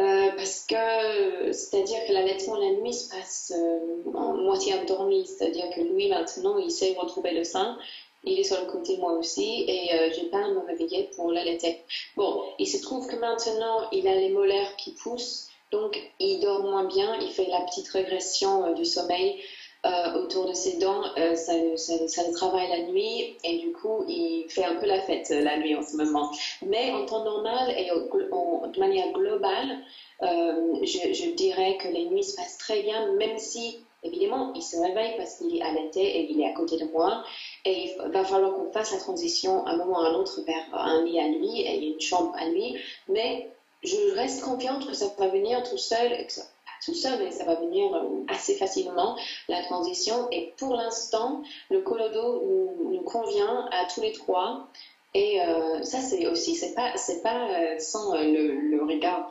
Euh, 0.00 0.30
parce 0.36 0.64
que, 0.64 1.52
c'est-à-dire 1.52 1.98
que 2.06 2.12
l'allaitement 2.12 2.56
la 2.56 2.70
nuit 2.70 2.94
se 2.94 3.08
passe 3.10 3.52
euh, 3.56 4.10
en 4.14 4.36
moitié 4.36 4.74
endormi, 4.74 5.26
c'est-à-dire 5.26 5.68
que 5.74 5.80
lui 5.80 6.08
maintenant 6.08 6.56
il 6.56 6.70
sait 6.70 6.94
retrouver 6.96 7.32
le 7.32 7.42
sein, 7.42 7.76
il 8.24 8.38
est 8.38 8.44
sur 8.44 8.60
le 8.60 8.70
côté 8.70 8.96
moi 8.96 9.12
aussi 9.12 9.64
et 9.66 9.94
euh, 9.94 10.10
j'ai 10.14 10.26
pas 10.26 10.44
à 10.44 10.48
me 10.48 10.60
réveiller 10.66 11.10
pour 11.16 11.32
l'allaiter. 11.32 11.82
Bon, 12.16 12.42
il 12.58 12.66
se 12.66 12.80
trouve 12.82 13.06
que 13.06 13.16
maintenant 13.16 13.88
il 13.92 14.06
a 14.08 14.14
les 14.14 14.30
molaires 14.30 14.76
qui 14.76 14.92
poussent, 14.92 15.48
donc 15.70 15.98
il 16.18 16.40
dort 16.40 16.62
moins 16.62 16.84
bien, 16.84 17.18
il 17.20 17.30
fait 17.30 17.46
la 17.48 17.60
petite 17.62 17.88
régression 17.88 18.72
du 18.74 18.84
sommeil. 18.84 19.40
Euh, 19.86 20.24
autour 20.24 20.46
de 20.48 20.54
ses 20.54 20.78
dents, 20.78 21.04
euh, 21.18 21.36
ça, 21.36 21.52
ça, 21.76 22.26
le 22.26 22.34
travaille 22.34 22.68
la 22.68 22.82
nuit 22.90 23.36
et 23.44 23.58
du 23.58 23.70
coup, 23.70 24.04
il 24.08 24.46
fait 24.48 24.64
un 24.64 24.74
peu 24.74 24.86
la 24.86 25.00
fête 25.00 25.28
euh, 25.30 25.40
la 25.40 25.56
nuit 25.56 25.76
en 25.76 25.82
ce 25.82 25.96
moment. 25.96 26.32
Mais 26.66 26.90
en 26.90 27.06
temps 27.06 27.22
normal 27.22 27.72
et 27.76 27.88
de 27.88 28.80
manière 28.80 29.12
globale, 29.12 29.78
je, 30.20 31.30
dirais 31.36 31.76
que 31.76 31.86
les 31.88 32.06
nuits 32.06 32.24
se 32.24 32.34
passent 32.34 32.58
très 32.58 32.82
bien, 32.82 33.12
même 33.12 33.38
si, 33.38 33.78
évidemment, 34.02 34.52
il 34.54 34.62
se 34.62 34.76
réveille 34.76 35.14
parce 35.16 35.36
qu'il 35.36 35.56
est 35.56 35.62
allaité 35.62 36.00
et 36.00 36.30
il 36.30 36.40
est 36.40 36.48
à 36.48 36.52
côté 36.52 36.76
de 36.78 36.84
moi. 36.92 37.24
Et 37.64 37.90
il 37.90 38.12
va 38.12 38.24
falloir 38.24 38.54
qu'on 38.54 38.70
fasse 38.72 38.92
la 38.92 38.98
transition 38.98 39.64
à 39.66 39.70
un 39.70 39.76
moment 39.76 40.00
ou 40.00 40.02
à 40.02 40.08
un 40.08 40.14
autre 40.14 40.40
vers 40.46 40.64
un 40.72 41.04
lit 41.04 41.18
à 41.18 41.28
lui 41.28 41.62
et 41.62 41.92
une 41.92 42.00
chambre 42.00 42.34
à 42.38 42.46
lui. 42.46 42.76
Mais 43.08 43.50
je 43.82 44.14
reste 44.14 44.42
confiante 44.42 44.86
que 44.86 44.94
ça 44.94 45.06
va 45.18 45.28
venir 45.28 45.62
tout 45.68 45.78
seul 45.78 46.12
et 46.12 46.26
que 46.26 46.32
ça 46.32 46.42
tout 46.84 46.94
seul, 46.94 47.18
mais 47.22 47.30
ça 47.30 47.44
va 47.44 47.56
venir 47.56 47.94
euh, 47.94 48.24
assez 48.28 48.54
facilement, 48.54 49.16
la 49.48 49.62
transition. 49.62 50.28
Et 50.30 50.54
pour 50.58 50.74
l'instant, 50.74 51.42
le 51.70 51.80
colodo 51.80 52.42
nous, 52.90 53.02
convient 53.02 53.68
à 53.72 53.86
tous 53.86 54.02
les 54.02 54.12
trois. 54.12 54.68
Et 55.14 55.40
euh, 55.40 55.82
ça, 55.82 56.00
c'est 56.00 56.26
aussi, 56.26 56.54
c'est 56.54 56.74
pas, 56.74 56.96
c'est 56.96 57.22
pas 57.22 57.48
euh, 57.48 57.78
sans 57.78 58.14
le, 58.14 58.82
regard 58.84 59.30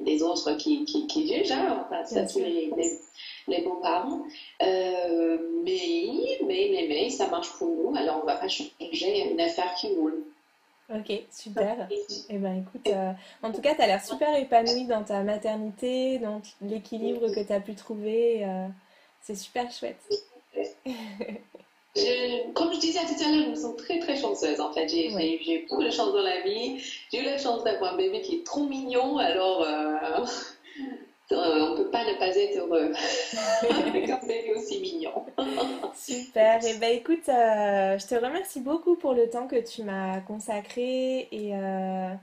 des 0.00 0.22
autres 0.22 0.52
qui, 0.52 0.84
qui, 0.84 1.06
qui 1.06 1.26
jugent, 1.26 1.52
hein, 1.52 1.84
enfin, 1.84 2.04
ça, 2.04 2.24
tous 2.24 2.38
les, 2.38 2.70
les, 2.76 3.00
beaux-parents. 3.62 4.22
mais, 4.60 6.38
mais, 6.46 6.68
mais, 6.70 6.86
mais, 6.88 7.10
ça 7.10 7.28
marche 7.28 7.52
pour 7.58 7.68
nous, 7.68 7.96
alors 7.96 8.20
on 8.22 8.26
va 8.26 8.36
pas 8.36 8.48
changer 8.48 9.30
une 9.30 9.40
affaire 9.40 9.74
qui 9.74 9.88
roule. 9.88 10.24
Ok, 10.94 11.12
super. 11.30 11.86
Eh 12.30 12.38
ben, 12.38 12.64
écoute, 12.66 12.88
euh, 12.88 13.12
en 13.42 13.52
tout 13.52 13.60
cas, 13.60 13.74
tu 13.74 13.82
as 13.82 13.86
l'air 13.86 14.02
super 14.02 14.34
épanouie 14.34 14.86
dans 14.86 15.04
ta 15.04 15.22
maternité, 15.22 16.18
dans 16.18 16.40
l'équilibre 16.62 17.28
que 17.28 17.40
tu 17.46 17.52
as 17.52 17.60
pu 17.60 17.74
trouver. 17.74 18.42
Euh, 18.44 18.66
c'est 19.20 19.34
super 19.34 19.70
chouette. 19.70 20.00
comme 22.54 22.72
je 22.72 22.78
disais 22.80 23.00
tout 23.00 23.22
à 23.22 23.30
l'heure, 23.30 23.44
je 23.44 23.50
me 23.50 23.54
sens 23.54 23.76
très 23.76 23.98
très 23.98 24.16
chanceuse 24.16 24.60
en 24.60 24.72
fait. 24.72 24.88
J'ai 24.88 25.08
eu 25.10 25.66
beaucoup 25.68 25.82
de 25.82 25.90
chance 25.90 26.14
dans 26.14 26.22
la 26.22 26.40
vie. 26.40 26.82
J'ai 27.12 27.20
eu 27.20 27.24
la 27.24 27.36
chance 27.36 27.62
d'avoir 27.64 27.92
un 27.92 27.96
bébé 27.98 28.22
qui 28.22 28.36
est 28.36 28.46
trop 28.46 28.64
mignon, 28.64 29.18
alors 29.18 29.62
euh, 29.62 29.94
euh, 30.20 30.24
on 31.30 31.70
ne 31.70 31.76
peut 31.76 31.90
pas 31.90 32.04
ne 32.04 32.18
pas 32.18 32.28
être 32.28 32.56
heureux 32.58 32.92
avec 33.86 34.10
un 34.10 34.18
bébé 34.20 34.54
aussi 34.56 34.80
mignon. 34.80 35.26
Super. 35.94 36.64
Et 36.64 36.72
eh 36.74 36.78
ben 36.78 36.96
écoute, 36.96 37.28
euh, 37.28 37.98
je 37.98 38.06
te 38.06 38.14
remercie 38.14 38.60
beaucoup 38.60 38.96
pour 38.96 39.14
le 39.14 39.28
temps 39.28 39.46
que 39.46 39.60
tu 39.60 39.82
m'as 39.82 40.20
consacré 40.20 41.28
et 41.30 41.54
euh, 41.54 42.14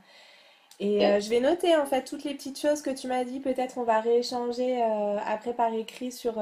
et 0.80 0.99
je 1.22 1.30
vais 1.30 1.39
noter 1.39 1.76
en 1.78 1.86
fait 1.86 2.03
toutes 2.03 2.26
les 2.26 2.34
petites 2.34 2.60
choses 2.60 2.82
que 2.82 2.89
tu 2.89 3.08
m'as 3.08 3.24
dit. 3.24 3.39
Peut-être 3.39 3.78
on 3.78 3.84
va 3.84 4.01
rééchanger 4.01 4.82
après 5.26 5.53
par 5.53 5.74
écrit 5.74 6.12
sur, 6.12 6.38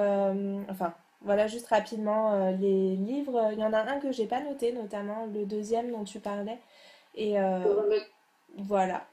enfin 0.70 0.96
voilà 1.22 1.46
juste 1.46 1.68
rapidement 1.68 2.50
les 2.60 2.96
livres. 2.96 3.52
Il 3.54 3.60
y 3.60 3.64
en 3.64 3.74
a 3.74 3.82
un 3.82 4.00
que 4.00 4.12
j'ai 4.12 4.26
pas 4.26 4.40
noté, 4.40 4.72
notamment 4.72 5.28
le 5.32 5.46
deuxième 5.46 5.92
dont 5.92 6.04
tu 6.04 6.20
parlais. 6.20 6.58
Et 7.14 7.36
voilà. 8.58 9.06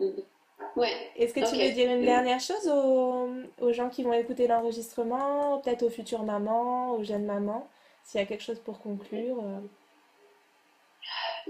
Ouais. 0.76 0.92
Est-ce 1.16 1.34
que 1.34 1.40
tu 1.40 1.56
veux 1.56 1.72
dire 1.72 1.90
une 1.90 2.04
dernière 2.04 2.40
chose 2.40 2.68
aux, 2.68 3.28
aux 3.60 3.72
gens 3.72 3.88
qui 3.88 4.02
vont 4.02 4.12
écouter 4.12 4.46
l'enregistrement, 4.46 5.58
peut-être 5.58 5.82
aux 5.82 5.90
futures 5.90 6.22
mamans, 6.22 6.92
aux 6.92 7.04
jeunes 7.04 7.24
mamans, 7.24 7.68
s'il 8.04 8.20
y 8.20 8.22
a 8.22 8.26
quelque 8.26 8.44
chose 8.44 8.60
pour 8.60 8.80
conclure 8.80 9.42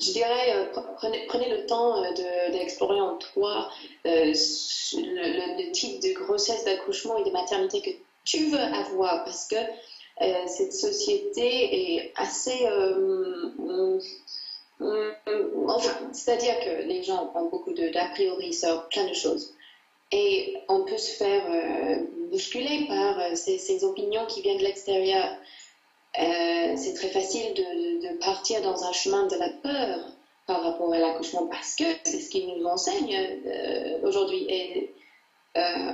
je 0.00 0.12
dirais, 0.12 0.54
euh, 0.54 0.66
prenez, 0.96 1.26
prenez, 1.26 1.48
le 1.48 1.66
temps 1.66 2.02
euh, 2.02 2.50
d'explorer 2.52 3.00
en 3.00 3.16
toi 3.16 3.70
euh, 4.06 4.32
le, 4.32 5.72
type 5.72 6.00
de 6.02 6.12
grossesse, 6.14 6.64
d'accouchement 6.64 7.18
et 7.18 7.24
de 7.24 7.30
maternité 7.30 7.82
que 7.82 7.90
tu 8.24 8.46
veux 8.46 8.58
avoir 8.58 9.24
parce 9.24 9.46
que 9.46 9.56
cette 10.46 10.74
société 10.74 11.96
est 11.96 12.12
assez... 12.16 12.66
enfin, 14.80 16.10
c'est-à-dire 16.12 16.58
que 16.60 16.82
les 16.86 17.02
gens 17.02 17.32
ont 17.34 17.48
beaucoup 17.48 17.72
d'a 17.72 18.06
priori 18.06 18.52
sur 18.52 18.88
plein 18.88 19.06
de 19.06 19.14
choses. 19.14 19.54
Et 20.12 20.56
on 20.68 20.84
peut 20.84 20.98
se 20.98 21.16
faire 21.16 21.42
bousculer 22.30 22.86
par 22.88 23.36
ces, 23.36 23.58
ces, 23.58 23.84
opinions 23.84 24.26
qui 24.26 24.42
viennent 24.42 24.58
de 24.58 24.64
l'extérieur. 24.64 25.36
Euh, 26.18 26.74
c'est 26.76 26.94
très 26.94 27.08
facile 27.08 27.54
de, 27.54 28.18
partir 28.18 28.60
dans 28.62 28.84
un 28.84 28.92
chemin 28.92 29.26
de 29.26 29.36
la 29.36 29.48
peur 29.48 30.12
par 30.46 30.62
rapport 30.62 30.92
à 30.92 30.98
l'accouchement 30.98 31.46
parce 31.46 31.76
que 31.76 31.84
c'est 32.04 32.18
ce 32.18 32.28
qu'ils 32.28 32.48
nous 32.48 32.64
enseignent 32.66 33.16
euh, 33.46 33.98
aujourd'hui. 34.02 34.44
Et 34.48 34.92
euh, 35.56 35.92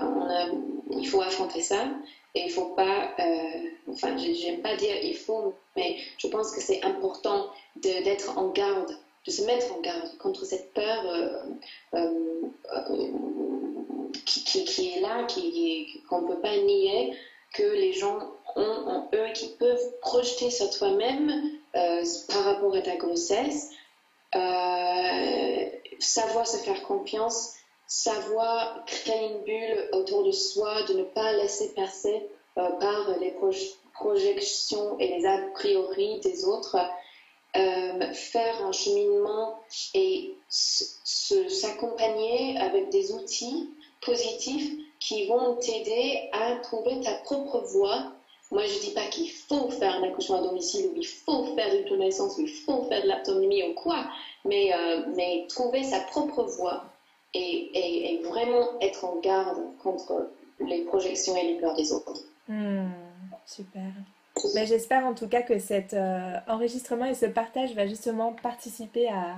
il 0.91 1.07
faut 1.07 1.21
affronter 1.21 1.61
ça 1.61 1.85
et 2.37 2.45
il 2.45 2.51
faut 2.51 2.75
pas, 2.77 3.15
enfin, 3.89 4.17
j'aime 4.17 4.61
pas 4.61 4.77
dire 4.77 4.95
il 5.03 5.17
faut, 5.17 5.55
mais 5.75 5.97
je 6.19 6.29
pense 6.29 6.53
que 6.53 6.61
c'est 6.61 6.83
important 6.83 7.47
d'être 7.77 8.37
en 8.39 8.49
garde, 8.51 8.97
de 9.27 9.31
se 9.31 9.43
mettre 9.43 9.73
en 9.75 9.81
garde 9.81 10.17
contre 10.19 10.45
cette 10.45 10.73
peur 10.75 11.03
qui, 14.27 14.45
qui, 14.45 14.65
qui, 14.65 14.93
est 14.93 15.01
là, 15.01 15.27
qu'on 16.09 16.21
ne 16.23 16.29
peut 16.29 16.41
pas 16.41 16.57
nier 16.57 17.17
que 17.55 17.63
les 17.63 17.95
gens 17.95 18.19
ont 18.55 18.61
en 18.63 19.11
eux 19.15 19.33
qui 19.35 19.49
peuvent 19.59 19.99
projeter 20.01 20.51
sur 20.51 20.71
toi-même 20.71 21.51
euh, 21.75 22.05
par 22.29 22.45
rapport 22.45 22.75
à 22.75 22.81
ta 22.81 22.97
grossesse, 22.97 23.71
euh, 24.35 25.65
savoir 25.99 26.47
se 26.47 26.59
faire 26.59 26.83
confiance, 26.83 27.55
savoir 27.87 28.85
créer 28.87 29.33
une 29.33 29.45
bulle 29.45 29.89
autour 29.93 30.25
de 30.25 30.33
soi, 30.33 30.83
de 30.83 30.95
ne 30.95 31.05
pas 31.05 31.33
laisser 31.35 31.73
passer 31.75 32.29
euh, 32.59 32.71
par 32.81 33.17
les 33.21 33.37
projections 33.95 34.99
et 34.99 35.09
les 35.09 35.27
a 35.27 35.39
priori 35.55 36.21
des 36.21 36.45
autres, 36.45 36.77
faire 38.13 38.67
un 38.67 38.73
cheminement 38.73 39.59
et 39.95 40.35
s'accompagner 40.49 42.59
avec 42.59 42.91
des 42.91 43.13
outils 43.13 43.71
positifs 44.03 44.71
qui 45.01 45.27
vont 45.27 45.57
t'aider 45.57 46.29
à 46.33 46.57
trouver 46.57 47.01
ta 47.01 47.13
propre 47.13 47.61
voie. 47.61 48.13
Moi, 48.51 48.63
je 48.65 48.77
ne 48.77 48.81
dis 48.81 48.93
pas 48.93 49.07
qu'il 49.07 49.31
faut 49.31 49.71
faire 49.71 49.97
un 49.97 50.03
accouchement 50.05 50.39
à 50.39 50.43
domicile 50.43 50.91
ou 50.93 50.97
il 50.97 51.07
faut 51.07 51.57
faire 51.57 51.75
une 51.75 51.99
naissance 51.99 52.39
ou 52.39 52.43
il 52.43 52.49
faut 52.49 52.85
faire 52.85 53.03
de 53.03 53.09
l'autonomie 53.09 53.65
ou 53.65 53.75
quoi, 53.75 54.07
mais, 54.45 54.73
euh, 54.73 55.03
mais 55.17 55.47
trouver 55.49 55.83
sa 55.83 56.01
propre 56.01 56.45
voie 56.45 56.85
et, 57.35 58.15
et, 58.15 58.23
vraiment 58.23 58.81
être 58.81 59.05
en 59.05 59.19
garde 59.21 59.59
contre 59.83 60.31
les 60.61 60.85
projections 60.85 61.37
et 61.37 61.53
les 61.53 61.61
peurs 61.61 61.75
des 61.75 61.93
autres. 61.93 62.15
Hmm, 62.49 62.89
super. 63.45 63.83
Mais 64.55 64.67
j'espère 64.67 65.07
en 65.07 65.15
tout 65.15 65.29
cas 65.29 65.43
que 65.43 65.59
cet 65.59 65.95
euh, 65.95 66.39
enregistrement 66.47 67.07
et 67.07 67.15
ce 67.15 67.27
partage 67.27 67.75
va 67.75 67.87
justement 67.87 68.33
participer 68.33 69.09
à, 69.09 69.37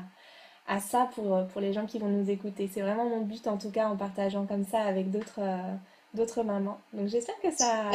à 0.66 0.80
ça 0.80 1.08
pour, 1.14 1.34
euh, 1.34 1.44
pour 1.44 1.60
les 1.60 1.72
gens 1.72 1.86
qui 1.86 1.98
vont 1.98 2.08
nous 2.08 2.30
écouter. 2.30 2.68
C'est 2.72 2.80
vraiment 2.80 3.04
mon 3.04 3.20
but 3.20 3.46
en 3.46 3.58
tout 3.58 3.70
cas 3.70 3.88
en 3.88 3.96
partageant 3.96 4.46
comme 4.46 4.64
ça 4.64 4.80
avec 4.80 5.10
d'autres 5.10 5.40
euh, 5.40 5.74
d'autres 6.14 6.42
mamans. 6.42 6.78
Donc 6.92 7.08
j'espère 7.08 7.38
que 7.40 7.50
ça, 7.50 7.90